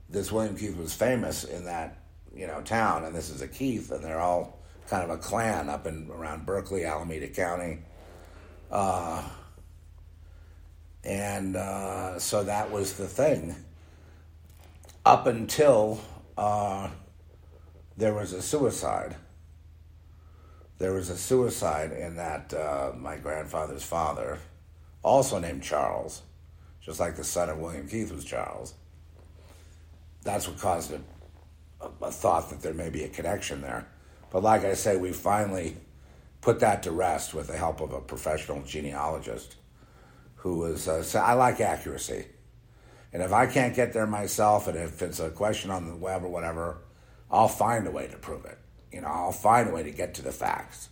this 0.09 0.31
William 0.31 0.55
Keith 0.55 0.75
was 0.77 0.93
famous 0.93 1.43
in 1.43 1.65
that 1.65 2.03
you 2.35 2.47
know 2.47 2.61
town, 2.61 3.05
and 3.05 3.15
this 3.15 3.29
is 3.29 3.41
a 3.41 3.47
Keith, 3.47 3.91
and 3.91 4.03
they're 4.03 4.19
all 4.19 4.59
kind 4.87 5.03
of 5.03 5.09
a 5.09 5.17
clan 5.17 5.69
up 5.69 5.87
in 5.87 6.09
around 6.11 6.45
Berkeley, 6.45 6.85
Alameda 6.85 7.27
County. 7.27 7.79
Uh, 8.71 9.23
and 11.03 11.55
uh, 11.55 12.19
so 12.19 12.43
that 12.43 12.71
was 12.71 12.93
the 12.93 13.07
thing. 13.07 13.55
Up 15.05 15.27
until 15.27 15.99
uh, 16.37 16.89
there 17.97 18.13
was 18.13 18.33
a 18.33 18.41
suicide. 18.41 19.15
There 20.79 20.93
was 20.93 21.09
a 21.09 21.17
suicide 21.17 21.91
in 21.91 22.15
that 22.15 22.53
uh, 22.53 22.91
my 22.97 23.17
grandfather's 23.17 23.83
father, 23.83 24.39
also 25.03 25.39
named 25.39 25.63
Charles, 25.63 26.21
just 26.81 26.99
like 26.99 27.15
the 27.15 27.23
son 27.23 27.49
of 27.49 27.59
William 27.59 27.87
Keith 27.87 28.11
was 28.11 28.25
Charles. 28.25 28.73
That's 30.23 30.47
what 30.47 30.57
caused 30.57 30.93
a, 30.93 30.99
a 32.01 32.11
thought 32.11 32.49
that 32.49 32.61
there 32.61 32.73
may 32.73 32.89
be 32.89 33.03
a 33.03 33.09
connection 33.09 33.61
there. 33.61 33.87
But 34.33 34.41
like 34.41 34.65
I 34.65 34.73
say, 34.73 34.97
we 34.97 35.13
finally 35.13 35.77
put 36.41 36.59
that 36.61 36.83
to 36.83 36.91
rest 36.91 37.35
with 37.35 37.47
the 37.47 37.55
help 37.55 37.79
of 37.79 37.93
a 37.93 38.01
professional 38.01 38.63
genealogist 38.63 39.55
who 40.37 40.57
was, 40.57 40.87
uh, 40.87 41.03
so 41.03 41.19
I 41.19 41.33
like 41.33 41.61
accuracy. 41.61 42.25
And 43.13 43.21
if 43.21 43.31
I 43.31 43.45
can't 43.45 43.75
get 43.75 43.93
there 43.93 44.07
myself, 44.07 44.67
and 44.67 44.75
if 44.75 45.03
it's 45.03 45.19
a 45.19 45.29
question 45.29 45.69
on 45.69 45.87
the 45.87 45.95
web 45.95 46.23
or 46.23 46.29
whatever, 46.29 46.79
I'll 47.29 47.47
find 47.47 47.85
a 47.85 47.91
way 47.91 48.07
to 48.07 48.17
prove 48.17 48.43
it. 48.45 48.57
You 48.91 49.01
know, 49.01 49.07
I'll 49.07 49.31
find 49.31 49.69
a 49.69 49.71
way 49.71 49.83
to 49.83 49.91
get 49.91 50.15
to 50.15 50.23
the 50.23 50.31
facts 50.31 50.89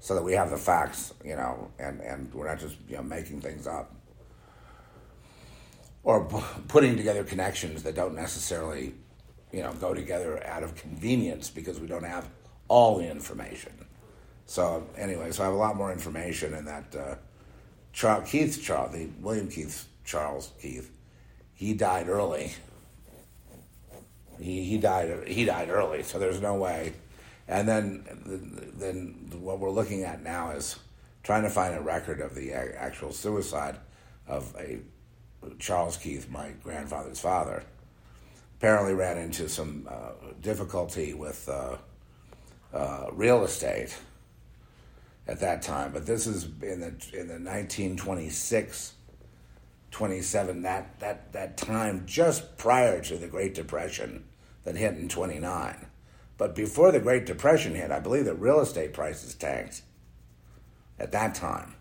so 0.00 0.16
that 0.16 0.24
we 0.24 0.32
have 0.32 0.50
the 0.50 0.56
facts, 0.56 1.14
you 1.24 1.36
know, 1.36 1.70
and, 1.78 2.00
and 2.00 2.34
we're 2.34 2.48
not 2.48 2.58
just, 2.58 2.74
you 2.88 2.96
know, 2.96 3.02
making 3.04 3.40
things 3.40 3.68
up 3.68 3.94
or 6.02 6.24
p- 6.24 6.62
putting 6.66 6.96
together 6.96 7.22
connections 7.22 7.84
that 7.84 7.94
don't 7.94 8.16
necessarily, 8.16 8.92
you 9.52 9.62
know, 9.62 9.72
go 9.74 9.94
together 9.94 10.44
out 10.44 10.64
of 10.64 10.74
convenience 10.74 11.48
because 11.48 11.78
we 11.78 11.86
don't 11.86 12.02
have 12.02 12.28
all 12.68 12.98
the 12.98 13.10
information. 13.10 13.72
So 14.46 14.86
anyway, 14.96 15.30
so 15.32 15.42
I 15.42 15.46
have 15.46 15.54
a 15.54 15.58
lot 15.58 15.76
more 15.76 15.92
information 15.92 16.54
in 16.54 16.64
that 16.66 16.94
uh, 16.96 17.14
Charles, 17.92 18.28
Keith 18.30 18.60
Charles, 18.62 18.92
the 18.92 19.08
William 19.20 19.48
Keith 19.48 19.86
Charles 20.04 20.52
Keith, 20.60 20.90
he 21.54 21.74
died 21.74 22.08
early. 22.08 22.52
He 24.40 24.64
he 24.64 24.78
died 24.78 25.28
he 25.28 25.44
died 25.44 25.70
early, 25.70 26.02
so 26.02 26.18
there's 26.18 26.40
no 26.40 26.54
way. 26.54 26.92
And 27.48 27.68
then 27.68 28.04
then 28.76 29.30
what 29.40 29.58
we're 29.58 29.70
looking 29.70 30.02
at 30.02 30.22
now 30.22 30.50
is 30.50 30.78
trying 31.22 31.42
to 31.44 31.50
find 31.50 31.74
a 31.74 31.80
record 31.80 32.20
of 32.20 32.34
the 32.34 32.52
actual 32.52 33.12
suicide 33.12 33.76
of 34.26 34.54
a 34.58 34.80
Charles 35.58 35.96
Keith, 35.96 36.28
my 36.28 36.50
grandfather's 36.62 37.20
father. 37.20 37.62
Apparently 38.58 38.94
ran 38.94 39.18
into 39.18 39.48
some 39.48 39.88
uh, 39.90 40.12
difficulty 40.40 41.14
with. 41.14 41.48
Uh, 41.48 41.76
uh, 42.72 43.06
real 43.12 43.44
estate 43.44 43.96
at 45.28 45.40
that 45.40 45.62
time, 45.62 45.92
but 45.92 46.06
this 46.06 46.26
is 46.26 46.44
in 46.62 46.80
the 46.80 46.94
in 47.12 47.28
the 47.28 47.38
1926, 47.38 48.94
27 49.90 50.62
that 50.62 50.98
that 51.00 51.32
that 51.32 51.56
time 51.56 52.04
just 52.06 52.56
prior 52.56 53.00
to 53.02 53.16
the 53.16 53.28
Great 53.28 53.54
Depression 53.54 54.24
that 54.64 54.76
hit 54.76 54.94
in 54.94 55.08
29. 55.08 55.86
But 56.38 56.54
before 56.56 56.90
the 56.90 57.00
Great 57.00 57.26
Depression 57.26 57.74
hit, 57.74 57.90
I 57.90 58.00
believe 58.00 58.24
that 58.24 58.34
real 58.34 58.60
estate 58.60 58.92
prices 58.92 59.34
tanked 59.34 59.82
at 60.98 61.12
that 61.12 61.34
time 61.34 61.74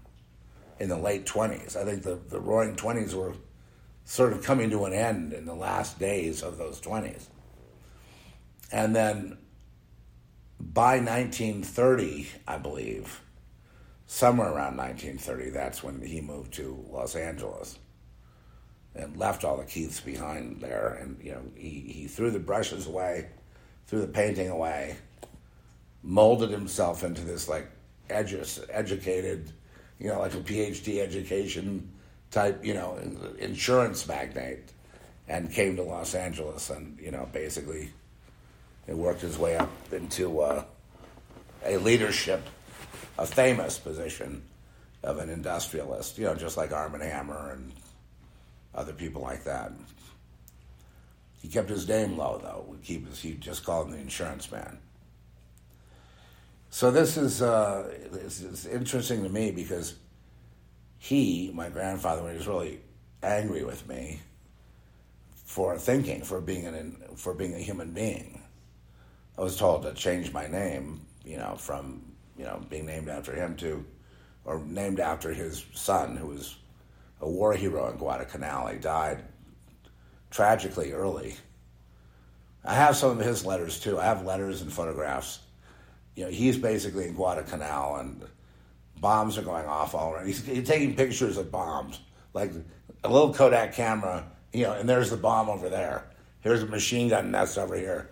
in 0.80 0.90
the 0.90 0.98
late 0.98 1.26
20s. 1.26 1.76
I 1.76 1.86
think 1.86 2.04
the, 2.04 2.20
the 2.30 2.40
roaring 2.40 2.76
20s 2.76 3.14
were 3.14 3.34
sort 4.04 4.34
of 4.34 4.44
coming 4.44 4.70
to 4.72 4.86
an 4.86 4.94
end 4.94 5.32
in 5.32 5.46
the 5.46 5.54
last 5.54 6.00
days 6.00 6.42
of 6.42 6.58
those 6.58 6.82
20s. 6.82 7.28
And 8.72 8.96
then 8.96 9.38
by 10.62 11.00
1930, 11.00 12.28
I 12.48 12.58
believe, 12.58 13.22
somewhere 14.06 14.50
around 14.50 14.78
1930, 14.78 15.50
that's 15.50 15.84
when 15.84 16.02
he 16.02 16.22
moved 16.22 16.54
to 16.54 16.86
Los 16.90 17.16
Angeles 17.16 17.80
and 18.94 19.18
left 19.18 19.44
all 19.44 19.58
the 19.58 19.64
Keiths 19.64 20.00
behind 20.00 20.62
there. 20.62 21.00
And, 21.02 21.18
you 21.24 21.32
know, 21.32 21.42
he, 21.56 21.70
he 21.88 22.08
threw 22.08 22.30
the 22.30 22.40
brushes 22.40 22.88
away, 22.88 23.28
threw 23.88 24.02
the 24.02 24.08
painting 24.08 24.50
away, 24.50 24.98
molded 26.04 26.52
himself 26.52 27.04
into 27.04 27.22
this, 27.22 27.50
like, 27.50 27.68
edu- 28.10 28.66
educated, 28.70 29.52
you 30.00 30.10
know, 30.10 30.20
like 30.20 30.36
a 30.36 30.42
PhD 30.42 31.00
education 31.00 31.92
type, 32.30 32.64
you 32.64 32.74
know, 32.74 32.98
insurance 33.40 34.08
magnate, 34.08 34.72
and 35.28 35.52
came 35.52 35.76
to 35.78 35.84
Los 35.84 36.14
Angeles 36.14 36.70
and, 36.70 37.00
you 37.00 37.12
know, 37.12 37.28
basically 37.32 37.90
and 38.88 38.98
worked 38.98 39.22
his 39.22 39.38
way 39.38 39.58
up 39.58 39.70
into 39.92 40.42
uh, 40.42 40.64
a 41.66 41.78
leadership, 41.78 42.46
a 43.18 43.26
famous 43.26 43.78
position 43.78 44.44
of 45.04 45.18
an 45.18 45.30
industrialist, 45.30 46.18
you 46.18 46.26
know, 46.26 46.36
just 46.36 46.58
like 46.58 46.72
Armand 46.72 47.04
Hammer 47.04 47.52
and 47.52 47.72
other 48.76 48.94
people 48.94 49.22
like 49.22 49.44
that. 49.44 49.72
He 51.42 51.48
kept 51.48 51.70
his 51.70 51.88
name 51.88 52.18
low, 52.18 52.40
though. 52.42 52.76
Keep 52.84 53.10
his, 53.10 53.20
he 53.20 53.34
just 53.34 53.66
called 53.66 53.88
him 53.88 53.94
the 53.94 54.00
insurance 54.00 54.52
man. 54.52 54.78
So 56.70 56.92
this 56.92 57.18
is, 57.18 57.42
uh, 57.42 57.92
is 58.14 58.66
interesting 58.66 59.24
to 59.24 59.30
me 59.30 59.52
because 59.52 59.96
he, 61.00 61.52
my 61.54 61.70
grandfather, 61.70 62.24
when 62.24 62.32
he 62.32 62.38
was 62.38 62.48
really 62.48 62.80
angry 63.24 63.64
with 63.64 63.88
me 63.88 64.22
for 65.34 65.78
thinking, 65.78 66.22
for 66.22 66.40
being 66.40 66.66
an, 66.66 67.04
for 67.16 67.34
being 67.34 67.56
a 67.56 67.60
human 67.60 67.92
being, 67.92 68.41
I 69.38 69.42
was 69.42 69.58
told 69.58 69.84
to 69.84 69.94
change 69.94 70.32
my 70.34 70.48
name, 70.48 71.02
you 71.26 71.38
know, 71.38 71.56
from 71.58 72.02
you 72.38 72.46
know 72.46 72.62
being 72.70 72.86
named 72.86 73.10
after 73.10 73.34
him 73.34 73.56
to, 73.58 73.86
or 74.46 74.60
named 74.60 75.00
after 75.00 75.34
his 75.34 75.66
son, 75.74 76.16
who 76.16 76.28
was 76.28 76.58
a 77.22 77.30
war 77.30 77.54
hero 77.54 77.90
in 77.90 77.98
Guadalcanal. 77.98 78.68
He 78.68 78.78
died 78.78 79.24
tragically 80.30 80.92
early. 80.92 81.36
I 82.64 82.74
have 82.76 82.96
some 82.96 83.20
of 83.20 83.26
his 83.26 83.46
letters 83.46 83.80
too. 83.80 84.00
I 84.00 84.06
have 84.06 84.26
letters 84.26 84.62
and 84.62 84.72
photographs. 84.72 85.40
You 86.16 86.26
know, 86.26 86.32
he's 86.32 86.58
basically 86.58 87.08
in 87.08 87.14
Guadalcanal 87.14 87.96
and 87.98 88.24
bombs 89.00 89.38
are 89.38 89.42
going 89.42 89.66
off 89.66 89.96
all 89.96 90.14
around. 90.14 90.28
He's, 90.28 90.46
he's 90.46 90.68
taking 90.68 90.96
pictures 90.96 91.38
of 91.38 91.52
bombs, 91.52 92.00
like 92.34 92.52
a 93.04 93.10
little 93.10 93.34
Kodak 93.34 93.74
camera, 93.74 94.26
you 94.54 94.64
know, 94.64 94.74
and 94.74 94.88
there's 94.88 95.10
the 95.10 95.18
bomb 95.18 95.50
over 95.50 95.70
there. 95.70 96.06
Here's 96.42 96.64
a 96.64 96.68
machine 96.68 97.10
gun 97.10 97.32
nest 97.32 97.58
over 97.58 97.76
here. 97.76 98.10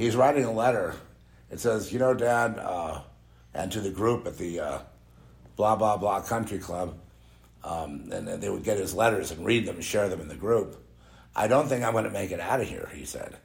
He's 0.00 0.16
writing 0.16 0.44
a 0.44 0.50
letter. 0.50 0.94
It 1.50 1.60
says, 1.60 1.92
you 1.92 1.98
know, 1.98 2.14
Dad, 2.14 2.58
uh, 2.58 3.02
and 3.52 3.70
to 3.70 3.82
the 3.82 3.90
group 3.90 4.26
at 4.26 4.38
the 4.38 4.58
uh, 4.58 4.78
blah, 5.56 5.76
blah, 5.76 5.98
blah 5.98 6.22
country 6.22 6.56
club, 6.56 6.98
um, 7.62 8.08
and 8.10 8.26
they 8.26 8.48
would 8.48 8.64
get 8.64 8.78
his 8.78 8.94
letters 8.94 9.30
and 9.30 9.44
read 9.44 9.66
them 9.66 9.74
and 9.74 9.84
share 9.84 10.08
them 10.08 10.22
in 10.22 10.28
the 10.28 10.36
group. 10.36 10.82
I 11.36 11.48
don't 11.48 11.68
think 11.68 11.84
I'm 11.84 11.92
going 11.92 12.04
to 12.04 12.10
make 12.10 12.30
it 12.30 12.40
out 12.40 12.62
of 12.62 12.66
here, 12.66 12.88
he 12.94 13.04
said. 13.04 13.36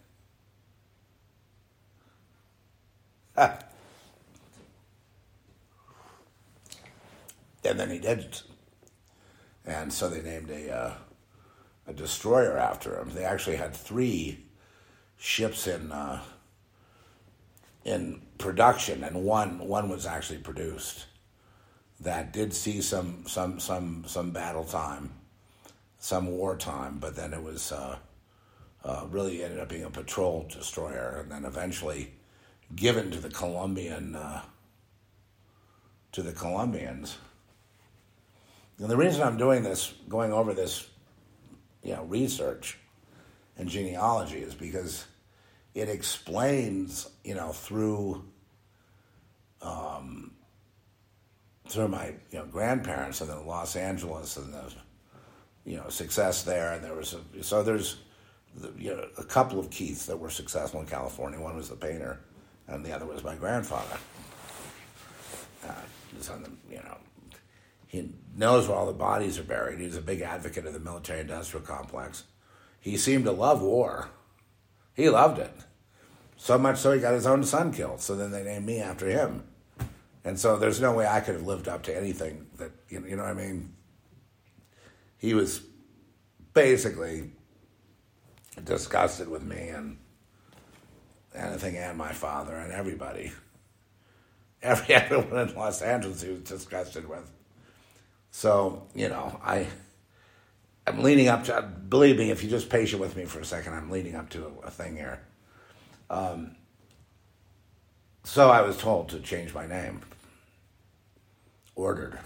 and 3.36 3.60
then 7.62 7.90
he 7.90 8.00
didn't. 8.00 8.44
And 9.66 9.92
so 9.92 10.08
they 10.08 10.22
named 10.22 10.50
a, 10.50 10.74
uh, 10.74 10.94
a 11.86 11.92
destroyer 11.92 12.58
after 12.58 12.98
him. 12.98 13.10
They 13.14 13.26
actually 13.26 13.58
had 13.58 13.76
three 13.76 14.46
ships 15.18 15.68
in 15.68 15.92
uh, 15.92 16.22
in 17.86 18.22
production, 18.40 19.04
and 19.04 19.24
one 19.24 19.60
one 19.60 19.88
was 19.90 20.06
actually 20.06 20.40
produced 20.40 21.06
that 22.00 22.34
did 22.34 22.54
see 22.54 22.82
some 22.82 23.24
some 23.28 23.60
some 23.60 24.04
some 24.08 24.32
battle 24.32 24.66
time, 24.66 25.12
some 26.00 26.28
war 26.28 26.58
time, 26.58 26.98
but 27.00 27.16
then 27.16 27.34
it 27.34 27.42
was 27.42 27.72
uh, 27.72 27.98
uh, 28.84 29.06
really 29.10 29.44
ended 29.44 29.60
up 29.60 29.70
being 29.70 29.84
a 29.84 29.90
patrol 29.90 30.46
destroyer, 30.52 31.20
and 31.22 31.32
then 31.32 31.46
eventually 31.46 32.12
given 32.76 33.12
to 33.12 33.20
the 33.20 33.30
Colombian 33.30 34.16
uh, 34.16 34.42
to 36.12 36.22
the 36.22 36.34
Colombians. 36.34 37.18
And 38.78 38.90
the 38.90 38.98
reason 38.98 39.22
I'm 39.22 39.38
doing 39.38 39.64
this, 39.64 39.94
going 40.10 40.34
over 40.34 40.54
this, 40.54 40.90
you 41.82 41.94
know, 41.94 42.04
research 42.04 42.78
and 43.58 43.70
genealogy, 43.70 44.40
is 44.40 44.54
because 44.54 45.06
it 45.76 45.90
explains, 45.90 47.10
you 47.24 47.36
know, 47.36 47.52
through 47.52 48.24
um, 49.62 50.32
through 51.68 51.90
my 51.90 52.08
you 52.32 52.40
know 52.40 52.46
grandparents 52.46 53.22
and 53.22 53.30
then 53.30 53.46
Los 53.46 53.76
Angeles 53.76 54.38
and 54.38 54.54
the 54.54 54.74
you 55.66 55.76
know 55.76 55.90
success 55.90 56.44
there, 56.44 56.74
and 56.74 56.84
there 56.84 56.96
was 56.96 57.14
a, 57.14 57.44
so 57.44 57.62
there's 57.62 57.98
you 58.78 58.96
know 58.96 59.06
a 59.18 59.24
couple 59.24 59.60
of 59.60 59.70
Keiths 59.70 60.06
that 60.06 60.18
were 60.18 60.30
successful 60.30 60.80
in 60.80 60.88
California. 60.88 61.40
One 61.40 61.58
was 61.58 61.70
the 61.70 61.76
painter, 61.76 62.22
and 62.68 62.86
the 62.86 62.94
other 62.94 63.06
was 63.06 63.24
my 63.24 63.36
grandfather. 63.36 63.98
Uh, 65.68 65.74
on 66.32 66.44
the, 66.44 66.52
you 66.72 66.78
know, 66.78 66.98
he 67.88 68.14
knows 68.38 68.68
where 68.68 68.78
all 68.78 68.86
the 68.86 68.94
bodies 68.94 69.38
are 69.38 69.44
buried. 69.44 69.80
He's 69.80 69.98
a 69.98 70.02
big 70.02 70.22
advocate 70.22 70.66
of 70.66 70.74
the 70.74 70.80
military-industrial 70.80 71.66
complex. 71.66 72.24
He 72.80 72.96
seemed 72.96 73.26
to 73.26 73.32
love 73.32 73.62
war. 73.62 74.10
He 74.96 75.10
loved 75.10 75.40
it. 75.40 75.52
So 76.38 76.58
much 76.58 76.78
so 76.78 76.92
he 76.92 77.00
got 77.00 77.14
his 77.14 77.28
own 77.28 77.44
son 77.44 77.72
killed. 77.72 78.02
So 78.02 78.16
then 78.16 78.32
they 78.32 78.44
named 78.44 78.66
me 78.66 78.80
after 78.80 79.08
him. 79.08 79.44
And 80.24 80.40
so 80.40 80.58
there's 80.58 80.82
no 80.82 80.94
way 80.94 81.06
I 81.06 81.20
could 81.20 81.36
have 81.36 81.46
lived 81.46 81.68
up 81.68 81.84
to 81.84 81.96
anything 81.96 82.48
that, 82.58 82.72
you 82.90 83.00
know, 83.00 83.08
you 83.08 83.16
know 83.16 83.24
what 83.24 83.32
I 83.32 83.36
mean? 83.36 83.74
He 85.18 85.34
was 85.34 85.62
basically 86.54 87.32
disgusted 88.64 89.28
with 89.28 89.44
me 89.44 89.70
and 89.70 89.98
anything 91.36 91.78
and 91.78 91.98
my 91.98 92.14
father 92.14 92.56
and 92.56 92.72
everybody. 92.72 93.32
Every 94.64 94.96
everyone 94.96 95.50
in 95.50 95.56
Los 95.56 95.82
Angeles 95.84 96.22
he 96.22 96.32
was 96.32 96.42
disgusted 96.42 97.08
with. 97.08 97.30
So, 98.32 98.88
you 98.96 99.10
know, 99.10 99.40
I 99.44 99.68
I'm 100.88 101.02
leaning 101.02 101.28
up 101.28 101.46
to, 101.46 101.62
believe 101.90 102.18
me, 102.18 102.30
if 102.30 102.44
you're 102.44 102.52
just 102.52 102.70
patient 102.70 103.02
with 103.02 103.16
me 103.18 103.26
for 103.26 103.40
a 103.40 103.46
second, 103.46 103.74
I'm 103.74 103.90
leading 103.90 104.16
up 104.16 104.30
to 104.32 104.52
a, 104.64 104.70
thing 104.70 104.96
here. 104.96 105.20
Um, 106.10 106.56
so 108.24 108.50
I 108.50 108.62
was 108.62 108.78
told 108.78 109.10
to 109.10 109.20
change 109.20 109.54
my 109.54 109.66
name, 109.66 110.02
ordered. 111.76 112.20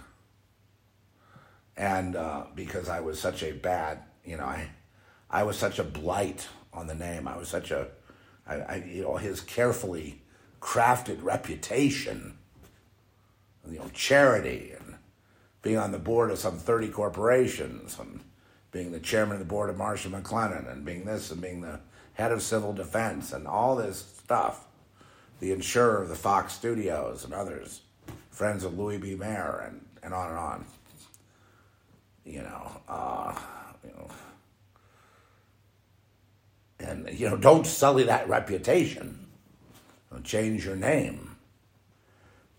And 1.77 2.17
uh, 2.17 2.47
because 2.53 2.89
I 2.89 2.99
was 2.99 3.19
such 3.19 3.43
a 3.43 3.53
bad, 3.53 4.03
you 4.25 4.35
know, 4.35 4.43
I, 4.43 4.69
I 5.29 5.43
was 5.43 5.57
such 5.57 5.79
a 5.79 5.83
blight 5.83 6.47
on 6.73 6.87
the 6.87 6.95
name. 6.95 7.27
I 7.27 7.37
was 7.37 7.47
such 7.47 7.71
a, 7.71 7.87
I, 8.45 8.55
I 8.55 8.75
you 8.75 9.03
know, 9.03 9.15
his 9.15 9.39
carefully 9.39 10.21
crafted 10.59 11.23
reputation, 11.23 12.37
you 13.69 13.79
know, 13.79 13.89
charity 13.93 14.73
and 14.77 14.95
being 15.61 15.77
on 15.77 15.93
the 15.93 15.99
board 15.99 16.31
of 16.31 16.39
some 16.39 16.57
30 16.57 16.89
corporations 16.89 17.97
and 17.97 18.19
being 18.71 18.91
the 18.91 18.99
chairman 18.99 19.33
of 19.33 19.39
the 19.39 19.45
board 19.45 19.69
of 19.69 19.77
Marshall 19.77 20.11
& 20.11 20.13
McLennan 20.21 20.71
and 20.71 20.85
being 20.85 21.05
this 21.05 21.31
and 21.31 21.41
being 21.41 21.61
the 21.61 21.79
head 22.13 22.31
of 22.31 22.41
civil 22.41 22.73
defense 22.73 23.33
and 23.33 23.47
all 23.47 23.75
this 23.75 24.17
stuff, 24.23 24.65
the 25.39 25.51
insurer 25.51 26.03
of 26.03 26.09
the 26.09 26.15
Fox 26.15 26.53
Studios 26.53 27.23
and 27.23 27.33
others, 27.33 27.81
friends 28.29 28.63
of 28.63 28.77
Louis 28.77 28.97
B. 28.97 29.15
Mayer 29.15 29.63
and, 29.65 29.85
and 30.03 30.13
on 30.13 30.29
and 30.29 30.37
on. 30.37 30.65
You 32.25 32.43
know, 32.43 32.81
uh, 32.87 33.35
you 33.83 33.89
know, 33.91 34.07
and 36.79 37.19
you 37.19 37.27
know, 37.27 37.37
don't 37.37 37.65
sully 37.65 38.03
that 38.03 38.29
reputation. 38.29 39.25
Don't 40.11 40.23
change 40.23 40.65
your 40.65 40.75
name, 40.75 41.37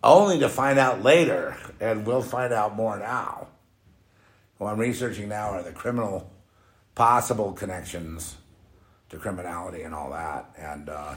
only 0.02 0.40
to 0.40 0.48
find 0.48 0.78
out 0.78 1.04
later, 1.04 1.56
and 1.78 2.04
we'll 2.04 2.22
find 2.22 2.52
out 2.52 2.74
more 2.74 2.98
now 2.98 3.48
what 4.61 4.70
I'm 4.70 4.78
researching 4.78 5.30
now 5.30 5.52
are 5.52 5.62
the 5.62 5.72
criminal 5.72 6.30
possible 6.94 7.52
connections 7.52 8.36
to 9.08 9.16
criminality 9.16 9.80
and 9.84 9.94
all 9.94 10.11
that, 10.11 10.54
and 10.58 10.90
uh, 10.90 11.14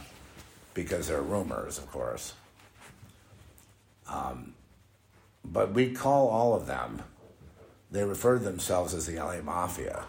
because 0.73 1.09
they're 1.09 1.21
rumors, 1.21 1.77
of 1.77 1.91
course. 1.91 2.35
Um, 4.07 4.53
but 5.43 5.73
we 5.73 5.91
call 5.91 6.29
all 6.29 6.55
of 6.55 6.67
them. 6.67 7.01
They 7.91 8.05
refer 8.05 8.37
to 8.37 8.43
themselves 8.45 8.93
as 8.93 9.07
the 9.07 9.17
LA 9.17 9.41
Mafia. 9.41 10.05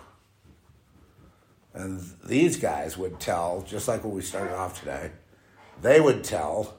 And 1.72 2.09
these 2.24 2.57
guys 2.57 2.97
would 2.97 3.18
tell, 3.18 3.64
just 3.66 3.89
like 3.89 4.05
when 4.05 4.14
we 4.14 4.22
started 4.22 4.55
off 4.55 4.78
today, 4.78 5.11
they 5.82 6.01
would 6.01 6.22
tell 6.22 6.76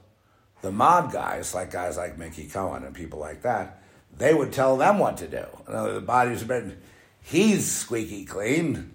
the 0.61 0.71
mob 0.71 1.11
guys, 1.11 1.53
like 1.53 1.69
guys 1.69 1.97
like 1.97 2.17
Mickey 2.17 2.47
Cohen 2.47 2.85
and 2.85 2.95
people 2.95 3.19
like 3.19 3.41
that, 3.41 3.81
they 4.17 4.33
would 4.33 4.53
tell 4.53 4.77
them 4.77 4.99
what 4.99 5.17
to 5.17 5.27
do. 5.27 5.45
the 5.67 6.03
have 6.07 6.47
been, 6.47 6.77
he's 7.21 7.69
squeaky 7.69 8.25
clean. 8.25 8.93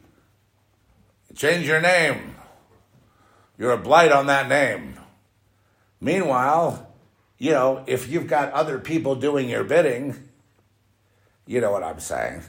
Change 1.34 1.66
your 1.66 1.80
name. 1.80 2.36
You're 3.58 3.72
a 3.72 3.78
blight 3.78 4.12
on 4.12 4.26
that 4.26 4.48
name. 4.48 4.98
Meanwhile, 6.00 6.90
you 7.38 7.52
know, 7.52 7.84
if 7.86 8.08
you've 8.08 8.26
got 8.26 8.52
other 8.52 8.78
people 8.78 9.14
doing 9.14 9.48
your 9.48 9.64
bidding, 9.64 10.16
you 11.46 11.60
know 11.60 11.70
what 11.70 11.84
I'm 11.84 12.00
saying. 12.00 12.42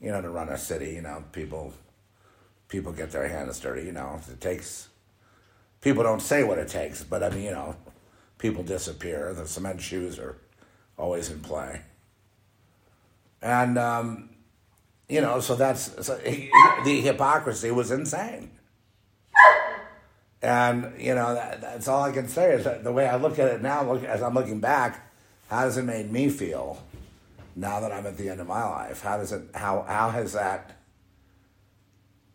You 0.00 0.10
know, 0.10 0.20
to 0.20 0.28
run 0.28 0.48
a 0.48 0.58
city, 0.58 0.94
you 0.94 1.02
know, 1.02 1.24
people 1.32 1.72
people 2.68 2.92
get 2.92 3.12
their 3.12 3.28
hands 3.28 3.60
dirty, 3.60 3.84
you 3.84 3.92
know. 3.92 4.20
It 4.30 4.40
takes 4.40 4.88
people 5.80 6.02
don't 6.02 6.20
say 6.20 6.42
what 6.42 6.58
it 6.58 6.68
takes, 6.68 7.04
but 7.04 7.22
I 7.22 7.30
mean, 7.30 7.44
you 7.44 7.50
know, 7.52 7.76
people 8.38 8.62
disappear. 8.62 9.32
The 9.32 9.46
cement 9.46 9.80
shoes 9.80 10.18
are 10.18 10.36
always 10.98 11.30
in 11.30 11.40
play. 11.40 11.82
And, 13.42 13.78
um, 13.78 14.30
you 15.08 15.20
know, 15.20 15.40
so 15.40 15.54
that's 15.54 16.06
so 16.06 16.18
he, 16.18 16.50
the 16.84 17.00
hypocrisy 17.00 17.70
was 17.70 17.90
insane. 17.90 18.50
And, 20.42 20.92
you 21.00 21.14
know, 21.14 21.34
that, 21.34 21.60
that's 21.60 21.88
all 21.88 22.02
I 22.02 22.12
can 22.12 22.28
say 22.28 22.52
is 22.52 22.64
that 22.64 22.84
the 22.84 22.92
way 22.92 23.08
I 23.08 23.16
look 23.16 23.38
at 23.38 23.48
it 23.48 23.62
now, 23.62 23.82
look, 23.90 24.04
as 24.04 24.22
I'm 24.22 24.34
looking 24.34 24.60
back, 24.60 25.10
how 25.48 25.62
does 25.64 25.76
it 25.76 25.84
make 25.84 26.10
me 26.10 26.28
feel 26.28 26.82
now 27.54 27.80
that 27.80 27.90
I'm 27.92 28.06
at 28.06 28.16
the 28.16 28.28
end 28.28 28.40
of 28.40 28.46
my 28.46 28.64
life? 28.64 29.02
How 29.02 29.16
does 29.16 29.32
it, 29.32 29.42
how, 29.54 29.84
how 29.88 30.10
has 30.10 30.34
that, 30.34 30.76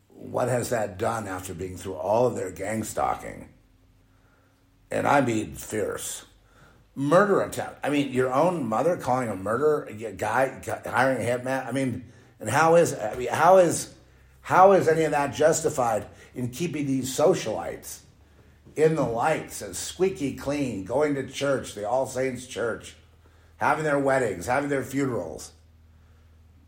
what 0.09 0.49
has 0.49 0.69
that 0.69 0.97
done 0.97 1.27
after 1.27 1.53
being 1.53 1.77
through 1.77 1.95
all 1.95 2.27
of 2.27 2.35
their 2.35 2.51
gang 2.51 2.83
stalking? 2.83 3.49
And 4.89 5.07
I 5.07 5.21
mean 5.21 5.55
fierce. 5.55 6.25
Murder 6.93 7.41
attempt. 7.41 7.79
I 7.83 7.89
mean, 7.89 8.11
your 8.11 8.33
own 8.33 8.65
mother 8.67 8.97
calling 8.97 9.29
a 9.29 9.35
murder 9.35 9.83
a 9.83 10.11
guy 10.11 10.61
hiring 10.85 11.25
a 11.25 11.29
hitman. 11.29 11.65
I 11.65 11.71
mean, 11.71 12.11
and 12.39 12.49
how 12.49 12.75
is 12.75 12.93
I 12.93 13.15
mean, 13.15 13.29
how 13.29 13.57
is 13.57 13.93
how 14.41 14.73
is 14.73 14.87
any 14.87 15.03
of 15.03 15.11
that 15.11 15.33
justified 15.33 16.07
in 16.35 16.49
keeping 16.49 16.85
these 16.85 17.15
socialites 17.15 17.99
in 18.75 18.95
the 18.95 19.03
lights 19.03 19.61
and 19.61 19.75
squeaky 19.75 20.35
clean, 20.35 20.83
going 20.83 21.15
to 21.15 21.27
church, 21.27 21.75
the 21.75 21.87
All 21.87 22.05
Saints 22.05 22.45
Church, 22.45 22.95
having 23.57 23.83
their 23.83 23.99
weddings, 23.99 24.45
having 24.45 24.69
their 24.69 24.83
funerals, 24.83 25.51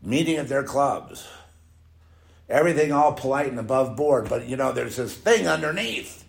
meeting 0.02 0.36
at 0.36 0.48
their 0.48 0.62
clubs? 0.62 1.26
everything 2.48 2.92
all 2.92 3.12
polite 3.12 3.48
and 3.48 3.58
above 3.58 3.96
board, 3.96 4.28
but 4.28 4.46
you 4.46 4.56
know, 4.56 4.72
there's 4.72 4.96
this 4.96 5.14
thing 5.14 5.46
underneath. 5.46 6.24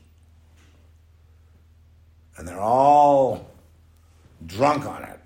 And 2.37 2.47
they're 2.47 2.59
all 2.59 3.49
drunk 4.45 4.85
on 4.85 5.03
it. 5.03 5.19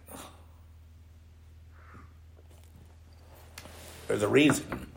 There's 4.07 4.23
a 4.23 4.27
reason 4.27 4.87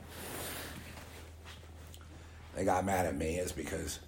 they 2.55 2.65
got 2.65 2.85
mad 2.85 3.07
at 3.07 3.17
me 3.17 3.37
is 3.37 3.53
because 3.53 3.99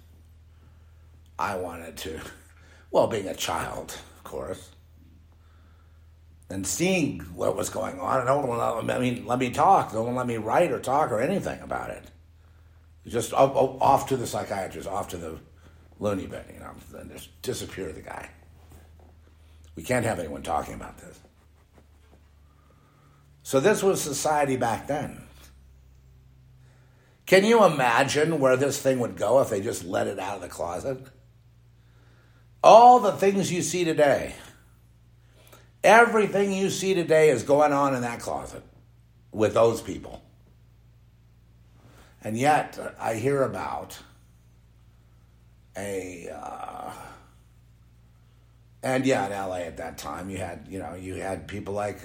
I 1.37 1.57
wanted 1.57 1.97
to, 1.97 2.19
well, 2.91 3.07
being 3.07 3.27
a 3.27 3.35
child, 3.35 3.97
of 4.17 4.23
course, 4.23 4.71
and 6.49 6.65
seeing 6.65 7.19
what 7.35 7.55
was 7.55 7.69
going 7.69 7.99
on. 7.99 8.25
No 8.25 8.39
one, 8.39 8.89
I 8.89 8.99
mean, 8.99 9.25
let 9.25 9.39
me 9.39 9.49
talk. 9.49 9.93
No 9.93 10.03
one 10.03 10.15
let 10.15 10.27
me 10.27 10.37
write 10.37 10.71
or 10.71 10.79
talk 10.79 11.11
or 11.11 11.19
anything 11.19 11.59
about 11.61 11.89
it. 11.89 12.03
Just 13.07 13.33
off 13.33 14.07
to 14.09 14.17
the 14.17 14.25
psychiatrist, 14.25 14.87
off 14.87 15.09
to 15.09 15.17
the 15.17 15.39
loony 15.99 16.25
bin, 16.25 16.43
you 16.53 16.59
know, 16.59 16.71
and 16.99 17.11
just 17.11 17.41
disappear 17.41 17.91
the 17.91 18.01
guy. 18.01 18.29
We 19.75 19.83
can't 19.83 20.05
have 20.05 20.19
anyone 20.19 20.43
talking 20.43 20.73
about 20.73 20.97
this. 20.97 21.19
So 23.43 23.59
this 23.59 23.83
was 23.83 24.01
society 24.01 24.57
back 24.57 24.87
then. 24.87 25.21
Can 27.25 27.43
you 27.43 27.63
imagine 27.63 28.39
where 28.39 28.55
this 28.55 28.79
thing 28.79 28.99
would 28.99 29.17
go 29.17 29.41
if 29.41 29.49
they 29.49 29.61
just 29.61 29.83
let 29.83 30.07
it 30.07 30.19
out 30.19 30.35
of 30.35 30.41
the 30.41 30.47
closet? 30.47 30.99
All 32.63 32.99
the 32.99 33.11
things 33.11 33.51
you 33.51 33.61
see 33.61 33.83
today 33.83 34.33
Everything 35.85 36.51
you 36.51 36.71
see 36.71 36.95
today 36.95 37.29
is 37.29 37.43
going 37.43 37.71
on 37.71 37.93
in 37.93 38.01
that 38.01 38.19
closet 38.19 38.63
with 39.31 39.53
those 39.53 39.83
people. 39.83 40.23
And 42.23 42.35
yet, 42.35 42.95
I 42.99 43.13
hear 43.13 43.43
about 43.43 43.95
a. 45.77 46.27
Uh, 46.35 46.91
and 48.85 49.03
yeah, 49.03 49.25
in 49.25 49.31
LA 49.31 49.57
at 49.61 49.77
that 49.77 49.97
time, 49.97 50.29
you 50.29 50.37
had, 50.37 50.67
you 50.69 50.77
know, 50.77 50.93
you 50.93 51.15
had 51.15 51.47
people 51.47 51.73
like, 51.73 51.99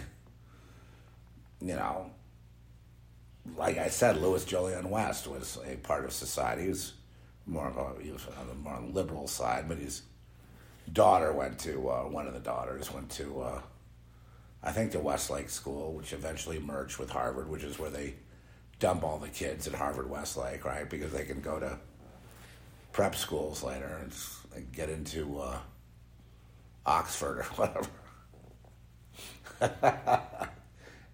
you 1.60 1.74
know, 1.76 2.10
like 3.54 3.76
I 3.76 3.88
said, 3.88 4.16
Louis 4.16 4.42
Jolyon 4.46 4.86
West 4.86 5.26
was 5.26 5.58
a 5.70 5.76
part 5.76 6.06
of 6.06 6.12
society. 6.12 6.62
He 6.62 6.68
was 6.70 6.94
more 7.44 7.68
of 7.68 7.76
a, 7.76 8.02
he 8.02 8.10
was 8.10 8.26
on 8.40 8.48
the 8.48 8.54
more 8.54 8.80
liberal 8.80 9.28
side, 9.28 9.68
but 9.68 9.76
his 9.76 10.00
daughter 10.90 11.34
went 11.34 11.58
to, 11.60 11.90
uh, 11.90 12.02
one 12.04 12.26
of 12.26 12.32
the 12.32 12.40
daughters 12.40 12.90
went 12.90 13.10
to, 13.10 13.42
uh, 13.42 13.60
I 14.62 14.72
think 14.72 14.92
the 14.92 15.00
Westlake 15.00 15.50
School, 15.50 15.92
which 15.92 16.14
eventually 16.14 16.58
merged 16.58 16.96
with 16.96 17.10
Harvard, 17.10 17.50
which 17.50 17.62
is 17.62 17.78
where 17.78 17.90
they 17.90 18.14
dump 18.78 19.04
all 19.04 19.18
the 19.18 19.28
kids 19.28 19.68
at 19.68 19.74
Harvard 19.74 20.08
Westlake, 20.08 20.64
right? 20.64 20.88
Because 20.88 21.12
they 21.12 21.26
can 21.26 21.42
go 21.42 21.60
to 21.60 21.78
prep 22.92 23.14
schools 23.14 23.62
later 23.62 24.00
and 24.02 24.72
get 24.72 24.88
into 24.88 25.40
uh, 25.40 25.58
Oxford 26.86 27.40
or 27.40 27.44
whatever. 27.56 27.88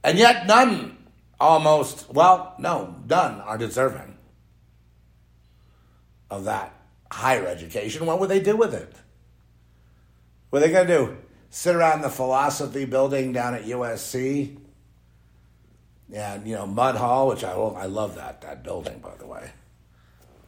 and 0.04 0.18
yet, 0.18 0.46
none 0.46 0.96
almost, 1.40 2.10
well, 2.10 2.54
no, 2.58 2.96
none 3.08 3.40
are 3.40 3.58
deserving 3.58 4.16
of 6.30 6.44
that 6.44 6.72
higher 7.10 7.46
education. 7.46 8.06
What 8.06 8.20
would 8.20 8.28
they 8.28 8.40
do 8.40 8.56
with 8.56 8.74
it? 8.74 8.92
What 10.50 10.62
are 10.62 10.66
they 10.66 10.72
going 10.72 10.86
to 10.86 10.96
do? 10.96 11.16
sit 11.56 11.74
around 11.74 12.02
the 12.02 12.10
philosophy 12.10 12.84
building 12.84 13.32
down 13.32 13.54
at 13.54 13.64
USC. 13.64 14.58
And, 16.12 16.46
you 16.46 16.54
know, 16.54 16.66
Mudd 16.66 16.96
Hall, 16.96 17.28
which 17.28 17.44
I, 17.44 17.52
oh, 17.52 17.74
I 17.76 17.86
love 17.86 18.14
that, 18.16 18.42
that 18.42 18.62
building, 18.62 18.98
by 18.98 19.16
the 19.16 19.26
way. 19.26 19.50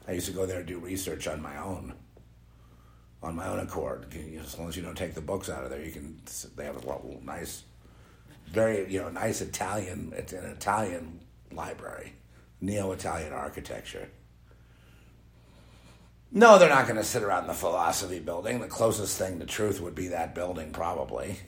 I 0.06 0.12
used 0.12 0.26
to 0.26 0.32
go 0.32 0.44
there 0.44 0.58
and 0.58 0.66
do 0.66 0.78
research 0.78 1.26
on 1.26 1.40
my 1.40 1.56
own, 1.56 1.94
on 3.22 3.34
my 3.34 3.46
own 3.48 3.58
accord. 3.60 4.06
As 4.40 4.58
long 4.58 4.68
as 4.68 4.76
you 4.76 4.82
don't 4.82 4.96
take 4.96 5.14
the 5.14 5.20
books 5.20 5.48
out 5.48 5.64
of 5.64 5.70
there, 5.70 5.84
you 5.84 5.90
can, 5.90 6.20
they 6.56 6.64
have 6.64 6.76
a 6.76 6.80
little 6.80 7.20
nice, 7.24 7.64
very, 8.46 8.90
you 8.90 9.00
know, 9.00 9.08
nice 9.08 9.40
Italian, 9.40 10.12
it's 10.16 10.32
an 10.32 10.44
Italian 10.44 11.20
library, 11.52 12.12
neo-Italian 12.60 13.32
architecture. 13.32 14.08
No, 16.30 16.58
they're 16.58 16.68
not 16.68 16.86
going 16.86 16.98
to 16.98 17.04
sit 17.04 17.22
around 17.22 17.46
the 17.46 17.54
philosophy 17.54 18.18
building. 18.18 18.60
The 18.60 18.66
closest 18.68 19.16
thing 19.16 19.40
to 19.40 19.46
truth 19.46 19.80
would 19.80 19.94
be 19.94 20.08
that 20.08 20.34
building, 20.34 20.72
probably. 20.72 21.38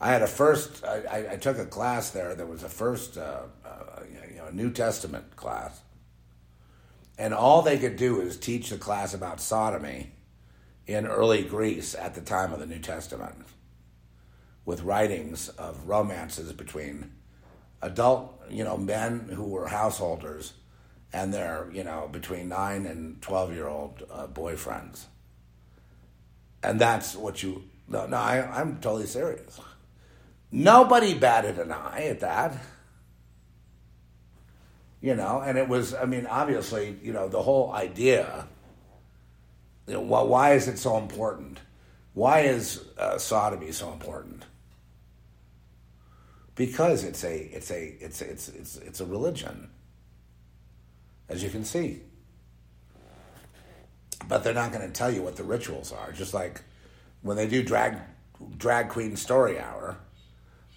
I 0.00 0.10
had 0.10 0.22
a 0.22 0.26
first. 0.26 0.84
I, 0.84 1.28
I 1.32 1.36
took 1.36 1.58
a 1.58 1.64
class 1.64 2.10
there. 2.10 2.34
There 2.34 2.46
was 2.46 2.62
a 2.62 2.68
first, 2.68 3.16
uh, 3.18 3.42
uh, 3.64 4.02
you 4.30 4.36
know, 4.36 4.50
New 4.50 4.70
Testament 4.70 5.34
class, 5.36 5.80
and 7.18 7.34
all 7.34 7.62
they 7.62 7.78
could 7.78 7.96
do 7.96 8.20
is 8.20 8.36
teach 8.36 8.70
the 8.70 8.78
class 8.78 9.12
about 9.12 9.40
sodomy 9.40 10.12
in 10.86 11.06
early 11.06 11.42
Greece 11.42 11.94
at 11.94 12.14
the 12.14 12.20
time 12.20 12.52
of 12.52 12.60
the 12.60 12.66
New 12.66 12.78
Testament, 12.78 13.44
with 14.64 14.82
writings 14.82 15.48
of 15.50 15.88
romances 15.88 16.52
between 16.52 17.10
adult, 17.82 18.40
you 18.48 18.64
know, 18.64 18.76
men 18.76 19.28
who 19.34 19.44
were 19.44 19.66
householders 19.66 20.54
and 21.12 21.34
their, 21.34 21.68
you 21.72 21.84
know, 21.84 22.08
between 22.10 22.48
nine 22.48 22.86
and 22.86 23.20
12 23.20 23.52
year 23.52 23.66
old 23.66 24.02
uh, 24.10 24.26
boyfriends. 24.26 25.04
And 26.62 26.80
that's 26.80 27.14
what 27.14 27.42
you, 27.42 27.64
no, 27.88 28.06
no 28.06 28.16
I, 28.16 28.60
I'm 28.60 28.80
totally 28.80 29.06
serious. 29.06 29.60
Nobody 30.50 31.14
batted 31.14 31.58
an 31.58 31.72
eye 31.72 32.06
at 32.06 32.20
that. 32.20 32.56
You 35.00 35.14
know, 35.14 35.40
and 35.40 35.56
it 35.56 35.68
was, 35.68 35.94
I 35.94 36.06
mean, 36.06 36.26
obviously, 36.26 36.96
you 37.02 37.12
know, 37.12 37.28
the 37.28 37.42
whole 37.42 37.72
idea, 37.72 38.48
you 39.86 39.94
know, 39.94 40.00
why 40.00 40.54
is 40.54 40.66
it 40.66 40.78
so 40.78 40.98
important? 40.98 41.60
Why 42.14 42.40
is 42.40 42.84
uh, 42.98 43.16
sodomy 43.16 43.70
so 43.70 43.92
important? 43.92 44.44
Because 46.56 47.04
it's 47.04 47.22
a, 47.22 47.36
it's 47.36 47.70
a, 47.70 47.94
it's, 48.00 48.20
it's, 48.20 48.48
it's, 48.48 48.76
it's 48.76 49.00
a 49.00 49.06
religion 49.06 49.70
as 51.28 51.42
you 51.42 51.50
can 51.50 51.64
see. 51.64 52.00
But 54.26 54.42
they're 54.42 54.54
not 54.54 54.72
going 54.72 54.86
to 54.86 54.92
tell 54.92 55.10
you 55.10 55.22
what 55.22 55.36
the 55.36 55.44
rituals 55.44 55.92
are. 55.92 56.12
Just 56.12 56.34
like 56.34 56.62
when 57.22 57.36
they 57.36 57.46
do 57.46 57.62
drag 57.62 57.98
drag 58.56 58.88
queen 58.88 59.16
story 59.16 59.58
hour, 59.58 59.96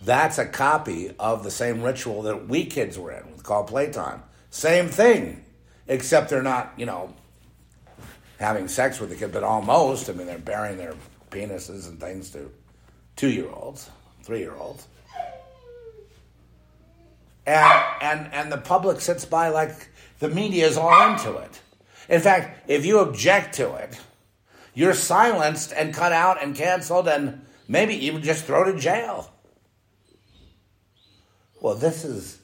that's 0.02 0.38
a 0.38 0.46
copy 0.46 1.14
of 1.20 1.44
the 1.44 1.52
same 1.52 1.82
ritual 1.82 2.22
that 2.24 2.48
we 2.48 2.66
kids 2.66 2.98
were 2.98 3.12
in 3.12 3.31
called 3.42 3.68
playtime. 3.68 4.24
Same 4.50 4.88
thing, 4.88 5.44
except 5.88 6.30
they're 6.30 6.44
not, 6.44 6.74
you 6.78 6.86
know, 6.86 7.14
having 8.40 8.68
sex 8.68 9.00
with 9.00 9.10
the 9.10 9.16
kid, 9.16 9.32
but 9.32 9.44
almost. 9.44 10.10
I 10.10 10.14
mean, 10.14 10.28
they're 10.28 10.38
burying 10.38 10.78
their 10.78 10.96
penises 11.30 11.88
and 11.88 12.00
things 12.00 12.32
to 12.32 12.52
two 13.16 13.30
year 13.30 13.50
olds, 13.50 13.90
three 14.24 14.40
year 14.40 14.56
olds. 14.56 14.88
And, 17.46 17.84
and, 18.02 18.34
and 18.34 18.52
the 18.52 18.58
public 18.58 19.02
sits 19.02 19.26
by 19.26 19.50
like 19.50 19.90
the 20.20 20.30
media 20.30 20.68
is 20.68 20.78
all 20.78 21.12
into 21.12 21.38
it. 21.38 21.60
In 22.10 22.22
fact, 22.22 22.70
if 22.70 22.86
you 22.86 23.00
object 23.00 23.56
to 23.56 23.74
it, 23.76 24.00
you're 24.74 24.94
silenced 24.94 25.74
and 25.74 25.94
cut 25.94 26.12
out 26.12 26.42
and 26.42 26.56
canceled 26.56 27.08
and 27.08 27.46
maybe 27.68 27.94
even 28.06 28.22
just 28.22 28.46
thrown 28.46 28.70
in 28.70 28.80
jail. 28.80 29.32
Well, 31.62 31.76
this 31.76 32.04
is 32.04 32.41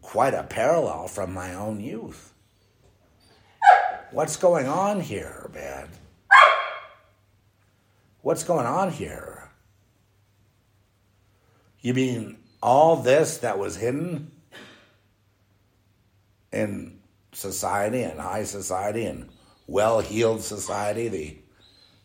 quite 0.00 0.34
a 0.34 0.42
parallel 0.42 1.08
from 1.08 1.32
my 1.32 1.54
own 1.54 1.80
youth. 1.80 2.32
What's 4.10 4.36
going 4.36 4.66
on 4.66 5.00
here, 5.00 5.50
man? 5.54 5.88
What's 8.22 8.44
going 8.44 8.66
on 8.66 8.90
here? 8.90 9.50
You 11.80 11.94
mean 11.94 12.38
all 12.62 12.96
this 12.96 13.38
that 13.38 13.58
was 13.58 13.76
hidden 13.76 14.32
in 16.52 16.98
society 17.32 18.02
and 18.02 18.20
high 18.20 18.44
society 18.44 19.04
and 19.04 19.30
well 19.66 20.00
heeled 20.00 20.42
society, 20.42 21.08
the 21.08 21.36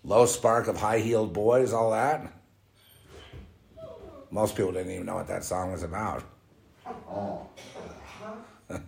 low 0.03 0.25
spark 0.25 0.67
of 0.67 0.77
high 0.77 0.99
heeled 0.99 1.33
boys, 1.33 1.73
all 1.73 1.91
that. 1.91 2.31
Most 4.31 4.55
people 4.55 4.71
didn't 4.71 4.93
even 4.93 5.05
know 5.05 5.15
what 5.15 5.27
that 5.27 5.43
song 5.43 5.71
was 5.71 5.83
about. 5.83 6.23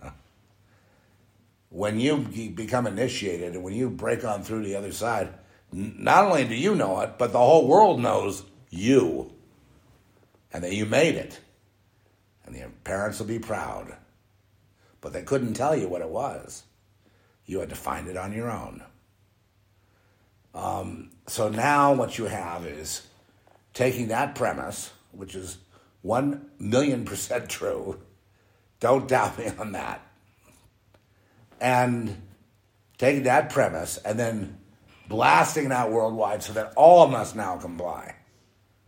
when 1.70 2.00
you 2.00 2.18
become 2.56 2.88
initiated 2.88 3.54
and 3.54 3.64
when 3.64 3.74
you 3.74 3.90
break 3.90 4.24
on 4.24 4.44
through 4.44 4.64
the 4.64 4.76
other 4.76 4.92
side, 4.92 5.34
not 5.72 6.26
only 6.26 6.46
do 6.46 6.56
you 6.56 6.76
know 6.76 7.00
it, 7.02 7.18
but 7.18 7.32
the 7.32 7.40
whole 7.40 7.68
world 7.68 8.00
knows 8.00 8.44
you 8.70 9.34
and 10.52 10.64
that 10.64 10.74
you 10.74 10.86
made 10.86 11.16
it. 11.16 11.40
And 12.46 12.56
your 12.56 12.70
parents 12.84 13.20
will 13.20 13.28
be 13.28 13.40
proud. 13.40 13.96
But 15.02 15.14
they 15.14 15.22
couldn't 15.22 15.54
tell 15.54 15.76
you 15.76 15.88
what 15.88 16.02
it 16.02 16.10
was. 16.10 16.64
You 17.46 17.60
had 17.60 17.70
to 17.70 17.76
find 17.76 18.08
it 18.08 18.18
on 18.18 18.34
your 18.34 18.50
own. 18.50 18.84
Um, 20.54 21.12
so 21.28 21.50
now 21.50 21.94
what 21.94 22.18
you 22.18 22.26
have 22.26 22.66
is 22.66 23.06
taking 23.74 24.08
that 24.08 24.34
premise, 24.34 24.92
which 25.12 25.36
is 25.36 25.58
one 26.02 26.50
million 26.60 27.06
percent 27.06 27.50
true, 27.50 28.00
don't 28.80 29.08
doubt 29.08 29.38
me 29.38 29.50
on 29.58 29.72
that, 29.74 30.02
and 31.60 32.22
taking 32.98 33.24
that 33.24 33.50
premise 33.50 33.98
and 33.98 34.20
then 34.20 34.58
blasting 35.08 35.66
it 35.66 35.72
out 35.72 35.92
worldwide 35.92 36.44
so 36.44 36.54
that 36.54 36.74
all 36.76 37.08
must 37.08 37.36
now 37.36 37.58
comply, 37.58 38.16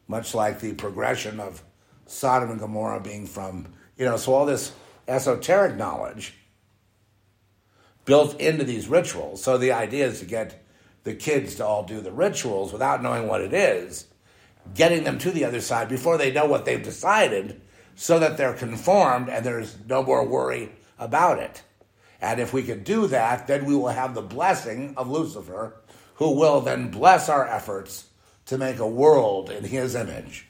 much 0.07 0.33
like 0.33 0.59
the 0.59 0.73
progression 0.73 1.39
of 1.39 1.63
Sodom 2.05 2.49
and 2.49 2.59
Gomorrah 2.59 2.99
being 2.99 3.25
from, 3.25 3.67
you 3.97 4.05
know, 4.05 4.17
so 4.17 4.33
all 4.33 4.45
this 4.45 4.73
esoteric 5.07 5.75
knowledge 5.75 6.33
built 8.05 8.39
into 8.41 8.63
these 8.63 8.87
rituals. 8.87 9.43
So 9.43 9.57
the 9.57 9.71
idea 9.71 10.07
is 10.07 10.19
to 10.19 10.25
get 10.25 10.65
the 11.03 11.13
kids 11.13 11.55
to 11.55 11.65
all 11.65 11.83
do 11.83 12.01
the 12.01 12.11
rituals 12.11 12.73
without 12.73 13.03
knowing 13.03 13.27
what 13.27 13.41
it 13.41 13.53
is, 13.53 14.07
getting 14.73 15.03
them 15.03 15.17
to 15.19 15.31
the 15.31 15.45
other 15.45 15.61
side 15.61 15.89
before 15.89 16.17
they 16.17 16.31
know 16.31 16.45
what 16.45 16.65
they've 16.65 16.83
decided 16.83 17.61
so 17.95 18.19
that 18.19 18.37
they're 18.37 18.53
conformed 18.53 19.29
and 19.29 19.45
there's 19.45 19.77
no 19.87 20.03
more 20.03 20.25
worry 20.25 20.71
about 20.97 21.39
it. 21.39 21.63
And 22.21 22.39
if 22.39 22.53
we 22.53 22.63
can 22.63 22.83
do 22.83 23.07
that, 23.07 23.47
then 23.47 23.65
we 23.65 23.75
will 23.75 23.89
have 23.89 24.13
the 24.13 24.21
blessing 24.21 24.93
of 24.97 25.09
Lucifer 25.09 25.81
who 26.15 26.31
will 26.31 26.61
then 26.61 26.91
bless 26.91 27.29
our 27.29 27.47
efforts 27.47 28.09
to 28.45 28.57
make 28.57 28.79
a 28.79 28.87
world 28.87 29.49
in 29.49 29.63
his 29.63 29.95
image, 29.95 30.47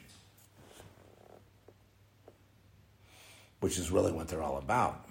which 3.59 3.78
is 3.78 3.91
really 3.91 4.11
what 4.11 4.28
they're 4.28 4.41
all 4.41 4.57
about. 4.57 5.05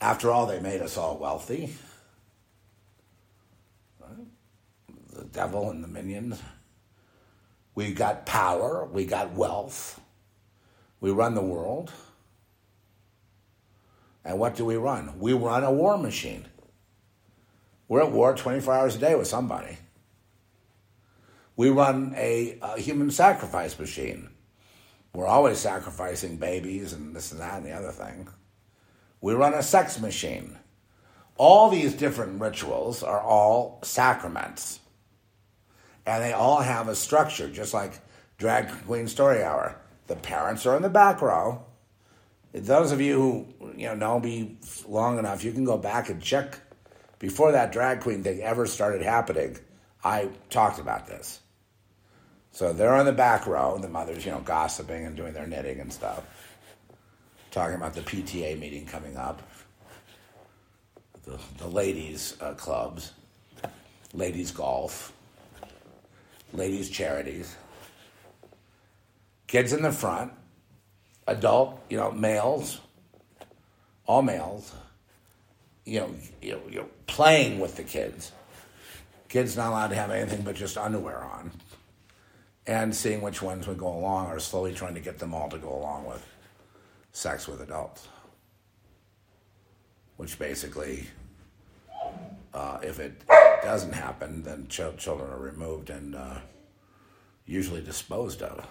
After 0.00 0.30
all, 0.30 0.46
they 0.46 0.60
made 0.60 0.80
us 0.80 0.96
all 0.96 1.18
wealthy. 1.18 1.74
The 5.12 5.24
devil 5.24 5.70
and 5.70 5.84
the 5.84 5.88
minions. 5.88 6.40
We 7.74 7.92
got 7.92 8.26
power, 8.26 8.84
we 8.84 9.04
got 9.06 9.32
wealth, 9.32 10.00
we 11.00 11.10
run 11.10 11.34
the 11.34 11.42
world. 11.42 11.92
And 14.24 14.38
what 14.38 14.54
do 14.54 14.64
we 14.64 14.76
run? 14.76 15.18
We 15.18 15.32
run 15.32 15.64
a 15.64 15.72
war 15.72 15.98
machine. 15.98 16.46
We're 17.88 18.02
at 18.02 18.12
war 18.12 18.34
24 18.34 18.72
hours 18.72 18.96
a 18.96 18.98
day 18.98 19.14
with 19.14 19.26
somebody. 19.26 19.78
We 21.56 21.70
run 21.70 22.14
a, 22.16 22.58
a 22.62 22.80
human 22.80 23.10
sacrifice 23.10 23.78
machine. 23.78 24.30
We're 25.14 25.26
always 25.26 25.58
sacrificing 25.58 26.36
babies 26.36 26.92
and 26.92 27.14
this 27.14 27.32
and 27.32 27.40
that 27.40 27.58
and 27.58 27.66
the 27.66 27.72
other 27.72 27.92
thing. 27.92 28.28
We 29.20 29.34
run 29.34 29.54
a 29.54 29.62
sex 29.62 30.00
machine. 30.00 30.58
All 31.36 31.68
these 31.68 31.94
different 31.94 32.40
rituals 32.40 33.02
are 33.02 33.20
all 33.20 33.78
sacraments. 33.82 34.80
And 36.06 36.22
they 36.22 36.32
all 36.32 36.60
have 36.60 36.88
a 36.88 36.94
structure, 36.94 37.48
just 37.48 37.72
like 37.72 37.92
Drag 38.38 38.68
Queen 38.86 39.06
Story 39.06 39.42
Hour. 39.42 39.76
The 40.08 40.16
parents 40.16 40.66
are 40.66 40.76
in 40.76 40.82
the 40.82 40.88
back 40.88 41.22
row. 41.22 41.64
Those 42.52 42.92
of 42.92 43.00
you 43.00 43.14
who 43.60 43.72
you 43.76 43.86
know 43.86 43.94
know 43.94 44.20
me 44.20 44.56
long 44.86 45.18
enough, 45.18 45.44
you 45.44 45.52
can 45.52 45.64
go 45.64 45.78
back 45.78 46.10
and 46.10 46.20
check 46.20 46.58
before 47.22 47.52
that 47.52 47.70
drag 47.70 48.00
queen 48.00 48.24
thing 48.24 48.42
ever 48.42 48.66
started 48.66 49.00
happening, 49.00 49.56
I 50.02 50.28
talked 50.50 50.80
about 50.80 51.06
this. 51.06 51.38
So 52.50 52.72
they're 52.72 52.96
on 52.96 53.06
the 53.06 53.12
back 53.12 53.46
row, 53.46 53.78
the 53.78 53.88
mothers, 53.88 54.26
you 54.26 54.32
know, 54.32 54.40
gossiping 54.40 55.06
and 55.06 55.14
doing 55.14 55.32
their 55.32 55.46
knitting 55.46 55.78
and 55.78 55.92
stuff, 55.92 56.24
talking 57.52 57.76
about 57.76 57.94
the 57.94 58.00
PTA 58.00 58.58
meeting 58.58 58.86
coming 58.86 59.16
up, 59.16 59.40
the, 61.22 61.38
the 61.58 61.68
ladies' 61.68 62.36
uh, 62.40 62.54
clubs, 62.54 63.12
ladies' 64.12 64.50
golf, 64.50 65.11
ladies' 66.52 66.90
charities, 66.90 67.56
kids 69.46 69.72
in 69.72 69.82
the 69.82 69.92
front, 69.92 70.32
adult, 71.26 71.80
you 71.88 71.96
know, 71.96 72.10
males, 72.10 72.80
all 74.06 74.22
males, 74.22 74.72
you 75.84 76.00
know, 76.00 76.14
you 76.40 76.52
know, 76.52 76.60
you 76.70 76.76
know, 76.80 76.88
playing 77.06 77.60
with 77.60 77.76
the 77.76 77.82
kids. 77.82 78.32
Kids 79.28 79.56
not 79.56 79.70
allowed 79.70 79.88
to 79.88 79.94
have 79.94 80.10
anything 80.10 80.42
but 80.42 80.54
just 80.54 80.76
underwear 80.76 81.22
on, 81.24 81.50
and 82.66 82.94
seeing 82.94 83.22
which 83.22 83.40
ones 83.40 83.66
would 83.66 83.78
go 83.78 83.88
along, 83.88 84.26
or 84.26 84.38
slowly 84.38 84.74
trying 84.74 84.94
to 84.94 85.00
get 85.00 85.18
them 85.18 85.34
all 85.34 85.48
to 85.48 85.58
go 85.58 85.74
along 85.74 86.04
with 86.04 86.26
sex 87.12 87.48
with 87.48 87.60
adults. 87.62 88.08
Which 90.18 90.38
basically, 90.38 91.06
uh, 92.52 92.78
if 92.82 93.00
it 93.00 93.22
doesn't 93.62 93.92
happen, 93.92 94.42
then 94.42 94.66
ch- 94.68 94.96
children 94.98 95.30
are 95.30 95.38
removed 95.38 95.90
and 95.90 96.14
uh, 96.14 96.38
usually 97.46 97.82
disposed 97.82 98.42
of. 98.42 98.66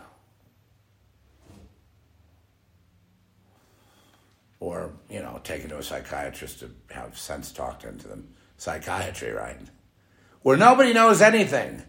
or 4.61 4.93
you 5.09 5.19
know 5.19 5.41
taken 5.43 5.67
to 5.67 5.77
a 5.77 5.83
psychiatrist 5.83 6.59
to 6.59 6.71
have 6.91 7.17
sense 7.17 7.51
talked 7.51 7.83
into 7.83 8.07
them. 8.07 8.29
Psychiatry 8.57 9.31
right? 9.31 9.59
Where 10.43 10.55
nobody 10.55 10.93
knows 10.93 11.21
anything. 11.21 11.83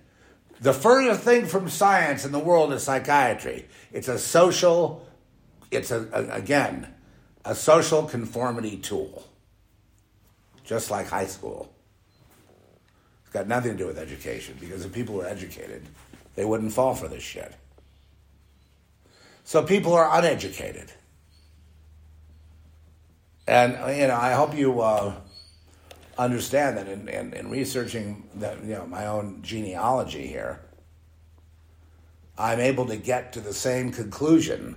The 0.60 0.72
furthest 0.72 1.20
thing 1.20 1.46
from 1.46 1.68
science 1.68 2.24
in 2.24 2.32
the 2.32 2.38
world 2.38 2.72
is 2.72 2.82
psychiatry. 2.82 3.68
It's 3.92 4.08
a 4.08 4.18
social 4.18 5.06
it's 5.70 5.90
a, 5.90 6.08
a 6.12 6.36
again 6.36 6.92
a 7.44 7.54
social 7.54 8.04
conformity 8.04 8.78
tool. 8.78 9.28
Just 10.64 10.90
like 10.90 11.08
high 11.08 11.26
school 11.26 11.72
got 13.32 13.46
nothing 13.46 13.72
to 13.72 13.78
do 13.78 13.86
with 13.86 13.98
education 13.98 14.56
because 14.60 14.84
if 14.84 14.92
people 14.92 15.14
were 15.14 15.26
educated 15.26 15.82
they 16.34 16.44
wouldn't 16.44 16.72
fall 16.72 16.94
for 16.94 17.08
this 17.08 17.22
shit 17.22 17.54
so 19.44 19.62
people 19.62 19.92
are 19.92 20.18
uneducated 20.18 20.92
and 23.46 23.72
you 23.98 24.06
know, 24.06 24.16
I 24.16 24.32
hope 24.32 24.56
you 24.56 24.80
uh, 24.80 25.14
understand 26.16 26.76
that 26.76 26.88
in, 26.88 27.08
in, 27.08 27.32
in, 27.32 27.50
researching 27.50 28.28
you 28.34 28.74
know 28.74 28.86
my 28.86 29.06
own 29.06 29.42
genealogy 29.42 30.26
here, 30.26 30.60
I'm 32.38 32.60
able 32.60 32.86
to 32.86 32.96
get 32.96 33.32
to 33.32 33.40
the 33.40 33.52
same 33.52 33.90
conclusion. 33.90 34.76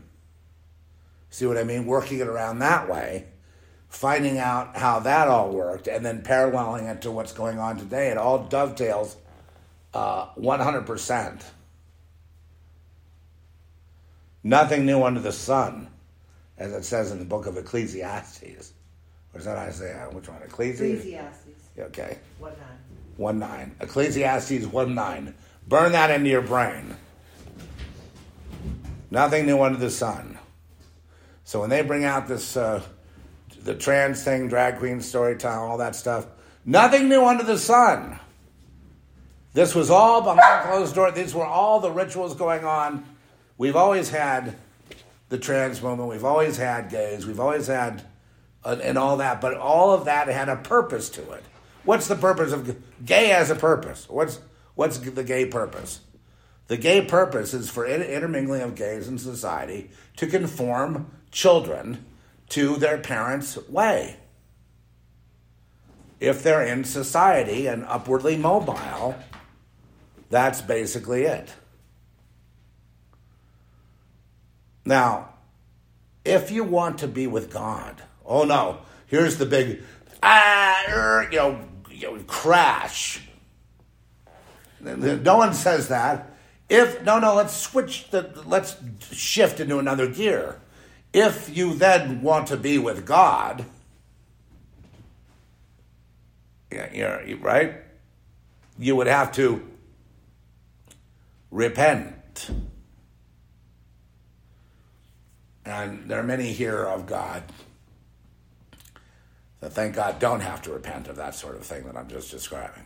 See 1.29 1.45
what 1.45 1.57
I 1.57 1.63
mean? 1.63 1.85
Working 1.85 2.19
it 2.19 2.27
around 2.27 2.59
that 2.59 2.89
way, 2.89 3.27
finding 3.89 4.37
out 4.37 4.77
how 4.77 4.99
that 4.99 5.27
all 5.27 5.51
worked, 5.51 5.87
and 5.87 6.05
then 6.05 6.21
paralleling 6.21 6.85
it 6.85 7.01
to 7.03 7.11
what's 7.11 7.33
going 7.33 7.59
on 7.59 7.77
today. 7.77 8.09
It 8.09 8.17
all 8.17 8.39
dovetails 8.39 9.17
uh, 9.93 10.27
100%. 10.35 11.43
Nothing 14.43 14.85
new 14.85 15.03
under 15.03 15.19
the 15.19 15.31
sun 15.31 15.89
as 16.57 16.73
it 16.73 16.85
says 16.85 17.11
in 17.11 17.19
the 17.19 17.25
book 17.25 17.45
of 17.45 17.57
Ecclesiastes. 17.57 18.73
Or 19.33 19.39
is 19.39 19.45
that 19.45 19.57
Isaiah? 19.57 20.07
Which 20.11 20.29
one? 20.29 20.41
Ecclesiastes? 20.43 21.05
Ecclesiastes. 21.05 21.69
Okay. 21.77 22.17
1 22.39 22.53
9. 22.53 22.59
1 23.17 23.39
9. 23.39 23.75
Ecclesiastes 23.81 24.65
1 24.65 24.95
9. 24.95 25.35
Burn 25.67 25.91
that 25.91 26.11
into 26.11 26.29
your 26.29 26.41
brain. 26.41 26.95
Nothing 29.11 29.45
new 29.45 29.61
under 29.61 29.79
the 29.79 29.89
sun. 29.89 30.37
So 31.43 31.61
when 31.61 31.69
they 31.69 31.81
bring 31.81 32.05
out 32.05 32.27
this, 32.27 32.57
uh, 32.57 32.81
the 33.65 33.75
trans 33.75 34.23
thing, 34.23 34.47
drag 34.47 34.77
queen 34.77 35.01
story 35.01 35.35
time, 35.35 35.59
all 35.59 35.79
that 35.79 35.95
stuff, 35.95 36.27
nothing 36.63 37.09
new 37.09 37.25
under 37.25 37.43
the 37.43 37.57
sun. 37.57 38.19
This 39.53 39.73
was 39.73 39.89
all 39.89 40.21
behind 40.21 40.69
closed 40.69 40.93
doors. 40.93 41.13
These 41.13 41.33
were 41.33 41.45
all 41.45 41.79
the 41.79 41.91
rituals 41.91 42.35
going 42.35 42.63
on. 42.63 43.03
We've 43.57 43.75
always 43.75 44.09
had 44.09 44.55
the 45.29 45.39
trans 45.39 45.81
movement. 45.81 46.09
We've 46.09 46.25
always 46.25 46.57
had 46.57 46.89
gays. 46.89 47.25
We've 47.25 47.39
always 47.39 47.65
had, 47.67 48.03
uh, 48.63 48.77
and 48.83 48.97
all 48.97 49.17
that. 49.17 49.41
But 49.41 49.57
all 49.57 49.93
of 49.93 50.05
that 50.05 50.27
had 50.27 50.47
a 50.47 50.57
purpose 50.57 51.09
to 51.11 51.31
it. 51.31 51.43
What's 51.83 52.07
the 52.07 52.15
purpose 52.15 52.51
of 52.51 52.75
gay? 53.03 53.27
Has 53.27 53.49
a 53.49 53.55
purpose. 53.55 54.07
What's 54.09 54.39
what's 54.75 54.97
the 54.99 55.23
gay 55.23 55.45
purpose? 55.45 56.01
The 56.67 56.77
gay 56.77 57.01
purpose 57.03 57.53
is 57.53 57.69
for 57.69 57.85
intermingling 57.85 58.61
of 58.61 58.75
gays 58.75 59.07
in 59.07 59.17
society 59.17 59.89
to 60.17 60.27
conform 60.27 61.11
children 61.31 62.03
to 62.49 62.77
their 62.77 62.97
parents' 62.97 63.57
way. 63.67 64.17
If 66.19 66.43
they're 66.43 66.65
in 66.65 66.83
society 66.83 67.67
and 67.67 67.85
upwardly 67.85 68.37
mobile, 68.37 69.15
that's 70.29 70.61
basically 70.61 71.23
it. 71.23 71.53
Now, 74.85 75.29
if 76.23 76.51
you 76.51 76.63
want 76.63 76.99
to 76.99 77.07
be 77.07 77.27
with 77.27 77.51
God, 77.51 78.01
oh 78.25 78.43
no, 78.43 78.79
here's 79.07 79.37
the 79.37 79.45
big, 79.45 79.81
ah, 80.21 80.83
er, 80.87 81.27
you 81.31 81.37
know, 81.37 81.59
you 81.89 82.17
know, 82.17 82.23
crash. 82.23 83.21
No 84.79 85.37
one 85.37 85.53
says 85.53 85.87
that. 85.87 86.31
If 86.69 87.03
no, 87.03 87.19
no, 87.19 87.35
let's 87.35 87.55
switch 87.55 88.09
the, 88.09 88.31
let's 88.45 88.75
shift 89.11 89.59
into 89.59 89.79
another 89.79 90.07
gear. 90.07 90.59
If 91.15 91.55
you 91.55 91.73
then 91.75 92.21
want 92.21 92.47
to 92.47 92.57
be 92.57 92.77
with 92.77 93.05
God, 93.05 93.63
yeah, 96.69 97.31
right? 97.39 97.75
You 98.77 98.97
would 98.97 99.07
have 99.07 99.31
to 99.31 99.65
repent. 101.51 102.49
And 105.65 106.09
there 106.09 106.19
are 106.19 106.23
many 106.23 106.51
here 106.51 106.83
of 106.83 107.05
God 107.05 107.43
that, 109.61 109.71
thank 109.71 109.95
God, 109.95 110.19
don't 110.19 110.41
have 110.41 110.61
to 110.63 110.73
repent 110.73 111.07
of 111.07 111.15
that 111.15 111.33
sort 111.33 111.55
of 111.55 111.63
thing 111.63 111.85
that 111.85 111.95
I'm 111.95 112.09
just 112.09 112.29
describing. 112.29 112.83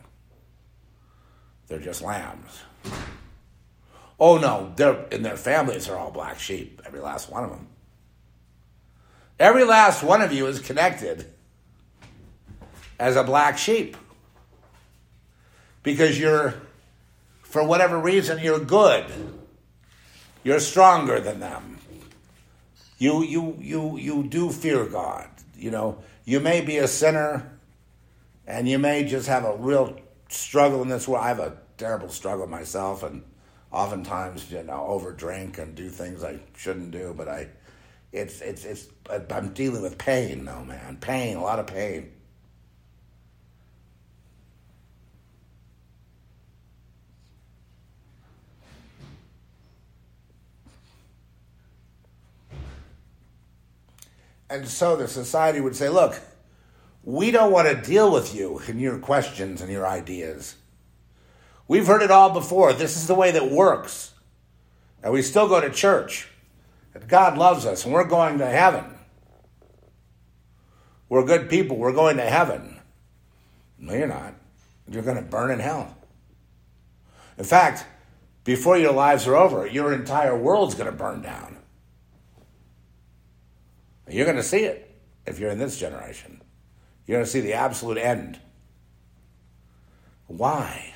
They're 1.65 1.79
just 1.79 2.03
lambs. 2.03 2.59
Oh 4.19 4.37
no, 4.37 4.71
they're 4.75 5.07
in 5.07 5.23
their 5.23 5.35
families 5.35 5.89
are 5.89 5.97
all 5.97 6.11
black 6.11 6.39
sheep, 6.39 6.79
every 6.85 6.99
last 6.99 7.31
one 7.31 7.43
of 7.43 7.49
them. 7.49 7.68
Every 9.39 9.63
last 9.63 10.03
one 10.03 10.21
of 10.21 10.33
you 10.33 10.47
is 10.47 10.59
connected 10.59 11.25
as 12.99 13.15
a 13.15 13.23
black 13.23 13.57
sheep. 13.57 13.95
Because 15.81 16.19
you're, 16.19 16.55
for 17.41 17.65
whatever 17.65 17.97
reason, 17.97 18.39
you're 18.39 18.59
good. 18.59 19.05
You're 20.43 20.59
stronger 20.59 21.21
than 21.21 21.39
them. 21.39 21.77
You, 22.97 23.23
you, 23.23 23.57
you, 23.61 23.97
you 23.97 24.23
do 24.23 24.51
fear 24.51 24.85
God. 24.85 25.29
You 25.55 25.71
know, 25.71 25.99
you 26.25 26.41
may 26.41 26.59
be 26.59 26.77
a 26.77 26.87
sinner 26.87 27.57
and 28.45 28.67
you 28.67 28.77
may 28.77 29.05
just 29.05 29.27
have 29.27 29.45
a 29.45 29.55
real 29.55 29.97
struggle 30.27 30.81
in 30.81 30.89
this 30.89 31.07
world. 31.07 31.23
I 31.23 31.29
have 31.29 31.39
a 31.39 31.57
terrible 31.77 32.09
struggle 32.09 32.45
myself 32.45 33.03
and 33.03 33.23
oftentimes, 33.71 34.51
you 34.51 34.63
know, 34.63 34.85
overdrink 34.89 35.59
and 35.59 35.75
do 35.75 35.89
things 35.89 36.23
I 36.23 36.39
shouldn't 36.57 36.91
do, 36.91 37.13
but 37.15 37.29
I, 37.29 37.47
it's, 38.11 38.41
it's, 38.41 38.65
it's, 38.65 38.87
I'm 39.09 39.53
dealing 39.53 39.81
with 39.81 39.97
pain 39.97 40.45
though, 40.45 40.63
man. 40.63 40.97
Pain, 40.99 41.37
a 41.37 41.41
lot 41.41 41.59
of 41.59 41.67
pain. 41.67 42.11
And 54.49 54.67
so 54.67 54.95
the 54.95 55.07
society 55.07 55.61
would 55.61 55.75
say, 55.75 55.89
look, 55.89 56.19
we 57.03 57.29
don't 57.31 57.51
want 57.51 57.67
to 57.67 57.75
deal 57.75 58.11
with 58.11 58.33
you 58.33 58.59
and 58.67 58.81
your 58.81 58.97
questions 58.97 59.61
and 59.61 59.71
your 59.71 59.85
ideas. 59.85 60.55
We've 61.67 61.85
heard 61.85 62.01
it 62.01 62.09
all 62.09 62.31
before. 62.31 62.73
This 62.73 62.97
is 62.97 63.05
the 63.05 63.13
way 63.13 63.29
that 63.31 63.51
works. 63.51 64.13
And 65.03 65.13
we 65.13 65.21
still 65.21 65.47
go 65.47 65.61
to 65.61 65.69
church. 65.69 66.27
And 66.93 67.07
God 67.07 67.37
loves 67.37 67.65
us 67.65 67.85
and 67.85 67.93
we're 67.93 68.07
going 68.07 68.39
to 68.39 68.47
heaven. 68.47 68.85
We're 71.07 71.25
good 71.25 71.49
people. 71.49 71.77
We're 71.77 71.93
going 71.93 72.17
to 72.17 72.23
heaven. 72.23 72.79
No, 73.77 73.93
you're 73.93 74.07
not. 74.07 74.35
You're 74.87 75.03
going 75.03 75.17
to 75.17 75.23
burn 75.23 75.51
in 75.51 75.59
hell. 75.59 75.95
In 77.37 77.45
fact, 77.45 77.85
before 78.43 78.77
your 78.77 78.93
lives 78.93 79.27
are 79.27 79.35
over, 79.35 79.65
your 79.65 79.93
entire 79.93 80.37
world's 80.37 80.75
going 80.75 80.89
to 80.89 80.95
burn 80.95 81.21
down. 81.21 81.57
You're 84.09 84.25
going 84.25 84.37
to 84.37 84.43
see 84.43 84.63
it 84.63 84.99
if 85.25 85.39
you're 85.39 85.51
in 85.51 85.59
this 85.59 85.79
generation. 85.79 86.41
You're 87.05 87.17
going 87.17 87.25
to 87.25 87.31
see 87.31 87.41
the 87.41 87.53
absolute 87.53 87.97
end. 87.97 88.39
Why? 90.27 90.93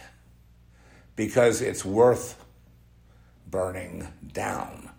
Because 1.15 1.61
it's 1.61 1.85
worth 1.85 2.43
burning 3.47 4.07
down. 4.31 4.89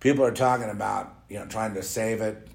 People 0.00 0.24
are 0.24 0.32
talking 0.32 0.70
about, 0.70 1.14
you 1.28 1.38
know, 1.38 1.46
trying 1.46 1.74
to 1.74 1.82
save 1.82 2.20
it, 2.20 2.48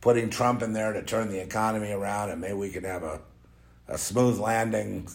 putting 0.00 0.30
Trump 0.30 0.62
in 0.62 0.72
there 0.72 0.92
to 0.92 1.02
turn 1.02 1.28
the 1.28 1.42
economy 1.42 1.90
around, 1.90 2.30
and 2.30 2.40
maybe 2.40 2.54
we 2.54 2.70
could 2.70 2.84
have 2.84 3.02
a, 3.02 3.20
a 3.88 3.98
smooth 3.98 4.38
landing 4.38 5.08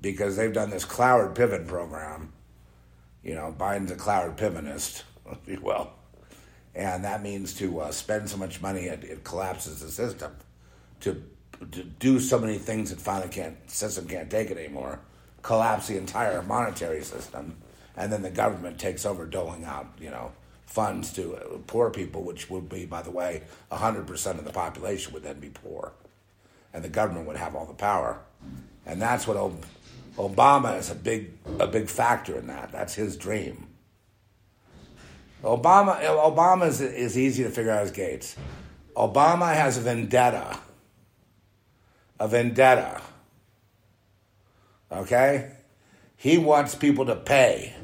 because 0.00 0.36
they've 0.36 0.52
done 0.52 0.70
this 0.70 0.84
Cloward-Piven 0.84 1.66
program. 1.66 2.32
You 3.22 3.34
know, 3.34 3.54
Biden's 3.56 3.90
a 3.90 3.96
Cloward 3.96 4.36
pivotist, 4.36 5.04
if 5.30 5.38
you 5.46 5.60
will 5.60 5.92
and 6.74 7.04
that 7.04 7.22
means 7.22 7.54
to 7.54 7.80
uh, 7.80 7.90
spend 7.90 8.28
so 8.28 8.36
much 8.36 8.62
money 8.62 8.82
it, 8.82 9.04
it, 9.04 9.24
collapses 9.24 9.80
the 9.80 9.90
system. 9.90 10.32
To 11.00 11.22
to 11.72 11.82
do 11.82 12.18
so 12.20 12.38
many 12.38 12.56
things 12.56 12.90
that 12.90 13.00
finally 13.00 13.28
can't 13.28 13.70
system 13.70 14.06
can't 14.06 14.30
take 14.30 14.50
it 14.50 14.56
anymore, 14.56 15.00
collapse 15.42 15.88
the 15.88 15.98
entire 15.98 16.42
monetary 16.42 17.02
system, 17.02 17.56
and 18.00 18.12
then 18.12 18.22
the 18.22 18.30
government 18.30 18.78
takes 18.78 19.04
over 19.06 19.26
doling 19.26 19.64
out 19.64 19.86
you 20.00 20.10
know 20.10 20.32
funds 20.66 21.12
to 21.12 21.62
poor 21.66 21.90
people, 21.90 22.22
which 22.22 22.48
would 22.50 22.68
be 22.68 22.86
by 22.86 23.02
the 23.02 23.10
way 23.10 23.42
hundred 23.70 24.06
percent 24.06 24.38
of 24.38 24.44
the 24.44 24.52
population 24.52 25.12
would 25.12 25.22
then 25.22 25.38
be 25.38 25.50
poor, 25.50 25.92
and 26.72 26.82
the 26.82 26.88
government 26.88 27.26
would 27.26 27.36
have 27.36 27.54
all 27.54 27.66
the 27.66 27.74
power, 27.74 28.20
and 28.86 29.00
that's 29.00 29.26
what 29.26 29.36
Obama 30.16 30.78
is 30.78 30.90
a 30.90 30.94
big 30.94 31.32
a 31.58 31.66
big 31.66 31.88
factor 31.88 32.36
in 32.36 32.46
that. 32.48 32.72
That's 32.72 32.94
his 32.94 33.16
dream 33.16 33.68
Obama 35.42 36.00
Obama 36.02 36.66
is, 36.66 36.80
is 36.80 37.18
easy 37.18 37.42
to 37.44 37.50
figure 37.50 37.70
out 37.70 37.82
as 37.82 37.90
Gates. 37.90 38.36
Obama 38.94 39.54
has 39.54 39.78
a 39.78 39.80
vendetta. 39.80 40.58
A 42.18 42.28
vendetta. 42.28 43.00
Okay? 44.92 45.52
He 46.16 46.36
wants 46.36 46.74
people 46.74 47.06
to 47.06 47.16
pay. 47.16 47.74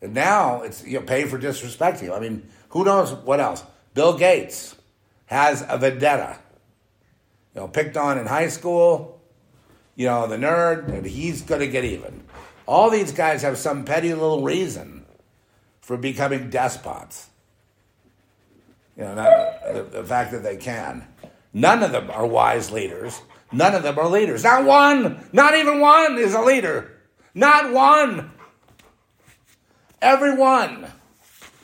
And 0.00 0.14
now 0.14 0.62
it's 0.62 0.86
you 0.86 1.00
know, 1.00 1.04
pay 1.04 1.24
for 1.24 1.38
disrespecting. 1.38 2.04
You. 2.04 2.14
I 2.14 2.20
mean, 2.20 2.48
who 2.70 2.84
knows 2.84 3.12
what 3.12 3.40
else? 3.40 3.64
Bill 3.94 4.16
Gates 4.16 4.76
has 5.26 5.64
a 5.68 5.78
vendetta. 5.78 6.38
You 7.54 7.62
know, 7.62 7.68
picked 7.68 7.96
on 7.96 8.18
in 8.18 8.26
high 8.26 8.48
school, 8.48 9.20
you 9.96 10.06
know, 10.06 10.26
the 10.26 10.36
nerd, 10.36 10.88
and 10.88 11.04
he's 11.04 11.42
going 11.42 11.60
to 11.60 11.66
get 11.66 11.84
even. 11.84 12.22
All 12.66 12.90
these 12.90 13.12
guys 13.12 13.42
have 13.42 13.58
some 13.58 13.84
petty 13.84 14.12
little 14.12 14.42
reason 14.42 15.06
for 15.80 15.96
becoming 15.96 16.50
despots. 16.50 17.28
You 18.96 19.04
know, 19.04 19.14
not, 19.14 19.74
the, 19.74 19.82
the 19.82 20.04
fact 20.04 20.32
that 20.32 20.42
they 20.42 20.56
can. 20.56 21.06
None 21.52 21.82
of 21.82 21.92
them 21.92 22.10
are 22.10 22.26
wise 22.26 22.70
leaders. 22.70 23.20
None 23.50 23.74
of 23.74 23.82
them 23.82 23.98
are 23.98 24.08
leaders. 24.08 24.44
Not 24.44 24.64
one, 24.64 25.28
not 25.32 25.54
even 25.54 25.80
one 25.80 26.18
is 26.18 26.34
a 26.34 26.42
leader. 26.42 26.92
Not 27.34 27.72
one. 27.72 28.30
Everyone 30.00 30.90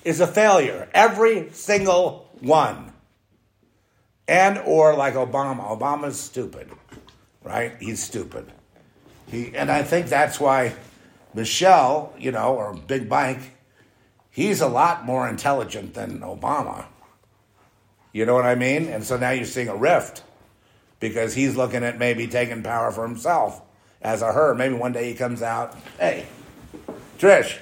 is 0.04 0.20
a 0.20 0.26
failure. 0.26 0.88
Every 0.92 1.50
single 1.52 2.28
one. 2.40 2.92
And 4.26 4.58
or 4.58 4.94
like 4.96 5.14
Obama. 5.14 5.78
Obama's 5.78 6.18
stupid. 6.20 6.70
Right? 7.42 7.76
He's 7.80 8.02
stupid. 8.02 8.50
He 9.30 9.54
and 9.54 9.70
I 9.70 9.82
think 9.82 10.06
that's 10.06 10.40
why 10.40 10.74
Michelle, 11.34 12.14
you 12.18 12.32
know, 12.32 12.54
or 12.54 12.74
Big 12.74 13.08
Mike, 13.08 13.40
he's 14.30 14.60
a 14.60 14.68
lot 14.68 15.04
more 15.04 15.28
intelligent 15.28 15.94
than 15.94 16.20
Obama. 16.20 16.86
You 18.12 18.24
know 18.26 18.34
what 18.34 18.46
I 18.46 18.54
mean? 18.54 18.86
And 18.86 19.04
so 19.04 19.16
now 19.16 19.30
you're 19.30 19.44
seeing 19.44 19.68
a 19.68 19.76
rift 19.76 20.22
because 21.00 21.34
he's 21.34 21.56
looking 21.56 21.82
at 21.82 21.98
maybe 21.98 22.28
taking 22.28 22.62
power 22.62 22.90
for 22.92 23.06
himself 23.06 23.60
as 24.00 24.22
a 24.22 24.32
her. 24.32 24.54
Maybe 24.54 24.74
one 24.74 24.92
day 24.92 25.10
he 25.10 25.14
comes 25.14 25.42
out, 25.42 25.76
hey, 25.98 26.26
Trish, 27.18 27.58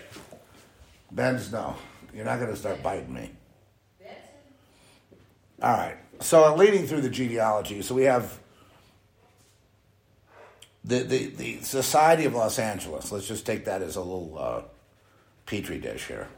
Ben's 1.12 1.52
no, 1.52 1.76
you're 2.14 2.24
not 2.24 2.38
going 2.38 2.50
to 2.50 2.56
start 2.56 2.82
biting 2.82 3.12
me. 3.12 3.30
All 5.62 5.72
right. 5.72 5.96
So 6.20 6.54
leading 6.56 6.86
through 6.86 7.02
the 7.02 7.10
genealogy, 7.10 7.82
so 7.82 7.94
we 7.94 8.04
have 8.04 8.40
the, 10.84 11.00
the, 11.00 11.26
the 11.26 11.60
Society 11.60 12.24
of 12.24 12.34
Los 12.34 12.58
Angeles. 12.58 13.12
Let's 13.12 13.28
just 13.28 13.46
take 13.46 13.64
that 13.66 13.82
as 13.82 13.94
a 13.96 14.00
little 14.00 14.36
uh, 14.38 14.62
petri 15.46 15.78
dish 15.78 16.06
here. 16.06 16.28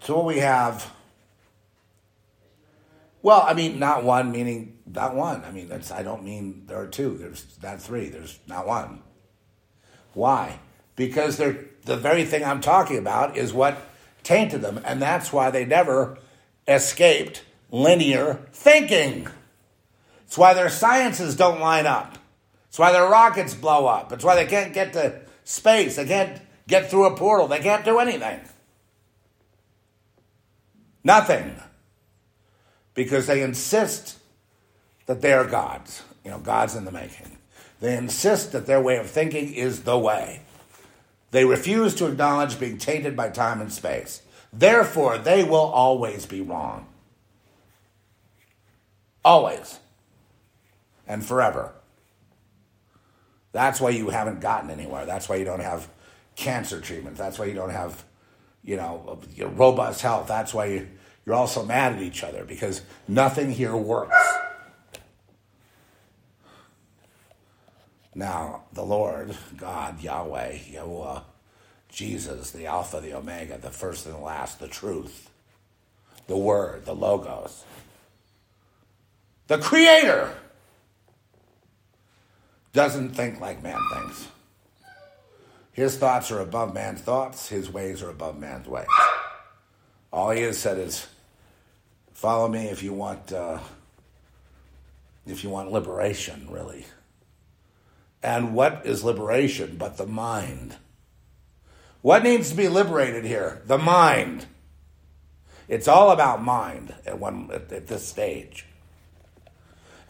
So 0.00 0.16
what 0.16 0.26
we 0.26 0.38
have, 0.38 0.92
well, 3.22 3.42
I 3.46 3.54
mean, 3.54 3.78
not 3.78 4.04
one 4.04 4.30
meaning 4.30 4.76
not 4.86 5.14
one. 5.14 5.44
I 5.44 5.50
mean, 5.50 5.68
that's 5.68 5.90
I 5.90 6.02
don't 6.02 6.24
mean 6.24 6.64
there 6.66 6.78
are 6.78 6.86
two. 6.86 7.16
There's 7.16 7.44
not 7.62 7.80
three. 7.80 8.08
There's 8.08 8.38
not 8.46 8.66
one. 8.66 9.02
Why? 10.14 10.60
Because 10.94 11.36
they're 11.36 11.66
the 11.86 11.96
very 11.96 12.24
thing 12.24 12.44
I'm 12.44 12.60
talking 12.60 12.98
about 12.98 13.36
is 13.36 13.52
what 13.52 13.80
tainted 14.22 14.60
them, 14.60 14.80
and 14.84 15.00
that's 15.00 15.32
why 15.32 15.50
they 15.50 15.64
never 15.64 16.18
escaped 16.68 17.44
linear 17.70 18.40
thinking. 18.52 19.28
It's 20.26 20.36
why 20.36 20.52
their 20.52 20.68
sciences 20.68 21.36
don't 21.36 21.60
line 21.60 21.86
up. 21.86 22.18
It's 22.68 22.78
why 22.78 22.92
their 22.92 23.08
rockets 23.08 23.54
blow 23.54 23.86
up. 23.86 24.12
It's 24.12 24.24
why 24.24 24.34
they 24.34 24.46
can't 24.46 24.74
get 24.74 24.92
to 24.94 25.20
space. 25.44 25.96
They 25.96 26.06
can't 26.06 26.42
get 26.66 26.90
through 26.90 27.06
a 27.06 27.16
portal. 27.16 27.46
They 27.46 27.60
can't 27.60 27.84
do 27.84 28.00
anything. 28.00 28.40
Nothing. 31.04 31.54
Because 32.94 33.28
they 33.28 33.42
insist 33.42 34.18
that 35.06 35.22
they 35.22 35.32
are 35.32 35.44
gods, 35.44 36.02
you 36.24 36.32
know, 36.32 36.40
gods 36.40 36.74
in 36.74 36.84
the 36.84 36.90
making. 36.90 37.38
They 37.80 37.96
insist 37.96 38.52
that 38.52 38.66
their 38.66 38.80
way 38.80 38.96
of 38.96 39.08
thinking 39.08 39.54
is 39.54 39.84
the 39.84 39.96
way. 39.96 40.40
They 41.36 41.44
refuse 41.44 41.94
to 41.96 42.06
acknowledge 42.06 42.58
being 42.58 42.78
tainted 42.78 43.14
by 43.14 43.28
time 43.28 43.60
and 43.60 43.70
space. 43.70 44.22
Therefore, 44.54 45.18
they 45.18 45.44
will 45.44 45.66
always 45.66 46.24
be 46.24 46.40
wrong. 46.40 46.86
Always. 49.22 49.78
And 51.06 51.22
forever. 51.22 51.74
That's 53.52 53.82
why 53.82 53.90
you 53.90 54.08
haven't 54.08 54.40
gotten 54.40 54.70
anywhere. 54.70 55.04
That's 55.04 55.28
why 55.28 55.36
you 55.36 55.44
don't 55.44 55.60
have 55.60 55.90
cancer 56.36 56.80
treatment. 56.80 57.18
That's 57.18 57.38
why 57.38 57.44
you 57.44 57.54
don't 57.54 57.68
have, 57.68 58.02
you 58.64 58.78
know, 58.78 59.20
robust 59.38 60.00
health. 60.00 60.28
That's 60.28 60.54
why 60.54 60.64
you, 60.64 60.88
you're 61.26 61.34
also 61.34 61.66
mad 61.66 61.96
at 61.96 62.00
each 62.00 62.24
other 62.24 62.46
because 62.46 62.80
nothing 63.08 63.50
here 63.52 63.76
works. 63.76 64.16
Now, 68.16 68.62
the 68.72 68.82
Lord, 68.82 69.36
God, 69.58 70.00
Yahweh, 70.00 70.56
Yahuwah, 70.72 71.22
Jesus, 71.90 72.50
the 72.50 72.64
Alpha, 72.64 72.98
the 72.98 73.12
Omega, 73.12 73.58
the 73.58 73.70
first 73.70 74.06
and 74.06 74.14
the 74.14 74.20
last, 74.20 74.58
the 74.58 74.68
truth, 74.68 75.28
the 76.26 76.36
Word, 76.36 76.86
the 76.86 76.94
Logos, 76.94 77.64
the 79.48 79.58
Creator, 79.58 80.32
doesn't 82.72 83.10
think 83.10 83.38
like 83.38 83.62
man 83.62 83.80
thinks. 83.92 84.28
His 85.72 85.98
thoughts 85.98 86.30
are 86.30 86.40
above 86.40 86.72
man's 86.72 87.02
thoughts, 87.02 87.50
his 87.50 87.70
ways 87.70 88.02
are 88.02 88.08
above 88.08 88.38
man's 88.38 88.66
ways. 88.66 88.86
All 90.10 90.30
he 90.30 90.40
has 90.40 90.56
said 90.56 90.78
is, 90.78 91.06
follow 92.14 92.48
me 92.48 92.68
if 92.68 92.82
you 92.82 92.94
want, 92.94 93.30
uh, 93.30 93.58
if 95.26 95.44
you 95.44 95.50
want 95.50 95.70
liberation, 95.70 96.48
really. 96.50 96.86
And 98.26 98.56
what 98.56 98.82
is 98.84 99.04
liberation 99.04 99.76
but 99.78 99.98
the 99.98 100.06
mind? 100.06 100.74
What 102.02 102.24
needs 102.24 102.50
to 102.50 102.56
be 102.56 102.66
liberated 102.66 103.24
here? 103.24 103.62
The 103.66 103.78
mind. 103.78 104.46
It's 105.68 105.86
all 105.86 106.10
about 106.10 106.42
mind 106.42 106.92
at, 107.06 107.20
one, 107.20 107.48
at, 107.52 107.72
at 107.72 107.86
this 107.86 108.04
stage. 108.04 108.66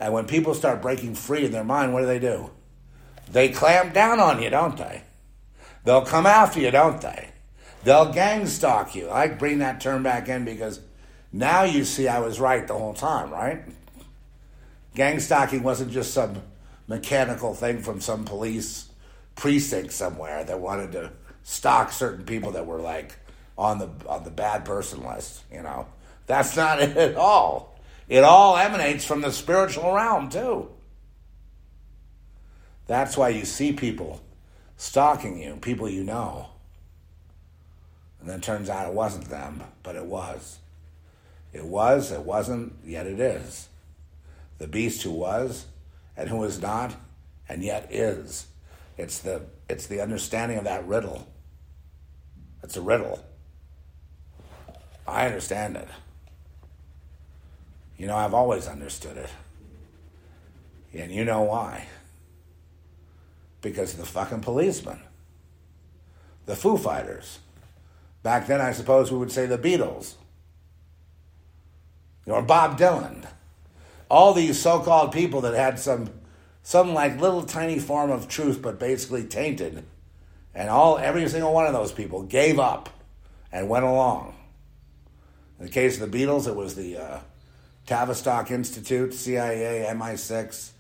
And 0.01 0.15
when 0.15 0.27
people 0.27 0.55
start 0.55 0.81
breaking 0.81 1.15
free 1.15 1.45
in 1.45 1.53
their 1.53 1.63
mind, 1.63 1.93
what 1.93 2.01
do 2.01 2.07
they 2.07 2.19
do? 2.19 2.53
They 3.31 3.51
clamp 3.51 3.93
down 3.93 4.19
on 4.19 4.41
you, 4.41 4.49
don't 4.49 4.79
they? 4.79 5.03
They'll 5.85 6.07
come 6.07 6.25
after 6.25 6.59
you, 6.59 6.71
don't 6.71 7.03
they? 7.03 7.29
They'll 7.85 8.15
gang 8.15 8.47
stalk 8.47 8.95
you. 8.95 9.11
I 9.11 9.29
bring 9.29 9.59
that 9.59 9.79
term 9.79 10.03
back 10.03 10.31
in 10.31 10.47
because 10.47 10.81
now 11.35 11.65
you 11.65 11.85
see 11.85 12.09
I 12.09 12.21
was 12.21 12.41
right 12.41 12.67
the 12.67 12.79
whole 12.79 12.95
time, 12.95 13.31
right? 13.31 13.63
Gang 14.95 15.21
stalking 15.21 15.63
wasn't 15.63 15.93
just 15.93 16.15
some 16.15 16.41
mechanical 16.89 17.55
thing 17.55 17.81
from 17.81 18.01
some 18.01 18.25
police 18.25 18.89
precinct 19.35 19.93
somewhere 19.93 20.45
that 20.45 20.61
wanted 20.61 20.93
to 20.93 21.13
stalk 21.43 21.93
certain 21.93 22.25
people 22.25 22.53
that 22.53 22.67
were 22.67 22.81
like 22.81 23.17
on 23.59 23.79
the 23.79 23.91
on 24.09 24.25
the 24.25 24.31
bad 24.31 24.65
person 24.65 25.05
list. 25.05 25.43
You 25.53 25.63
know, 25.63 25.87
that's 26.27 26.57
not 26.57 26.81
it 26.83 26.97
at 26.97 27.17
all. 27.17 27.79
It 28.09 28.23
all 28.25 28.57
emanates 28.57 29.05
from 29.05 29.21
the 29.21 29.33
spiritual 29.33 29.93
realm 29.93 30.29
too. 30.29 30.71
That's 32.87 33.17
why 33.17 33.31
you 33.31 33.45
see 33.45 33.73
people 33.73 34.21
stalking 34.77 35.43
you, 35.43 35.57
people 35.57 35.89
you 35.89 36.05
know. 36.05 36.51
And 38.21 38.31
then 38.31 38.41
turns 38.41 38.71
out 38.71 38.89
it 38.89 38.95
wasn't 38.95 39.29
them, 39.29 39.63
but 39.83 39.97
it 39.97 40.07
was. 40.07 40.59
It 41.53 41.65
was, 41.65 42.13
it 42.13 42.23
wasn't, 42.23 42.75
yet 42.85 43.07
it 43.07 43.19
is. 43.19 43.69
The 44.59 44.69
beast 44.69 45.03
who 45.03 45.11
was, 45.11 45.67
and 46.17 46.29
who 46.29 46.43
is 46.45 46.61
not 46.61 46.95
and 47.49 47.63
yet 47.63 47.89
is. 47.93 48.47
It's 48.97 49.19
the, 49.19 49.43
it's 49.69 49.87
the 49.87 50.01
understanding 50.01 50.59
of 50.59 50.65
that 50.65 50.87
riddle. 50.87 51.27
It's 52.63 52.77
a 52.77 52.81
riddle. 52.81 53.25
I 55.07 55.27
understand 55.27 55.77
it. 55.77 55.89
You 57.97 58.07
know, 58.07 58.17
I've 58.17 58.35
always 58.35 58.67
understood 58.67 59.17
it. 59.17 59.31
And 60.93 61.13
you 61.13 61.25
know 61.25 61.43
why? 61.43 61.87
Because 63.61 63.93
of 63.93 64.01
the 64.01 64.07
fucking 64.07 64.41
policemen. 64.41 65.01
The 66.47 66.57
Foo 66.57 66.77
Fighters. 66.79 67.41
Back 68.23 68.47
then, 68.47 68.61
I 68.61 68.73
suppose 68.73 69.13
we 69.13 69.19
would 69.19 69.33
say 69.33 69.47
the 69.47 69.59
Beatles. 69.59 70.15
Or 72.27 72.43
Bob 72.43 72.79
Dylan 72.79 73.27
all 74.09 74.35
these 74.35 74.61
so-called 74.61 75.13
people 75.13 75.41
that 75.43 75.55
had 75.55 75.79
some 75.79 76.11
some 76.63 76.95
like 76.95 77.21
little 77.21 77.45
tiny 77.45 77.79
form 77.79 78.11
of 78.11 78.29
truth 78.29 78.61
but 78.61 78.79
basically 78.79 79.25
tainted. 79.25 79.85
And 80.55 80.69
all 80.69 80.99
every 80.99 81.29
single 81.29 81.53
one 81.53 81.67
of 81.67 81.73
those 81.73 81.93
people 81.93 82.23
gave 82.23 82.59
up 82.59 82.89
and 83.53 83.69
went 83.69 83.85
along. 83.85 84.35
In 85.59 85.67
the 85.67 85.73
case 85.73 86.01
of 86.01 86.11
the 86.11 86.19
beatles 86.19 86.49
it 86.49 86.57
was 86.57 86.75
the 86.75 86.97
uh, 86.97 87.21
tavistock 87.87 88.51
institute 88.51 89.15
cia 89.15 89.87
mi6 89.95 90.71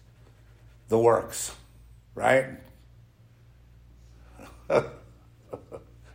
the 0.88 0.98
works 0.98 1.52
right? 2.16 2.46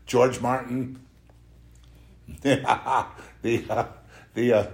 George 0.06 0.42
martin. 0.42 1.00
The 3.44 3.66
uh, 3.68 3.86
the 4.36 4.54
uh, 4.54 4.68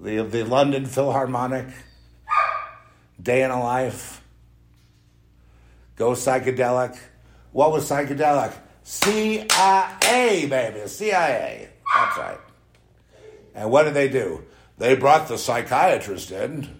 the 0.00 0.22
the, 0.22 0.44
London 0.44 0.86
Philharmonic, 0.86 1.66
Day 3.20 3.42
in 3.42 3.50
a 3.50 3.62
Life, 3.62 4.22
Go 5.96 6.12
Psychedelic. 6.12 6.98
What 7.52 7.72
was 7.72 7.88
psychedelic? 7.88 8.52
CIA, 8.82 10.46
baby, 10.46 10.86
CIA. 10.86 11.70
That's 11.94 12.18
right. 12.18 12.38
And 13.54 13.70
what 13.70 13.84
did 13.84 13.94
they 13.94 14.08
do? 14.08 14.44
They 14.76 14.94
brought 14.94 15.28
the 15.28 15.38
psychiatrist 15.38 16.30
in, 16.30 16.78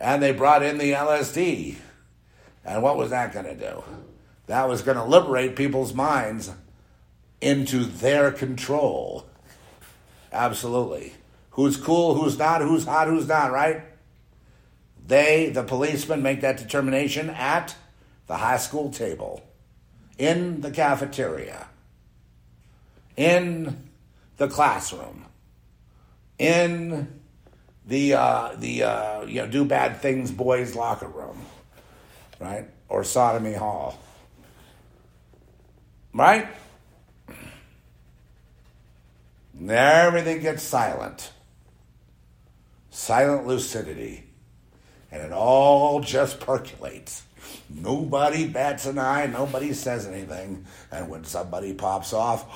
and 0.00 0.22
they 0.22 0.32
brought 0.32 0.62
in 0.62 0.78
the 0.78 0.92
LSD. 0.92 1.76
And 2.64 2.82
what 2.82 2.96
was 2.96 3.10
that 3.10 3.34
going 3.34 3.44
to 3.44 3.54
do? 3.54 3.84
That 4.46 4.68
was 4.68 4.80
going 4.80 4.96
to 4.96 5.04
liberate 5.04 5.54
people's 5.54 5.92
minds 5.92 6.50
into 7.42 7.84
their 7.84 8.32
control. 8.32 9.26
Absolutely 10.32 11.12
who's 11.56 11.78
cool, 11.78 12.14
who's 12.14 12.38
not, 12.38 12.60
who's 12.60 12.84
hot, 12.84 13.08
who's 13.08 13.26
not, 13.26 13.50
right? 13.50 13.82
They, 15.06 15.48
the 15.48 15.62
policemen, 15.62 16.22
make 16.22 16.42
that 16.42 16.58
determination 16.58 17.30
at 17.30 17.74
the 18.26 18.36
high 18.36 18.58
school 18.58 18.90
table, 18.90 19.42
in 20.18 20.60
the 20.60 20.70
cafeteria, 20.70 21.68
in 23.16 23.88
the 24.36 24.48
classroom, 24.48 25.24
in 26.38 27.20
the 27.86 28.14
uh, 28.14 28.54
the 28.56 28.82
uh, 28.82 29.24
you 29.24 29.40
know 29.40 29.46
do 29.46 29.64
bad 29.64 30.02
things 30.02 30.30
boys 30.30 30.74
locker 30.74 31.08
room, 31.08 31.40
right? 32.38 32.68
Or 32.90 33.02
sodomy 33.02 33.54
hall, 33.54 33.98
right? 36.12 36.48
And 39.58 39.70
everything 39.70 40.42
gets 40.42 40.62
silent 40.62 41.30
silent 42.96 43.46
lucidity, 43.46 44.24
and 45.12 45.22
it 45.22 45.30
all 45.30 46.00
just 46.00 46.40
percolates. 46.40 47.24
Nobody 47.68 48.48
bats 48.48 48.86
an 48.86 48.98
eye, 48.98 49.26
nobody 49.26 49.74
says 49.74 50.06
anything, 50.06 50.64
and 50.90 51.10
when 51.10 51.22
somebody 51.22 51.74
pops 51.74 52.14
off, 52.14 52.46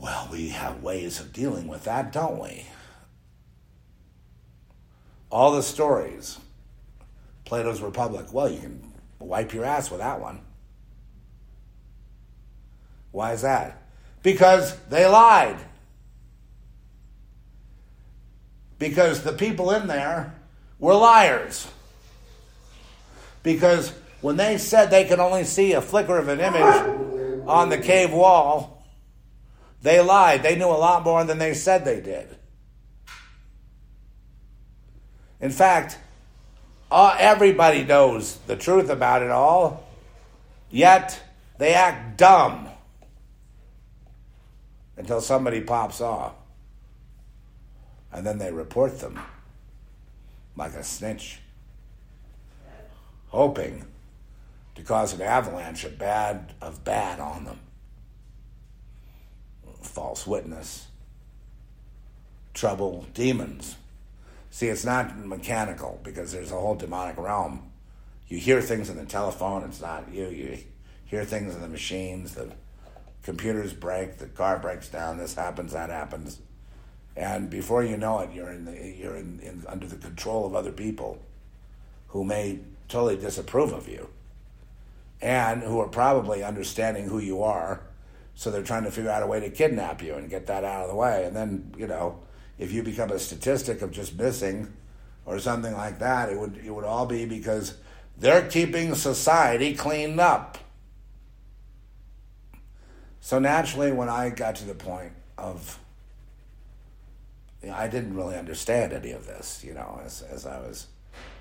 well, 0.00 0.26
we 0.32 0.48
have 0.48 0.82
ways 0.82 1.20
of 1.20 1.34
dealing 1.34 1.68
with 1.68 1.84
that, 1.84 2.12
don't 2.12 2.40
we? 2.40 2.64
All 5.30 5.52
the 5.52 5.62
stories, 5.62 6.38
Plato's 7.44 7.82
Republic, 7.82 8.32
well, 8.32 8.48
you 8.48 8.58
can 8.58 8.92
wipe 9.18 9.52
your 9.52 9.66
ass 9.66 9.90
with 9.90 10.00
that 10.00 10.18
one. 10.18 10.40
Why 13.12 13.34
is 13.34 13.42
that? 13.42 13.82
Because 14.22 14.74
they 14.88 15.06
lied. 15.06 15.58
Because 18.78 19.22
the 19.22 19.32
people 19.32 19.70
in 19.70 19.86
there 19.86 20.34
were 20.78 20.94
liars. 20.94 21.68
Because 23.42 23.92
when 24.20 24.36
they 24.36 24.58
said 24.58 24.90
they 24.90 25.04
could 25.04 25.20
only 25.20 25.44
see 25.44 25.72
a 25.72 25.80
flicker 25.80 26.18
of 26.18 26.28
an 26.28 26.40
image 26.40 27.44
on 27.46 27.68
the 27.68 27.78
cave 27.78 28.12
wall, 28.12 28.86
they 29.82 30.00
lied. 30.00 30.42
They 30.42 30.56
knew 30.56 30.66
a 30.66 30.80
lot 30.80 31.04
more 31.04 31.24
than 31.24 31.38
they 31.38 31.54
said 31.54 31.84
they 31.84 32.00
did. 32.00 32.36
In 35.40 35.50
fact, 35.50 35.98
uh, 36.90 37.16
everybody 37.18 37.84
knows 37.84 38.36
the 38.46 38.56
truth 38.56 38.88
about 38.88 39.20
it 39.20 39.30
all, 39.30 39.86
yet 40.70 41.20
they 41.58 41.74
act 41.74 42.16
dumb 42.16 42.68
until 44.96 45.20
somebody 45.20 45.60
pops 45.60 46.00
off. 46.00 46.32
And 48.14 48.24
then 48.24 48.38
they 48.38 48.52
report 48.52 49.00
them 49.00 49.18
like 50.56 50.74
a 50.74 50.84
snitch, 50.84 51.40
hoping 53.26 53.84
to 54.76 54.82
cause 54.82 55.12
an 55.12 55.20
avalanche 55.20 55.82
of 55.84 55.98
bad 55.98 56.54
of 56.62 56.84
bad 56.84 57.18
on 57.18 57.44
them. 57.44 57.58
False 59.82 60.26
witness, 60.26 60.86
trouble, 62.54 63.04
demons. 63.12 63.76
See, 64.50 64.68
it's 64.68 64.84
not 64.84 65.18
mechanical 65.18 66.00
because 66.04 66.30
there's 66.30 66.52
a 66.52 66.54
whole 66.54 66.76
demonic 66.76 67.18
realm. 67.18 67.70
You 68.28 68.38
hear 68.38 68.62
things 68.62 68.88
in 68.88 68.96
the 68.96 69.04
telephone, 69.04 69.64
it's 69.64 69.80
not 69.80 70.10
you. 70.12 70.28
You 70.28 70.58
hear 71.04 71.24
things 71.24 71.54
in 71.54 71.60
the 71.60 71.68
machines, 71.68 72.36
the 72.36 72.52
computers 73.24 73.72
break, 73.72 74.18
the 74.18 74.26
car 74.26 74.60
breaks 74.60 74.88
down, 74.88 75.18
this 75.18 75.34
happens, 75.34 75.72
that 75.72 75.90
happens. 75.90 76.38
And 77.16 77.48
before 77.48 77.84
you 77.84 77.96
know 77.96 78.18
it, 78.20 78.32
you're 78.32 78.50
in 78.50 78.64
the, 78.64 78.72
you're 78.72 79.16
in, 79.16 79.38
in 79.40 79.64
under 79.68 79.86
the 79.86 79.96
control 79.96 80.46
of 80.46 80.54
other 80.54 80.72
people 80.72 81.20
who 82.08 82.24
may 82.24 82.60
totally 82.88 83.16
disapprove 83.16 83.72
of 83.72 83.88
you 83.88 84.08
and 85.22 85.62
who 85.62 85.80
are 85.80 85.88
probably 85.88 86.42
understanding 86.42 87.08
who 87.08 87.18
you 87.18 87.42
are. 87.42 87.80
So 88.34 88.50
they're 88.50 88.62
trying 88.62 88.84
to 88.84 88.90
figure 88.90 89.10
out 89.10 89.22
a 89.22 89.26
way 89.26 89.40
to 89.40 89.50
kidnap 89.50 90.02
you 90.02 90.14
and 90.14 90.28
get 90.28 90.46
that 90.48 90.64
out 90.64 90.82
of 90.82 90.88
the 90.88 90.96
way. 90.96 91.24
And 91.24 91.36
then, 91.36 91.72
you 91.78 91.86
know, 91.86 92.20
if 92.58 92.72
you 92.72 92.82
become 92.82 93.10
a 93.10 93.18
statistic 93.18 93.80
of 93.82 93.92
just 93.92 94.18
missing 94.18 94.72
or 95.24 95.38
something 95.38 95.72
like 95.72 96.00
that, 96.00 96.30
it 96.30 96.38
would 96.38 96.60
it 96.64 96.70
would 96.70 96.84
all 96.84 97.06
be 97.06 97.26
because 97.26 97.74
they're 98.18 98.46
keeping 98.48 98.94
society 98.94 99.74
cleaned 99.74 100.20
up. 100.20 100.58
So 103.20 103.38
naturally, 103.38 103.90
when 103.90 104.08
I 104.08 104.28
got 104.30 104.56
to 104.56 104.64
the 104.64 104.74
point 104.74 105.12
of, 105.38 105.78
I 107.70 107.88
didn't 107.88 108.14
really 108.14 108.36
understand 108.36 108.92
any 108.92 109.12
of 109.12 109.26
this, 109.26 109.62
you 109.64 109.74
know, 109.74 110.00
as, 110.04 110.22
as 110.22 110.46
I 110.46 110.58
was 110.58 110.86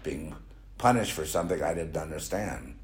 being 0.03 0.35
punished 0.77 1.13
for 1.13 1.25
something 1.25 1.61
I 1.61 1.73
didn't 1.73 1.97
understand. 1.97 2.75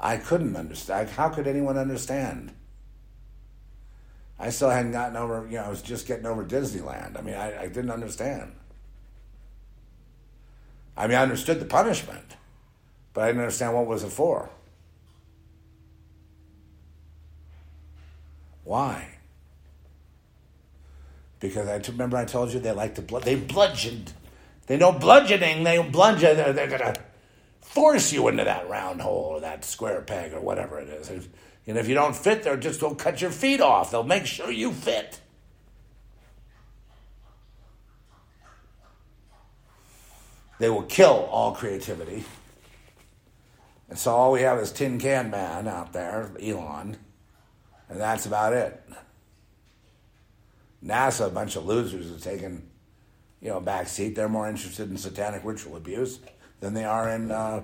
I 0.00 0.16
couldn't 0.16 0.56
understand. 0.56 1.10
How 1.10 1.28
could 1.28 1.46
anyone 1.46 1.76
understand? 1.76 2.52
I 4.38 4.50
still 4.50 4.70
hadn't 4.70 4.92
gotten 4.92 5.16
over, 5.16 5.46
you 5.50 5.56
know, 5.56 5.64
I 5.64 5.68
was 5.68 5.82
just 5.82 6.06
getting 6.06 6.26
over 6.26 6.44
Disneyland. 6.44 7.18
I 7.18 7.22
mean, 7.22 7.34
I, 7.34 7.62
I 7.62 7.66
didn't 7.66 7.90
understand. 7.90 8.52
I 10.96 11.06
mean, 11.08 11.16
I 11.16 11.22
understood 11.22 11.60
the 11.60 11.64
punishment, 11.64 12.36
but 13.14 13.24
I 13.24 13.26
didn't 13.28 13.42
understand 13.42 13.74
what 13.74 13.86
was 13.86 14.04
it 14.04 14.12
for. 14.12 14.50
Why? 18.62 19.17
Because 21.40 21.68
I 21.68 21.76
remember 21.90 22.16
I 22.16 22.24
told 22.24 22.52
you 22.52 22.60
they 22.60 22.72
like 22.72 22.94
to 22.96 23.02
blood. 23.02 23.22
They 23.22 23.36
bludgeoned. 23.36 24.12
They 24.66 24.76
know 24.76 24.92
bludgeoning. 24.92 25.64
They 25.64 25.80
bludgeon. 25.82 26.30
Uh, 26.30 26.34
they're, 26.34 26.52
they're 26.52 26.78
gonna 26.78 26.94
force 27.60 28.12
you 28.12 28.28
into 28.28 28.44
that 28.44 28.68
round 28.68 29.00
hole 29.00 29.34
or 29.36 29.40
that 29.40 29.64
square 29.64 30.00
peg 30.00 30.32
or 30.32 30.40
whatever 30.40 30.78
it 30.78 30.88
is. 30.88 31.28
And 31.66 31.76
if 31.76 31.86
you 31.86 31.94
don't 31.94 32.16
fit, 32.16 32.42
they'll 32.42 32.56
just 32.56 32.80
go 32.80 32.94
cut 32.94 33.20
your 33.20 33.30
feet 33.30 33.60
off. 33.60 33.90
They'll 33.90 34.02
make 34.02 34.26
sure 34.26 34.50
you 34.50 34.72
fit. 34.72 35.20
They 40.58 40.68
will 40.68 40.82
kill 40.82 41.28
all 41.30 41.52
creativity. 41.52 42.24
And 43.88 43.98
so 43.98 44.12
all 44.12 44.32
we 44.32 44.42
have 44.42 44.58
is 44.58 44.72
Tin 44.72 44.98
Can 44.98 45.30
Man 45.30 45.66
out 45.68 45.92
there, 45.92 46.30
Elon, 46.42 46.96
and 47.88 48.00
that's 48.00 48.26
about 48.26 48.52
it. 48.52 48.82
NASA, 50.84 51.26
a 51.26 51.30
bunch 51.30 51.56
of 51.56 51.66
losers, 51.66 52.10
have 52.10 52.22
taken, 52.22 52.68
you 53.40 53.48
know, 53.48 53.60
back 53.60 53.88
seat. 53.88 54.14
They're 54.14 54.28
more 54.28 54.48
interested 54.48 54.90
in 54.90 54.96
satanic 54.96 55.42
ritual 55.44 55.76
abuse 55.76 56.20
than 56.60 56.74
they 56.74 56.84
are 56.84 57.10
in 57.10 57.30
uh, 57.30 57.62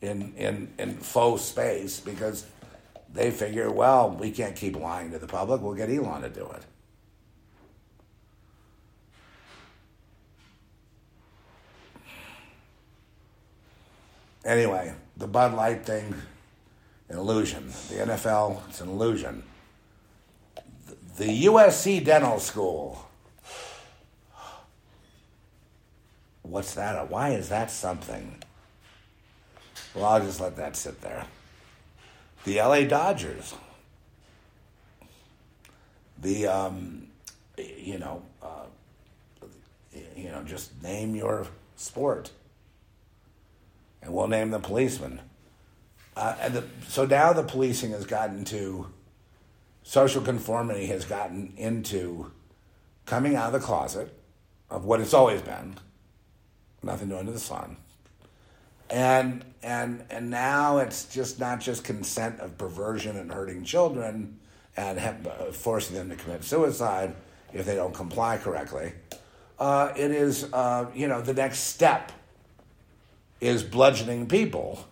in 0.00 0.34
in 0.36 0.72
in 0.78 0.96
faux 0.96 1.42
space 1.42 2.00
because 2.00 2.46
they 3.12 3.30
figure, 3.30 3.70
well, 3.70 4.10
we 4.10 4.30
can't 4.30 4.56
keep 4.56 4.76
lying 4.76 5.12
to 5.12 5.18
the 5.18 5.26
public. 5.26 5.62
We'll 5.62 5.74
get 5.74 5.88
Elon 5.88 6.22
to 6.22 6.28
do 6.28 6.46
it. 6.50 6.64
Anyway, 14.44 14.92
the 15.16 15.26
Bud 15.26 15.54
Light 15.54 15.86
thing, 15.86 16.12
an 17.08 17.16
illusion. 17.16 17.68
The 17.88 17.94
NFL, 17.94 18.60
it's 18.68 18.80
an 18.80 18.88
illusion. 18.90 19.42
The 21.16 21.44
USC 21.46 22.04
Dental 22.04 22.40
School. 22.40 23.08
What's 26.42 26.74
that? 26.74 27.10
Why 27.10 27.30
is 27.30 27.48
that 27.48 27.70
something? 27.70 28.42
Well, 29.94 30.04
I'll 30.04 30.20
just 30.20 30.40
let 30.40 30.56
that 30.56 30.76
sit 30.76 31.00
there. 31.00 31.26
The 32.44 32.56
LA 32.56 32.82
Dodgers. 32.82 33.54
The, 36.20 36.46
um, 36.46 37.08
you 37.56 37.98
know, 37.98 38.22
uh, 38.42 38.64
you 40.16 40.30
know, 40.30 40.42
just 40.42 40.82
name 40.82 41.14
your 41.14 41.46
sport 41.76 42.30
and 44.04 44.12
we'll 44.12 44.28
name 44.28 44.50
the 44.50 44.58
policeman. 44.58 45.20
Uh, 46.16 46.36
and 46.40 46.54
the, 46.54 46.64
so 46.88 47.06
now 47.06 47.32
the 47.32 47.42
policing 47.42 47.90
has 47.90 48.04
gotten 48.04 48.44
to 48.44 48.86
social 49.84 50.22
conformity 50.22 50.86
has 50.86 51.04
gotten 51.04 51.52
into 51.56 52.32
coming 53.06 53.36
out 53.36 53.46
of 53.46 53.52
the 53.52 53.64
closet 53.64 54.12
of 54.68 54.84
what 54.84 55.00
it's 55.00 55.14
always 55.14 55.40
been, 55.42 55.76
nothing 56.82 57.10
new 57.10 57.16
under 57.16 57.30
the 57.30 57.38
sun, 57.38 57.76
and 58.90 59.44
and 59.62 60.04
and 60.10 60.30
now 60.30 60.78
it's 60.78 61.04
just 61.04 61.38
not 61.38 61.60
just 61.60 61.84
consent 61.84 62.40
of 62.40 62.58
perversion 62.58 63.16
and 63.16 63.30
hurting 63.30 63.62
children 63.62 64.40
and 64.76 64.98
have, 64.98 65.24
uh, 65.26 65.52
forcing 65.52 65.94
them 65.94 66.08
to 66.08 66.16
commit 66.16 66.42
suicide 66.42 67.14
if 67.52 67.64
they 67.64 67.76
don't 67.76 67.94
comply 67.94 68.36
correctly. 68.36 68.92
Uh, 69.58 69.92
it 69.96 70.10
is 70.10 70.52
uh, 70.52 70.86
you 70.94 71.06
know 71.06 71.20
the 71.20 71.34
next 71.34 71.60
step 71.60 72.10
is 73.40 73.62
bludgeoning 73.62 74.26
people 74.26 74.88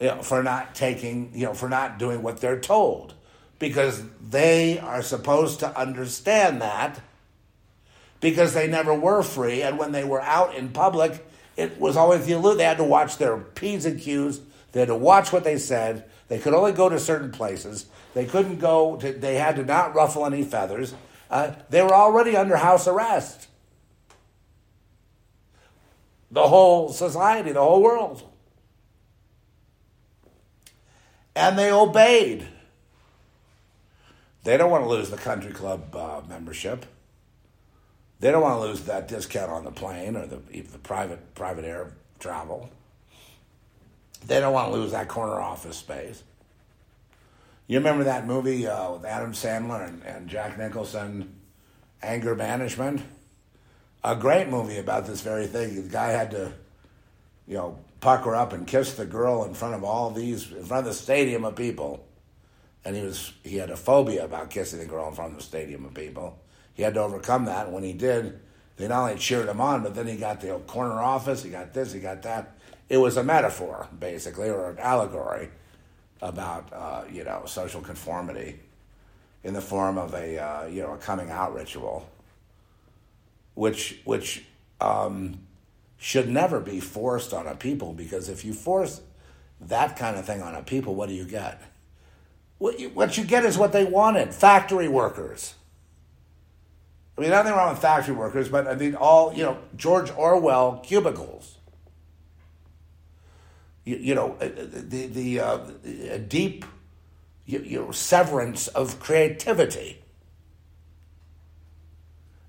you 0.00 0.06
know, 0.06 0.22
for 0.22 0.42
not 0.42 0.74
taking, 0.74 1.30
you 1.34 1.44
know, 1.44 1.54
for 1.54 1.68
not 1.68 1.98
doing 1.98 2.22
what 2.22 2.40
they're 2.40 2.58
told. 2.58 3.14
Because 3.60 4.02
they 4.20 4.80
are 4.80 5.02
supposed 5.02 5.60
to 5.60 5.78
understand 5.78 6.60
that 6.60 7.00
because 8.18 8.52
they 8.52 8.66
never 8.66 8.92
were 8.92 9.22
free. 9.22 9.62
And 9.62 9.78
when 9.78 9.92
they 9.92 10.02
were 10.02 10.20
out 10.20 10.56
in 10.56 10.70
public, 10.70 11.24
it 11.56 11.78
was 11.78 11.96
always 11.96 12.26
the 12.26 12.32
illusion. 12.32 12.58
They 12.58 12.64
had 12.64 12.78
to 12.78 12.84
watch 12.84 13.18
their 13.18 13.36
P's 13.36 13.86
and 13.86 14.00
Q's. 14.00 14.40
They 14.72 14.80
had 14.80 14.88
to 14.88 14.96
watch 14.96 15.32
what 15.32 15.44
they 15.44 15.58
said. 15.58 16.10
They 16.26 16.40
could 16.40 16.54
only 16.54 16.72
go 16.72 16.88
to 16.88 16.98
certain 16.98 17.30
places. 17.30 17.86
They 18.14 18.26
couldn't 18.26 18.58
go, 18.58 18.96
to, 18.96 19.12
they 19.12 19.36
had 19.36 19.54
to 19.56 19.64
not 19.64 19.94
ruffle 19.94 20.26
any 20.26 20.42
feathers. 20.42 20.92
Uh, 21.30 21.52
they 21.68 21.82
were 21.82 21.94
already 21.94 22.36
under 22.36 22.56
house 22.56 22.88
arrest 22.88 23.46
the 26.30 26.46
whole 26.46 26.92
society, 26.92 27.52
the 27.52 27.60
whole 27.60 27.82
world. 27.82 28.22
And 31.34 31.58
they 31.58 31.72
obeyed. 31.72 32.46
They 34.44 34.56
don't 34.56 34.70
want 34.70 34.84
to 34.84 34.88
lose 34.88 35.10
the 35.10 35.16
country 35.16 35.52
club 35.52 35.94
uh, 35.94 36.22
membership. 36.28 36.86
They 38.20 38.30
don't 38.30 38.42
want 38.42 38.60
to 38.60 38.66
lose 38.66 38.82
that 38.82 39.08
discount 39.08 39.50
on 39.50 39.64
the 39.64 39.70
plane 39.70 40.16
or 40.16 40.26
the, 40.26 40.36
the 40.36 40.78
private 40.78 41.34
private 41.34 41.64
air 41.64 41.92
travel. 42.18 42.70
They 44.26 44.40
don't 44.40 44.52
want 44.52 44.72
to 44.72 44.78
lose 44.78 44.92
that 44.92 45.08
corner 45.08 45.40
office 45.40 45.76
space. 45.76 46.22
You 47.66 47.78
remember 47.78 48.04
that 48.04 48.26
movie 48.26 48.66
uh, 48.66 48.92
with 48.92 49.04
Adam 49.04 49.32
Sandler 49.32 49.86
and, 49.86 50.02
and 50.04 50.28
Jack 50.28 50.58
Nicholson, 50.58 51.40
Anger 52.02 52.34
Management? 52.34 53.02
a 54.02 54.16
great 54.16 54.48
movie 54.48 54.78
about 54.78 55.06
this 55.06 55.20
very 55.20 55.46
thing. 55.46 55.74
The 55.74 55.88
guy 55.88 56.10
had 56.10 56.30
to, 56.32 56.52
you 57.46 57.56
know, 57.56 57.78
pucker 58.00 58.34
up 58.34 58.52
and 58.52 58.66
kiss 58.66 58.94
the 58.94 59.04
girl 59.04 59.44
in 59.44 59.54
front 59.54 59.74
of 59.74 59.84
all 59.84 60.10
these, 60.10 60.50
in 60.52 60.64
front 60.64 60.86
of 60.86 60.92
the 60.92 60.98
stadium 60.98 61.44
of 61.44 61.56
people. 61.56 62.06
And 62.84 62.96
he 62.96 63.02
was, 63.02 63.32
he 63.44 63.56
had 63.56 63.70
a 63.70 63.76
phobia 63.76 64.24
about 64.24 64.50
kissing 64.50 64.78
the 64.78 64.86
girl 64.86 65.08
in 65.08 65.14
front 65.14 65.32
of 65.32 65.38
the 65.38 65.44
stadium 65.44 65.84
of 65.84 65.94
people. 65.94 66.38
He 66.74 66.82
had 66.82 66.94
to 66.94 67.00
overcome 67.00 67.44
that. 67.44 67.70
When 67.70 67.82
he 67.82 67.92
did, 67.92 68.40
they 68.76 68.88
not 68.88 69.02
only 69.02 69.16
cheered 69.16 69.48
him 69.48 69.60
on, 69.60 69.82
but 69.82 69.94
then 69.94 70.06
he 70.06 70.16
got 70.16 70.40
the 70.40 70.58
corner 70.66 71.00
office, 71.00 71.42
he 71.42 71.50
got 71.50 71.74
this, 71.74 71.92
he 71.92 72.00
got 72.00 72.22
that. 72.22 72.56
It 72.88 72.96
was 72.96 73.16
a 73.16 73.22
metaphor, 73.22 73.86
basically, 73.98 74.48
or 74.48 74.70
an 74.70 74.78
allegory 74.78 75.50
about, 76.22 76.72
uh, 76.72 77.04
you 77.10 77.24
know, 77.24 77.42
social 77.46 77.80
conformity 77.80 78.58
in 79.44 79.54
the 79.54 79.60
form 79.60 79.98
of 79.98 80.14
a, 80.14 80.38
uh, 80.38 80.66
you 80.66 80.82
know, 80.82 80.94
a 80.94 80.98
coming 80.98 81.30
out 81.30 81.54
ritual 81.54 82.08
which 83.60 84.00
which 84.04 84.44
um, 84.80 85.38
should 85.98 86.28
never 86.28 86.60
be 86.60 86.80
forced 86.80 87.34
on 87.34 87.46
a 87.46 87.54
people 87.54 87.92
because 87.92 88.30
if 88.30 88.42
you 88.42 88.54
force 88.54 89.02
that 89.60 89.96
kind 89.96 90.16
of 90.16 90.24
thing 90.24 90.40
on 90.40 90.54
a 90.54 90.62
people, 90.62 90.94
what 90.94 91.10
do 91.10 91.14
you 91.14 91.26
get? 91.26 91.60
What 92.60 93.16
you, 93.16 93.24
get 93.24 93.46
is 93.46 93.56
what 93.56 93.72
they 93.72 93.84
wanted: 93.84 94.34
factory 94.34 94.86
workers. 94.86 95.54
I 97.16 97.22
mean, 97.22 97.30
nothing 97.30 97.52
wrong 97.52 97.70
with 97.70 97.80
factory 97.80 98.14
workers, 98.14 98.50
but 98.50 98.68
I 98.68 98.74
mean, 98.74 98.94
all, 98.94 99.32
you 99.32 99.44
know, 99.44 99.58
George 99.76 100.10
Orwell 100.10 100.82
cubicles. 100.84 101.56
You, 103.84 103.96
you 103.96 104.14
know, 104.14 104.36
uh, 104.40 104.48
the, 104.54 105.06
the 105.06 105.40
uh, 105.40 105.58
deep 106.28 106.66
you, 107.46 107.60
you 107.60 107.78
know, 107.80 107.90
severance 107.92 108.68
of 108.68 109.00
creativity. 109.00 110.02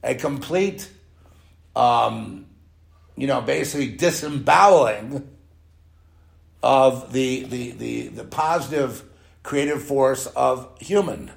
A 0.04 0.16
complete, 0.16 0.90
um, 1.76 2.48
you 3.16 3.28
know, 3.28 3.42
basically 3.42 3.96
disemboweling 3.96 5.30
of 6.62 7.14
the, 7.14 7.44
the, 7.46 7.72
the, 7.72 8.08
the 8.10 8.24
positive 8.24 9.04
creative 9.44 9.82
force 9.82 10.28
of 10.28 10.70
human. 10.80 11.32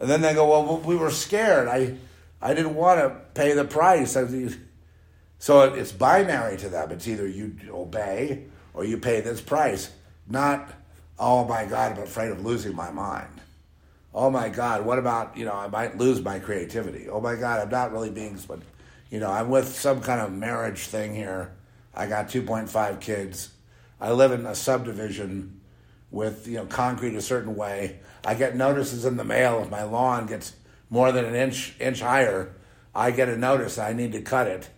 And 0.00 0.10
then 0.10 0.20
they 0.20 0.34
go, 0.34 0.48
well, 0.48 0.78
we 0.78 0.96
were 0.96 1.10
scared. 1.10 1.68
I, 1.68 1.96
I 2.42 2.52
didn't 2.52 2.74
want 2.74 3.00
to 3.00 3.16
pay 3.32 3.52
the 3.52 3.64
price. 3.64 4.16
So 5.38 5.72
it's 5.72 5.92
binary 5.92 6.56
to 6.58 6.68
them. 6.68 6.90
It's 6.90 7.06
either 7.08 7.26
you 7.26 7.56
obey 7.70 8.44
or 8.74 8.84
you 8.84 8.98
pay 8.98 9.20
this 9.20 9.40
price. 9.40 9.90
Not, 10.28 10.70
oh 11.18 11.44
my 11.44 11.64
God, 11.64 11.92
I'm 11.92 12.02
afraid 12.02 12.32
of 12.32 12.44
losing 12.44 12.74
my 12.74 12.90
mind. 12.90 13.40
Oh 14.12 14.30
my 14.30 14.48
God, 14.48 14.84
what 14.84 14.98
about, 14.98 15.36
you 15.36 15.44
know, 15.44 15.54
I 15.54 15.68
might 15.68 15.98
lose 15.98 16.22
my 16.22 16.38
creativity. 16.38 17.08
Oh 17.08 17.20
my 17.20 17.34
God, 17.34 17.60
I'm 17.60 17.68
not 17.68 17.92
really 17.92 18.10
being, 18.10 18.38
but, 18.46 18.60
you 19.10 19.20
know, 19.20 19.30
I'm 19.30 19.48
with 19.48 19.74
some 19.74 20.00
kind 20.00 20.20
of 20.20 20.32
marriage 20.32 20.86
thing 20.86 21.14
here. 21.14 21.52
I 21.94 22.06
got 22.06 22.28
2.5 22.28 23.00
kids. 23.00 23.50
I 24.00 24.12
live 24.12 24.32
in 24.32 24.46
a 24.46 24.54
subdivision 24.54 25.60
with, 26.10 26.46
you 26.46 26.54
know, 26.56 26.66
concrete 26.66 27.14
a 27.14 27.22
certain 27.22 27.56
way. 27.56 28.00
I 28.24 28.34
get 28.34 28.56
notices 28.56 29.04
in 29.04 29.16
the 29.16 29.24
mail 29.24 29.62
if 29.62 29.70
my 29.70 29.84
lawn 29.84 30.26
gets 30.26 30.54
more 30.90 31.12
than 31.12 31.24
an 31.24 31.34
inch 31.34 31.74
inch 31.80 32.00
higher. 32.00 32.54
I 32.94 33.10
get 33.10 33.28
a 33.28 33.36
notice 33.36 33.78
I 33.78 33.92
need 33.92 34.12
to 34.12 34.22
cut 34.22 34.46
it. 34.46 34.68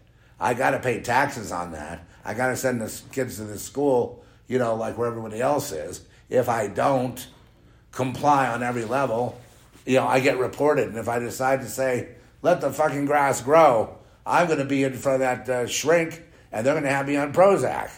I 0.41 0.55
got 0.55 0.71
to 0.71 0.79
pay 0.79 1.01
taxes 1.01 1.53
on 1.53 1.73
that. 1.73 2.07
I 2.25 2.35
got 2.35 2.49
to 2.49 2.57
send 2.57 2.81
the 2.81 3.03
kids 3.13 3.37
to 3.37 3.45
the 3.45 3.59
school, 3.59 4.25
you 4.49 4.59
know, 4.59 4.75
like 4.75 4.99
where 4.99 5.09
everybody 5.09 5.41
else 5.41 5.73
is. 5.73 6.05
If 6.29 6.49
I 6.49 6.69
don't 6.69 7.27
comply 7.93 8.49
on 8.49 8.63
every 8.63 8.85
level, 8.85 9.41
you 9.87 9.97
know, 9.97 10.07
I 10.07 10.21
get 10.21 10.39
reported. 10.39 10.89
And 10.89 10.99
if 10.99 11.09
I 11.09 11.19
decide 11.19 11.61
to 11.61 11.69
say, 11.69 12.09
let 12.43 12.61
the 12.61 12.73
fucking 12.73 13.07
grass 13.07 13.41
grow, 13.41 13.97
I'm 14.25 14.47
going 14.47 14.59
to 14.59 14.65
be 14.65 14.85
in 14.85 14.93
front 14.95 15.23
of 15.23 15.47
that 15.47 15.49
uh, 15.49 15.67
shrink 15.67 16.23
and 16.57 16.65
they're 16.65 16.73
going 16.73 16.85
to 16.85 16.91
have 16.91 17.07
me 17.07 17.17
on 17.17 17.35
Prozac. 17.35 17.91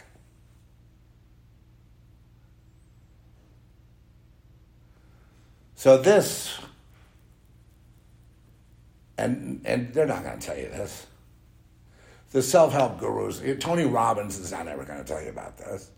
So 5.76 5.96
this, 5.96 6.58
and 9.16 9.60
and 9.64 9.94
they're 9.94 10.08
not 10.08 10.24
going 10.24 10.40
to 10.40 10.44
tell 10.44 10.58
you 10.58 10.68
this. 10.70 11.06
The 12.32 12.42
self 12.42 12.72
help 12.72 12.98
gurus, 12.98 13.40
Tony 13.60 13.84
Robbins 13.84 14.40
is 14.40 14.50
not 14.50 14.66
ever 14.66 14.82
going 14.82 14.98
to 14.98 15.04
tell 15.04 15.22
you 15.22 15.28
about 15.28 15.56
this. 15.56 15.92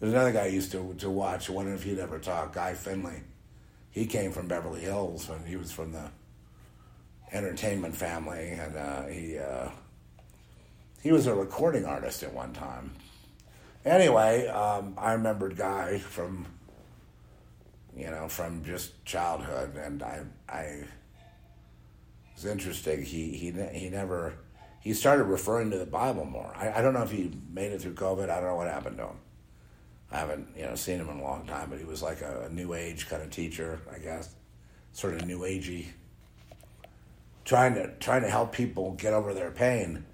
There's 0.00 0.14
another 0.14 0.32
guy 0.32 0.44
I 0.44 0.46
used 0.46 0.72
to 0.72 0.94
to 0.94 1.10
watch. 1.10 1.50
I 1.50 1.52
wonder 1.52 1.74
if 1.74 1.82
he'd 1.82 1.98
ever 1.98 2.18
talk. 2.18 2.54
Guy 2.54 2.72
Finley. 2.72 3.20
He 3.90 4.06
came 4.06 4.32
from 4.32 4.48
Beverly 4.48 4.80
Hills 4.80 5.28
when 5.28 5.44
he 5.44 5.56
was 5.56 5.72
from 5.72 5.92
the 5.92 6.10
entertainment 7.32 7.96
family, 7.96 8.50
and 8.50 8.76
uh, 8.76 9.06
he 9.06 9.38
uh, 9.38 9.68
he 11.02 11.12
was 11.12 11.26
a 11.26 11.34
recording 11.34 11.84
artist 11.84 12.22
at 12.22 12.32
one 12.32 12.52
time. 12.52 12.92
Anyway, 13.84 14.46
um, 14.48 14.94
I 14.98 15.12
remembered 15.12 15.56
Guy 15.56 15.98
from 15.98 16.46
you 17.98 18.08
know, 18.10 18.28
from 18.28 18.64
just 18.64 19.04
childhood, 19.04 19.76
and 19.76 20.02
I, 20.04 20.22
I 20.48 20.84
was 22.34 22.46
interesting. 22.46 23.02
He 23.02 23.32
he 23.32 23.50
he 23.72 23.90
never 23.90 24.34
he 24.80 24.94
started 24.94 25.24
referring 25.24 25.72
to 25.72 25.78
the 25.78 25.86
Bible 25.86 26.24
more. 26.24 26.52
I, 26.56 26.78
I 26.78 26.82
don't 26.82 26.94
know 26.94 27.02
if 27.02 27.10
he 27.10 27.32
made 27.50 27.72
it 27.72 27.82
through 27.82 27.94
COVID. 27.94 28.30
I 28.30 28.36
don't 28.36 28.50
know 28.50 28.56
what 28.56 28.68
happened 28.68 28.98
to 28.98 29.06
him. 29.06 29.16
I 30.12 30.18
haven't 30.18 30.48
you 30.56 30.62
know 30.62 30.76
seen 30.76 31.00
him 31.00 31.08
in 31.08 31.18
a 31.18 31.22
long 31.22 31.44
time, 31.46 31.70
but 31.70 31.80
he 31.80 31.84
was 31.84 32.00
like 32.00 32.20
a, 32.20 32.46
a 32.48 32.48
new 32.50 32.72
age 32.72 33.08
kind 33.08 33.20
of 33.20 33.30
teacher, 33.30 33.80
I 33.92 33.98
guess, 33.98 34.32
sort 34.92 35.14
of 35.14 35.26
new 35.26 35.40
agey, 35.40 35.86
trying 37.48 37.74
to 37.74 37.90
trying 37.98 38.20
to 38.20 38.28
help 38.28 38.52
people 38.52 38.92
get 38.92 39.14
over 39.14 39.32
their 39.32 39.50
pain. 39.50 40.04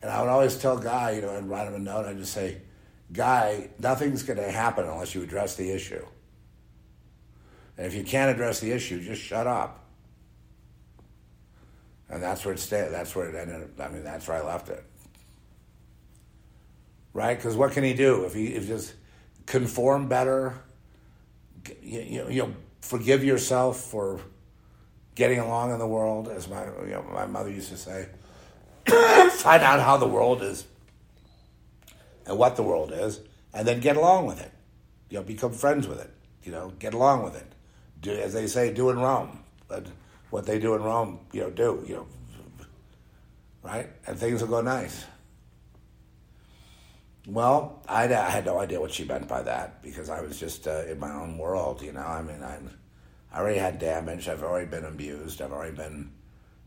And 0.00 0.10
I 0.10 0.22
would 0.22 0.30
always 0.30 0.56
tell 0.56 0.78
Guy, 0.78 1.10
you 1.10 1.20
know, 1.20 1.36
I'd 1.36 1.46
write 1.46 1.68
him 1.68 1.74
a 1.74 1.78
note. 1.78 2.06
I'd 2.06 2.16
just 2.16 2.32
say, 2.32 2.62
Guy, 3.12 3.68
nothing's 3.78 4.22
going 4.22 4.38
to 4.38 4.50
happen 4.50 4.86
unless 4.86 5.14
you 5.14 5.22
address 5.22 5.54
the 5.54 5.70
issue. 5.70 6.04
And 7.76 7.86
if 7.86 7.94
you 7.94 8.04
can't 8.04 8.34
address 8.34 8.60
the 8.60 8.72
issue, 8.72 9.02
just 9.02 9.20
shut 9.20 9.46
up. 9.46 9.84
And 12.08 12.22
that's 12.22 12.42
where 12.42 12.54
it 12.54 12.58
stayed. 12.58 12.88
That's 12.90 13.14
where 13.14 13.28
it 13.28 13.34
ended. 13.34 13.78
I 13.78 13.88
mean, 13.88 14.02
that's 14.02 14.26
where 14.26 14.38
I 14.38 14.40
left 14.40 14.70
it. 14.70 14.82
Right? 17.12 17.36
Because 17.36 17.54
what 17.54 17.72
can 17.72 17.84
he 17.84 17.92
do 17.92 18.24
if 18.24 18.32
he 18.32 18.54
if 18.54 18.66
just 18.66 18.94
conform 19.44 20.08
better? 20.08 20.58
You, 21.82 22.00
you, 22.00 22.26
you 22.30 22.42
know, 22.44 22.54
forgive 22.80 23.22
yourself 23.22 23.78
for 23.78 24.22
getting 25.18 25.38
along 25.38 25.72
in 25.72 25.78
the 25.78 25.86
world, 25.86 26.28
as 26.28 26.48
my 26.48 26.64
you 26.86 26.92
know, 26.92 27.04
my 27.12 27.26
mother 27.26 27.50
used 27.50 27.68
to 27.68 27.76
say. 27.76 28.08
Find 28.86 29.62
out 29.62 29.80
how 29.80 29.98
the 29.98 30.08
world 30.08 30.42
is 30.42 30.64
and 32.26 32.38
what 32.38 32.56
the 32.56 32.62
world 32.62 32.92
is, 32.92 33.20
and 33.52 33.68
then 33.68 33.80
get 33.80 33.96
along 33.96 34.26
with 34.26 34.40
it. 34.40 34.52
You 35.10 35.18
know, 35.18 35.24
become 35.24 35.52
friends 35.52 35.86
with 35.86 36.00
it. 36.00 36.10
You 36.42 36.52
know, 36.52 36.72
get 36.78 36.94
along 36.94 37.24
with 37.24 37.36
it 37.36 37.52
do 38.00 38.12
as 38.12 38.32
they 38.32 38.46
say, 38.46 38.72
do 38.72 38.90
in 38.90 38.98
Rome. 38.98 39.40
But 39.66 39.86
what 40.30 40.46
they 40.46 40.58
do 40.58 40.74
in 40.74 40.82
Rome, 40.82 41.20
you 41.32 41.42
know, 41.42 41.50
do 41.50 41.84
you 41.86 41.94
know, 41.94 42.06
right? 43.62 43.88
And 44.06 44.18
things 44.18 44.40
will 44.40 44.48
go 44.48 44.60
nice. 44.60 45.04
Well, 47.26 47.82
I, 47.86 48.04
I 48.04 48.30
had 48.30 48.46
no 48.46 48.58
idea 48.58 48.80
what 48.80 48.92
she 48.92 49.04
meant 49.04 49.28
by 49.28 49.42
that 49.42 49.82
because 49.82 50.08
I 50.08 50.22
was 50.22 50.40
just 50.40 50.66
uh, 50.66 50.84
in 50.86 50.98
my 50.98 51.12
own 51.12 51.36
world, 51.36 51.82
you 51.82 51.92
know. 51.92 52.00
I 52.00 52.22
mean, 52.22 52.42
I, 52.42 52.58
I 53.32 53.40
already 53.40 53.58
had 53.58 53.78
damage. 53.78 54.28
I've 54.28 54.42
already 54.42 54.66
been 54.66 54.84
abused. 54.84 55.42
I've 55.42 55.52
already 55.52 55.76
been, 55.76 56.12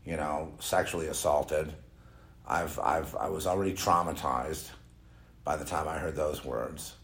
you 0.04 0.16
know, 0.16 0.52
sexually 0.60 1.06
assaulted. 1.06 1.72
I've, 2.46 2.78
I've, 2.78 3.14
I 3.16 3.28
was 3.28 3.46
already 3.46 3.74
traumatized 3.74 4.70
by 5.44 5.56
the 5.56 5.64
time 5.64 5.88
I 5.88 5.98
heard 5.98 6.16
those 6.16 6.44
words. 6.44 6.94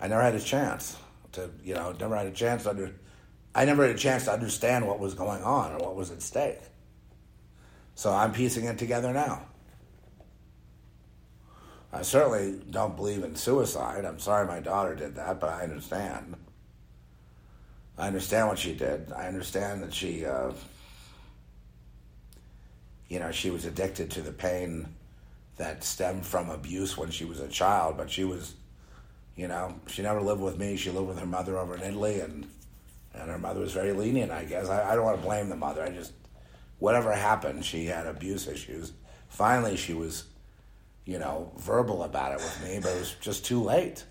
I 0.00 0.08
never 0.08 0.22
had 0.22 0.34
a 0.34 0.40
chance 0.40 0.96
to, 1.32 1.50
you 1.62 1.74
know, 1.74 1.92
never 1.92 2.16
had 2.16 2.26
a 2.26 2.32
chance 2.32 2.64
to 2.64 2.70
under, 2.70 2.94
I 3.54 3.64
never 3.64 3.86
had 3.86 3.94
a 3.94 3.98
chance 3.98 4.24
to 4.24 4.32
understand 4.32 4.86
what 4.86 4.98
was 4.98 5.14
going 5.14 5.42
on 5.42 5.72
or 5.72 5.78
what 5.78 5.94
was 5.94 6.10
at 6.10 6.22
stake. 6.22 6.60
So 7.94 8.12
I'm 8.12 8.32
piecing 8.32 8.64
it 8.64 8.78
together 8.78 9.12
now. 9.12 9.46
I 11.92 12.02
certainly 12.02 12.60
don't 12.70 12.96
believe 12.96 13.22
in 13.22 13.36
suicide. 13.36 14.04
I'm 14.04 14.18
sorry 14.18 14.48
my 14.48 14.58
daughter 14.58 14.96
did 14.96 15.14
that, 15.14 15.38
but 15.38 15.50
I 15.50 15.62
understand. 15.62 16.34
I 17.96 18.06
understand 18.08 18.48
what 18.48 18.58
she 18.58 18.74
did. 18.74 19.12
I 19.12 19.26
understand 19.26 19.82
that 19.82 19.94
she, 19.94 20.26
uh, 20.26 20.52
you 23.08 23.20
know, 23.20 23.30
she 23.30 23.50
was 23.50 23.64
addicted 23.64 24.10
to 24.12 24.22
the 24.22 24.32
pain 24.32 24.88
that 25.56 25.84
stemmed 25.84 26.26
from 26.26 26.50
abuse 26.50 26.96
when 26.98 27.10
she 27.10 27.24
was 27.24 27.38
a 27.38 27.46
child, 27.46 27.96
but 27.96 28.10
she 28.10 28.24
was, 28.24 28.54
you 29.36 29.46
know, 29.46 29.74
she 29.86 30.02
never 30.02 30.20
lived 30.20 30.40
with 30.40 30.58
me. 30.58 30.76
She 30.76 30.90
lived 30.90 31.06
with 31.06 31.20
her 31.20 31.26
mother 31.26 31.56
over 31.56 31.76
in 31.76 31.82
Italy, 31.82 32.20
and 32.20 32.48
and 33.14 33.30
her 33.30 33.38
mother 33.38 33.60
was 33.60 33.72
very 33.72 33.92
lenient. 33.92 34.32
I 34.32 34.44
guess 34.44 34.68
I, 34.68 34.90
I 34.90 34.96
don't 34.96 35.04
want 35.04 35.20
to 35.20 35.24
blame 35.24 35.48
the 35.48 35.56
mother. 35.56 35.82
I 35.84 35.90
just 35.90 36.12
whatever 36.80 37.12
happened, 37.12 37.64
she 37.64 37.86
had 37.86 38.08
abuse 38.08 38.48
issues. 38.48 38.92
Finally, 39.28 39.76
she 39.76 39.94
was, 39.94 40.24
you 41.04 41.20
know, 41.20 41.52
verbal 41.58 42.02
about 42.02 42.32
it 42.32 42.38
with 42.38 42.64
me, 42.64 42.80
but 42.82 42.90
it 42.90 42.98
was 42.98 43.14
just 43.20 43.44
too 43.44 43.62
late. 43.62 44.04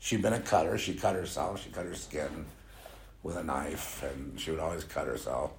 She'd 0.00 0.22
been 0.22 0.32
a 0.32 0.40
cutter. 0.40 0.76
She 0.76 0.94
cut 0.94 1.14
herself. 1.14 1.62
She 1.62 1.70
cut 1.70 1.86
her 1.86 1.94
skin 1.94 2.46
with 3.22 3.36
a 3.36 3.42
knife, 3.42 4.02
and 4.02 4.38
she 4.38 4.50
would 4.50 4.60
always 4.60 4.84
cut 4.84 5.06
herself. 5.06 5.52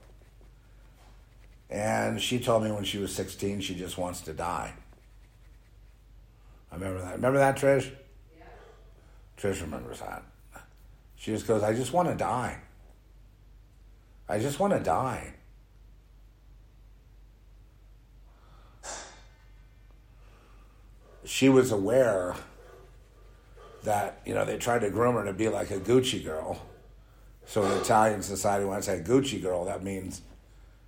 And 1.70 2.22
she 2.22 2.40
told 2.40 2.64
me 2.64 2.72
when 2.72 2.84
she 2.84 2.98
was 2.98 3.14
16, 3.16 3.62
she 3.62 3.76
just 3.76 3.98
wants 3.98 4.22
to 4.22 4.34
die. 4.34 4.74
I 6.72 6.76
remember 6.76 7.02
that. 7.02 7.16
Remember 7.16 7.40
that, 7.40 7.58
Trish? 7.58 7.92
Yeah. 8.38 8.46
Trish 9.38 9.62
remembers 9.62 10.00
that. 10.00 10.24
She 11.16 11.32
just 11.32 11.48
goes, 11.48 11.64
I 11.64 11.74
just 11.74 11.94
want 11.94 12.10
to 12.10 12.16
die. 12.16 12.60
I 14.28 14.40
just 14.40 14.60
want 14.60 14.74
to 14.74 14.80
die. 14.80 15.34
She 21.24 21.48
was 21.50 21.72
aware 21.72 22.36
that, 23.84 24.22
you 24.26 24.34
know, 24.34 24.44
they 24.46 24.58
tried 24.58 24.80
to 24.80 24.90
groom 24.90 25.16
her 25.16 25.24
to 25.26 25.34
be 25.34 25.48
like 25.50 25.72
a 25.72 25.80
Gucci 25.80 26.24
girl. 26.24 26.62
So 27.46 27.64
in 27.64 27.72
Italian 27.74 28.22
society, 28.22 28.66
when 28.66 28.78
I 28.78 28.82
say 28.82 29.02
Gucci 29.06 29.42
girl, 29.42 29.66
that 29.66 29.84
means, 29.84 30.22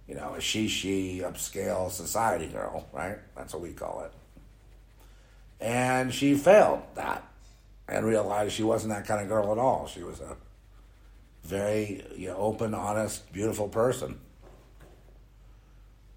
you 0.07 0.15
know, 0.15 0.33
a 0.35 0.41
she-she 0.41 1.21
upscale 1.23 1.91
society 1.91 2.47
girl, 2.47 2.87
right? 2.91 3.17
That's 3.35 3.53
what 3.53 3.61
we 3.61 3.73
call 3.73 4.03
it. 4.05 4.11
And 5.59 6.13
she 6.13 6.35
failed 6.35 6.81
that. 6.95 7.23
and 7.87 8.05
realized 8.05 8.53
she 8.53 8.63
wasn't 8.63 8.93
that 8.93 9.05
kind 9.05 9.21
of 9.21 9.27
girl 9.27 9.51
at 9.51 9.57
all. 9.57 9.87
She 9.87 10.03
was 10.03 10.19
a 10.19 10.35
very 11.43 12.03
you 12.15 12.29
know, 12.29 12.37
open, 12.37 12.73
honest, 12.73 13.31
beautiful 13.31 13.67
person. 13.69 14.19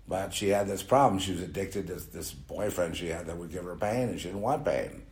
But 0.06 0.32
she 0.32 0.48
had 0.48 0.66
this 0.66 0.82
problem. 0.82 1.20
She 1.20 1.32
was 1.32 1.42
addicted 1.42 1.88
to 1.88 1.94
this 1.94 2.32
boyfriend 2.32 2.96
she 2.96 3.08
had 3.08 3.26
that 3.26 3.36
would 3.36 3.52
give 3.52 3.64
her 3.64 3.76
pain, 3.76 4.08
and 4.08 4.18
she 4.18 4.28
didn't 4.28 4.40
want 4.40 4.64
pain. 4.64 5.02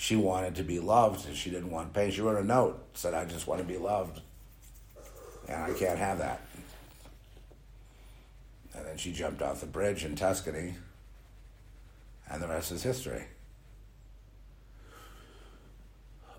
She 0.00 0.14
wanted 0.14 0.54
to 0.54 0.62
be 0.62 0.78
loved, 0.78 1.26
and 1.26 1.36
she 1.36 1.50
didn't 1.50 1.70
want 1.70 1.92
pain. 1.92 2.12
She 2.12 2.20
wrote 2.20 2.40
a 2.40 2.46
note, 2.46 2.80
said, 2.94 3.14
I 3.14 3.24
just 3.24 3.48
want 3.48 3.60
to 3.60 3.66
be 3.66 3.76
loved, 3.76 4.20
and 5.48 5.60
I 5.60 5.72
can't 5.72 5.98
have 5.98 6.18
that. 6.18 6.40
And 8.74 8.86
then 8.86 8.96
she 8.96 9.12
jumped 9.12 9.42
off 9.42 9.60
the 9.60 9.66
bridge 9.66 10.04
in 10.04 10.14
Tuscany, 10.14 10.74
and 12.30 12.40
the 12.40 12.46
rest 12.46 12.70
is 12.70 12.84
history. 12.84 13.24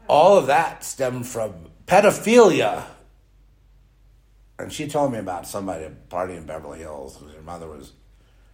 All 0.08 0.38
of 0.38 0.48
that 0.48 0.86
stemmed 0.86 1.28
from 1.28 1.54
pedophilia 1.86 2.86
and 4.58 4.74
she 4.74 4.88
told 4.88 5.14
me 5.14 5.20
about 5.20 5.48
somebody 5.48 5.86
at 5.86 5.92
a 5.92 5.96
party 5.96 6.36
in 6.36 6.46
Beverly 6.46 6.80
Hills. 6.80 7.18
Her 7.36 7.42
mother 7.42 7.68
was 7.68 7.94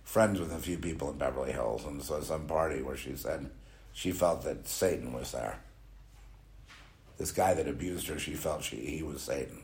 friends 0.04 0.40
with 0.40 0.52
a 0.52 0.60
few 0.60 0.78
people 0.78 1.10
in 1.10 1.18
Beverly 1.18 1.52
Hills, 1.52 1.84
and 1.84 2.02
so 2.02 2.22
some 2.22 2.46
party 2.46 2.84
where 2.84 2.96
she 2.96 3.16
said 3.16 3.50
she 3.96 4.12
felt 4.12 4.44
that 4.44 4.68
Satan 4.68 5.14
was 5.14 5.32
there. 5.32 5.58
This 7.18 7.32
guy 7.32 7.54
that 7.54 7.66
abused 7.66 8.08
her, 8.08 8.20
she 8.20 8.34
felt 8.34 8.62
she 8.62 8.76
he 8.76 9.02
was 9.02 9.22
Satan. 9.22 9.64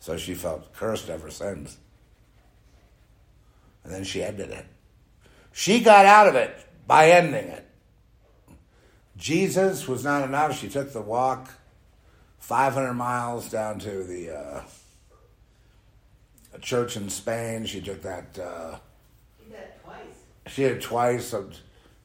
So 0.00 0.16
she 0.16 0.34
felt 0.34 0.74
cursed 0.74 1.08
ever 1.08 1.30
since. 1.30 1.78
And 3.84 3.94
then 3.94 4.02
she 4.02 4.20
ended 4.20 4.50
it. 4.50 4.66
She 5.52 5.78
got 5.80 6.04
out 6.04 6.26
of 6.26 6.34
it 6.34 6.52
by 6.88 7.10
ending 7.10 7.46
it. 7.46 7.68
Jesus 9.16 9.86
was 9.86 10.02
not 10.02 10.24
enough. 10.24 10.58
She 10.58 10.68
took 10.68 10.92
the 10.92 11.00
walk 11.00 11.52
500 12.40 12.94
miles 12.94 13.48
down 13.48 13.78
to 13.78 14.02
the 14.02 14.36
uh, 14.36 14.62
church 16.60 16.96
in 16.96 17.08
Spain. 17.08 17.64
She 17.64 17.80
took 17.80 18.02
that. 18.02 18.36
Uh, 18.36 18.78
She 19.38 19.50
did 19.50 19.60
it 19.60 19.80
twice. 19.84 19.98
she 20.48 20.62
did 20.62 20.72
it 20.78 20.82
twice. 20.82 21.34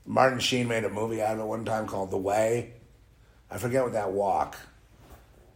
Martin 0.08 0.40
Sheen 0.40 0.70
made 0.70 0.86
a 0.86 0.90
movie 0.90 1.22
out 1.22 1.34
of 1.34 1.42
it 1.42 1.46
one 1.46 1.66
time 1.66 1.86
called 1.86 2.12
The 2.12 2.18
Way. 2.18 2.72
I 3.52 3.58
forget 3.58 3.84
what 3.84 3.92
that 3.92 4.14
walk, 4.14 4.56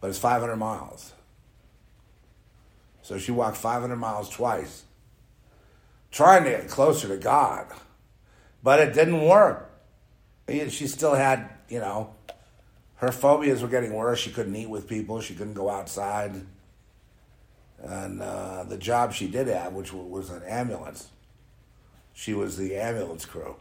but 0.00 0.10
it's 0.10 0.18
500 0.18 0.56
miles. 0.56 1.12
So 3.00 3.18
she 3.18 3.32
walked 3.32 3.56
500 3.56 3.96
miles 3.96 4.28
twice, 4.28 4.84
trying 6.10 6.44
to 6.44 6.50
get 6.50 6.68
closer 6.68 7.08
to 7.08 7.16
God, 7.16 7.66
but 8.62 8.78
it 8.78 8.92
didn't 8.92 9.22
work. 9.22 9.70
She 10.48 10.86
still 10.86 11.14
had, 11.14 11.48
you 11.70 11.80
know, 11.80 12.14
her 12.96 13.10
phobias 13.10 13.62
were 13.62 13.68
getting 13.68 13.94
worse. 13.94 14.18
She 14.18 14.30
couldn't 14.30 14.54
eat 14.54 14.68
with 14.68 14.86
people. 14.86 15.20
She 15.20 15.34
couldn't 15.34 15.54
go 15.54 15.70
outside. 15.70 16.46
And 17.82 18.20
uh, 18.20 18.64
the 18.64 18.76
job 18.76 19.12
she 19.14 19.28
did 19.28 19.48
have, 19.48 19.72
which 19.72 19.92
was 19.92 20.30
an 20.30 20.42
ambulance, 20.44 21.08
she 22.12 22.34
was 22.34 22.58
the 22.58 22.76
ambulance 22.76 23.24
crew. 23.24 23.56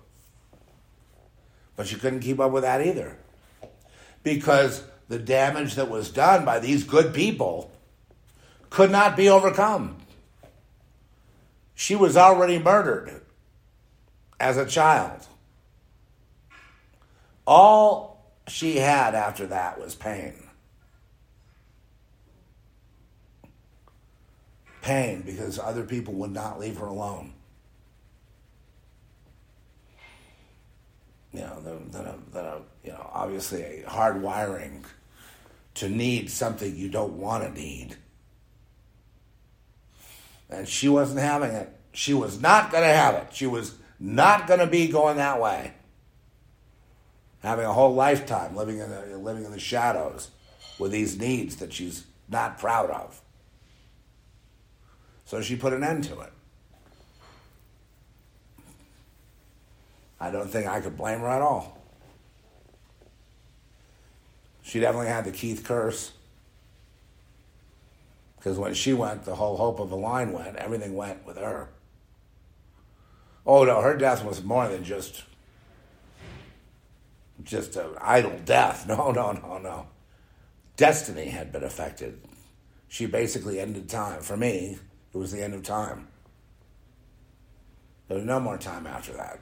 But 1.82 1.88
she 1.88 1.96
couldn't 1.96 2.20
keep 2.20 2.40
up 2.40 2.52
with 2.52 2.62
that 2.62 2.86
either. 2.86 3.18
Because 4.22 4.84
the 5.08 5.18
damage 5.18 5.74
that 5.74 5.90
was 5.90 6.12
done 6.12 6.46
by 6.46 6.60
these 6.60 6.84
good 6.84 7.12
people 7.12 7.72
could 8.70 8.92
not 8.92 9.18
be 9.18 9.28
overcome. 9.28 9.98
She 11.74 11.96
was 11.96 12.16
already 12.16 12.60
murdered 12.60 13.24
as 14.40 14.58
a 14.58 14.66
child. 14.68 15.26
All 17.48 18.32
she 18.48 18.78
had 18.78 19.16
after 19.16 19.48
that 19.48 19.82
was 19.82 19.96
pain. 19.96 20.36
Pain 24.84 25.24
because 25.24 25.58
other 25.58 25.84
people 25.84 26.14
would 26.14 26.32
not 26.32 26.60
leave 26.60 26.78
her 26.78 26.86
alone. 26.86 27.34
You 31.34 31.42
know, 31.42 31.62
the, 31.62 31.98
the, 31.98 32.16
the, 32.32 32.62
you 32.84 32.92
know, 32.92 33.10
obviously 33.14 33.84
a 33.84 33.90
hard 33.90 34.22
wiring 34.22 34.86
to 35.76 35.88
need 35.88 36.30
something 36.30 36.76
you 36.76 36.90
don't 36.90 37.14
want 37.14 37.44
to 37.44 37.52
need. 37.52 37.96
And 40.50 40.68
she 40.68 40.90
wasn't 40.90 41.22
having 41.22 41.52
it. 41.52 41.70
She 41.94 42.14
was 42.14 42.42
not 42.42 42.72
going 42.72 42.84
to 42.84 42.94
have 42.94 43.16
it. 43.16 43.28
She 43.34 43.48
was 43.48 43.76
not 44.00 44.48
going 44.48 44.60
to 44.60 44.68
be 44.68 44.88
going 44.90 45.18
that 45.18 45.40
way 45.40 45.74
having 47.42 47.66
a 47.66 47.74
whole 47.74 47.94
lifetime 47.94 48.56
living 48.56 48.80
in 48.80 48.90
the, 48.90 49.18
living 49.18 49.46
in 49.46 49.52
the 49.52 49.60
shadows 49.60 50.30
with 50.80 50.92
these 50.92 51.18
needs 51.18 51.58
that 51.58 51.74
she's 51.74 52.06
not 52.30 52.58
proud 52.60 52.90
of. 52.90 53.20
So 55.26 55.42
she 55.42 55.56
put 55.56 55.74
an 55.74 55.84
end 55.84 56.04
to 56.06 56.20
it. 56.22 56.34
I 60.22 60.30
don't 60.30 60.48
think 60.48 60.68
I 60.68 60.80
could 60.80 60.96
blame 60.96 61.20
her 61.22 61.28
at 61.28 61.42
all. 61.42 61.80
She 64.62 64.80
definitely 64.80 65.08
had 65.08 65.26
the 65.26 65.32
Keith 65.32 65.64
curse. 65.64 66.12
Because 68.38 68.60
when 68.60 68.76
she 68.76 68.94
went, 68.94 69.24
the 69.24 69.34
whole 69.34 69.58
hope 69.58 69.80
of 69.80 69.90
the 69.90 69.98
line 69.98 70.32
went. 70.32 70.58
Everything 70.58 70.96
went 70.96 71.26
with 71.26 71.38
her. 71.38 71.70
Oh 73.48 73.64
no, 73.64 73.82
her 73.82 73.98
death 73.98 74.24
was 74.24 74.44
more 74.44 74.68
than 74.68 74.84
just 74.84 75.24
just 77.44 77.76
an 77.76 77.96
idle 78.00 78.40
death. 78.46 78.86
No, 78.88 79.12
no, 79.12 79.32
no, 79.32 79.58
no. 79.58 79.88
Destiny 80.78 81.30
had 81.30 81.52
been 81.52 81.64
affected. 81.64 82.22
She 82.88 83.08
basically 83.08 83.60
ended 83.60 83.90
time. 83.90 84.22
For 84.22 84.38
me, 84.38 84.78
it 85.14 85.18
was 85.18 85.32
the 85.32 85.42
end 85.42 85.56
of 85.56 85.64
time. 85.64 86.10
There 88.08 88.18
was 88.18 88.26
no 88.26 88.40
more 88.40 88.60
time 88.60 88.86
after 88.86 89.14
that. 89.14 89.40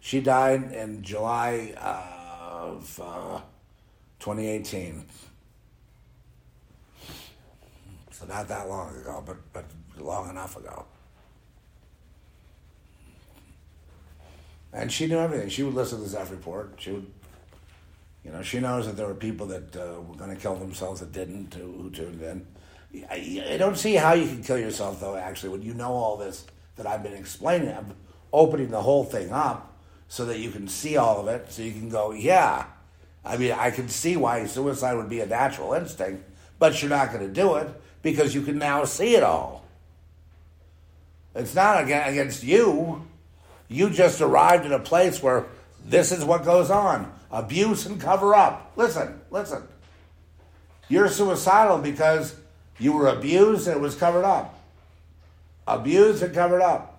She 0.00 0.20
died 0.20 0.72
in 0.72 1.02
July 1.02 1.74
of 1.76 3.00
uh, 3.02 3.40
2018. 4.20 5.04
So 8.10 8.26
not 8.26 8.48
that 8.48 8.68
long 8.68 8.96
ago, 8.96 9.22
but, 9.26 9.36
but 9.52 9.64
long 9.98 10.30
enough 10.30 10.56
ago. 10.56 10.86
And 14.72 14.92
she 14.92 15.06
knew 15.06 15.18
everything. 15.18 15.48
She 15.48 15.62
would 15.62 15.74
listen 15.74 15.98
to 15.98 16.04
the 16.04 16.10
Zeph 16.10 16.30
report. 16.30 16.74
She 16.78 16.92
would 16.92 17.06
you 18.26 18.32
know, 18.32 18.42
she 18.42 18.58
knows 18.58 18.86
that 18.86 18.96
there 18.96 19.06
were 19.06 19.14
people 19.14 19.46
that 19.46 19.76
uh, 19.76 20.00
were 20.00 20.16
going 20.16 20.30
to 20.30 20.36
kill 20.36 20.56
themselves 20.56 20.98
that 20.98 21.12
didn't, 21.12 21.54
who, 21.54 21.70
who 21.70 21.90
tuned 21.90 22.20
in. 22.20 22.44
I, 23.08 23.52
I, 23.52 23.56
don't 23.56 23.78
see 23.78 23.94
how 23.94 24.14
you 24.14 24.26
can 24.26 24.42
kill 24.42 24.58
yourself, 24.58 24.98
though, 24.98 25.14
actually, 25.14 25.50
when 25.50 25.62
you 25.62 25.74
know 25.74 25.92
all 25.92 26.16
this 26.16 26.44
that 26.74 26.88
I've 26.88 27.04
been 27.04 27.12
explaining. 27.12 27.68
I'm 27.68 27.94
opening 28.32 28.70
the 28.70 28.82
whole 28.82 29.04
thing 29.04 29.30
up 29.30 29.75
so 30.08 30.24
that 30.26 30.38
you 30.38 30.50
can 30.50 30.68
see 30.68 30.96
all 30.96 31.20
of 31.20 31.28
it, 31.28 31.50
so 31.50 31.62
you 31.62 31.72
can 31.72 31.88
go, 31.88 32.12
yeah. 32.12 32.66
I 33.24 33.36
mean, 33.36 33.52
I 33.52 33.70
can 33.70 33.88
see 33.88 34.16
why 34.16 34.46
suicide 34.46 34.94
would 34.94 35.08
be 35.08 35.20
a 35.20 35.26
natural 35.26 35.72
instinct, 35.72 36.24
but 36.58 36.80
you're 36.80 36.90
not 36.90 37.12
going 37.12 37.26
to 37.26 37.32
do 37.32 37.56
it 37.56 37.68
because 38.02 38.34
you 38.34 38.42
can 38.42 38.58
now 38.58 38.84
see 38.84 39.16
it 39.16 39.22
all. 39.22 39.64
It's 41.34 41.54
not 41.54 41.82
against 41.82 42.44
you. 42.44 43.04
You 43.68 43.90
just 43.90 44.20
arrived 44.20 44.64
in 44.64 44.72
a 44.72 44.78
place 44.78 45.22
where 45.22 45.46
this 45.84 46.12
is 46.12 46.24
what 46.24 46.44
goes 46.44 46.70
on 46.70 47.12
abuse 47.30 47.86
and 47.86 48.00
cover 48.00 48.34
up. 48.34 48.72
Listen, 48.76 49.20
listen. 49.30 49.62
You're 50.88 51.08
suicidal 51.08 51.78
because 51.78 52.34
you 52.78 52.92
were 52.92 53.08
abused 53.08 53.66
and 53.66 53.76
it 53.76 53.80
was 53.80 53.94
covered 53.94 54.24
up. 54.24 54.58
Abused 55.66 56.22
and 56.22 56.34
covered 56.34 56.62
up. 56.62 56.95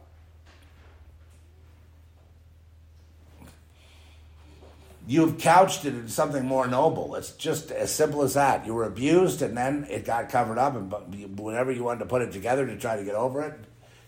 You've 5.09 5.37
couched 5.37 5.85
it 5.85 5.93
in 5.93 6.09
something 6.09 6.45
more 6.45 6.67
noble. 6.67 7.15
It's 7.15 7.31
just 7.31 7.71
as 7.71 7.93
simple 7.93 8.23
as 8.23 8.33
that. 8.33 8.65
You 8.65 8.73
were 8.73 8.83
abused 8.83 9.41
and 9.41 9.55
then 9.55 9.87
it 9.89 10.03
got 10.05 10.27
covered 10.27 10.57
up, 10.57 10.75
and 10.75 11.39
whenever 11.39 11.71
you 11.71 11.85
wanted 11.85 11.99
to 11.99 12.07
put 12.07 12.21
it 12.21 12.33
together 12.33 12.67
to 12.67 12.77
try 12.77 12.97
to 12.97 13.05
get 13.05 13.15
over 13.15 13.41
it, 13.41 13.53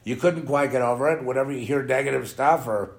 you 0.03 0.17
couldn't 0.17 0.45
quite 0.45 0.71
get 0.71 0.81
over 0.81 1.09
it. 1.09 1.23
Whenever 1.23 1.53
you 1.53 1.65
hear 1.65 1.84
negative 1.84 2.27
stuff 2.27 2.67
or 2.67 2.95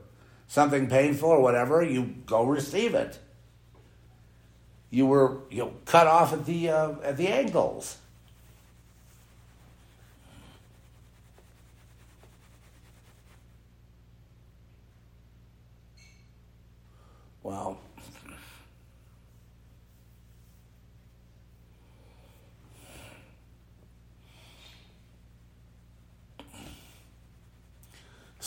something 0.49 0.89
painful 0.89 1.29
or 1.29 1.43
whatever, 1.43 1.83
you 1.83 2.15
go 2.25 2.45
receive 2.45 2.95
it. 2.95 3.19
You 4.89 5.05
were 5.05 5.43
you 5.51 5.59
know, 5.59 5.75
cut 5.85 6.07
off 6.07 6.33
at 6.33 6.47
the 6.47 6.71
uh, 6.71 6.93
at 7.03 7.19
the 7.19 7.29
ankles. 7.29 7.99
Well, 17.43 17.79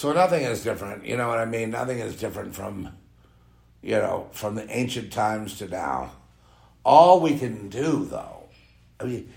So 0.04 0.12
nothing 0.12 0.44
is 0.44 0.66
different. 0.66 1.06
You 1.06 1.16
know 1.16 1.30
what 1.30 1.40
I 1.40 1.46
mean? 1.46 1.70
Nothing 1.70 2.00
is 2.00 2.20
different 2.20 2.54
from 2.54 2.90
you 3.82 3.96
know, 3.96 4.28
from 4.34 4.56
the 4.56 4.70
ancient 4.70 5.14
times 5.14 5.58
to 5.60 5.68
now. 5.70 6.12
All 6.84 7.22
we 7.22 7.40
can 7.40 7.70
do, 7.70 8.04
though, 8.04 8.50
I 9.00 9.06
mean, 9.06 9.34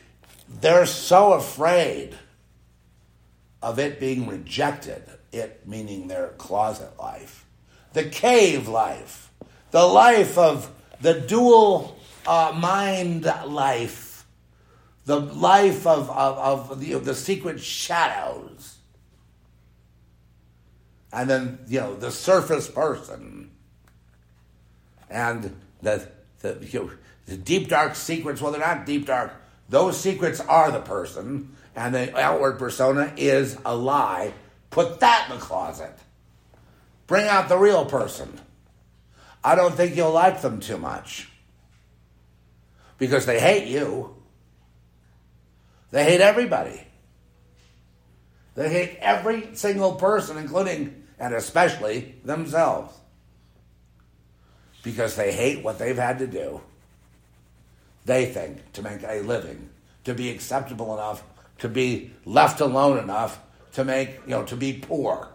they're 0.60 0.86
so 0.86 1.34
afraid 1.34 2.16
of 3.62 3.78
it 3.78 4.00
being 4.00 4.26
rejected, 4.26 5.04
it 5.30 5.64
meaning 5.68 6.08
their 6.08 6.30
closet 6.30 6.98
life, 6.98 7.46
the 7.92 8.02
cave 8.02 8.66
life, 8.66 9.30
the 9.70 9.86
life 9.86 10.36
of 10.36 10.68
the 11.00 11.14
dual 11.14 11.96
uh, 12.26 12.52
mind 12.60 13.24
life, 13.46 14.26
the 15.04 15.20
life 15.20 15.86
of, 15.86 16.10
of, 16.10 16.70
of, 16.70 16.80
the, 16.80 16.90
of 16.90 17.04
the 17.04 17.14
secret 17.14 17.60
shadows, 17.60 18.75
and 21.12 21.30
then, 21.30 21.58
you 21.66 21.80
know, 21.80 21.94
the 21.94 22.10
surface 22.10 22.68
person, 22.68 23.50
and 25.08 25.54
the, 25.82 26.08
the, 26.40 26.58
you 26.70 26.80
know, 26.80 26.90
the 27.26 27.36
deep 27.36 27.68
dark 27.68 27.94
secrets, 27.94 28.40
well, 28.40 28.52
they're 28.52 28.60
not 28.60 28.86
deep 28.86 29.06
dark, 29.06 29.32
those 29.68 29.98
secrets 29.98 30.40
are 30.40 30.70
the 30.70 30.80
person, 30.80 31.56
and 31.74 31.94
the 31.94 32.16
outward 32.18 32.58
persona 32.58 33.12
is 33.16 33.56
a 33.64 33.74
lie. 33.74 34.32
Put 34.70 35.00
that 35.00 35.28
in 35.28 35.36
the 35.36 35.42
closet. 35.42 35.92
Bring 37.06 37.26
out 37.26 37.48
the 37.48 37.58
real 37.58 37.84
person. 37.84 38.40
I 39.44 39.54
don't 39.54 39.74
think 39.74 39.96
you'll 39.96 40.12
like 40.12 40.42
them 40.42 40.60
too 40.60 40.78
much 40.78 41.28
because 42.98 43.26
they 43.26 43.38
hate 43.38 43.68
you. 43.68 44.14
They 45.90 46.04
hate 46.04 46.20
everybody. 46.20 46.85
They 48.56 48.68
hate 48.70 48.98
every 49.00 49.54
single 49.54 49.94
person, 49.94 50.38
including 50.38 51.04
and 51.18 51.34
especially 51.34 52.16
themselves, 52.24 52.94
because 54.82 55.16
they 55.16 55.32
hate 55.32 55.62
what 55.62 55.78
they've 55.78 55.96
had 55.96 56.18
to 56.18 56.26
do. 56.26 56.60
They 58.04 58.26
think 58.26 58.72
to 58.72 58.82
make 58.82 59.02
a 59.02 59.20
living, 59.20 59.70
to 60.04 60.14
be 60.14 60.30
acceptable 60.30 60.94
enough, 60.94 61.22
to 61.58 61.68
be 61.68 62.12
left 62.24 62.60
alone 62.60 62.98
enough 62.98 63.40
to 63.76 63.84
make, 63.84 64.20
you 64.24 64.30
know, 64.30 64.42
to 64.44 64.56
be 64.56 64.72
poor. 64.72 65.28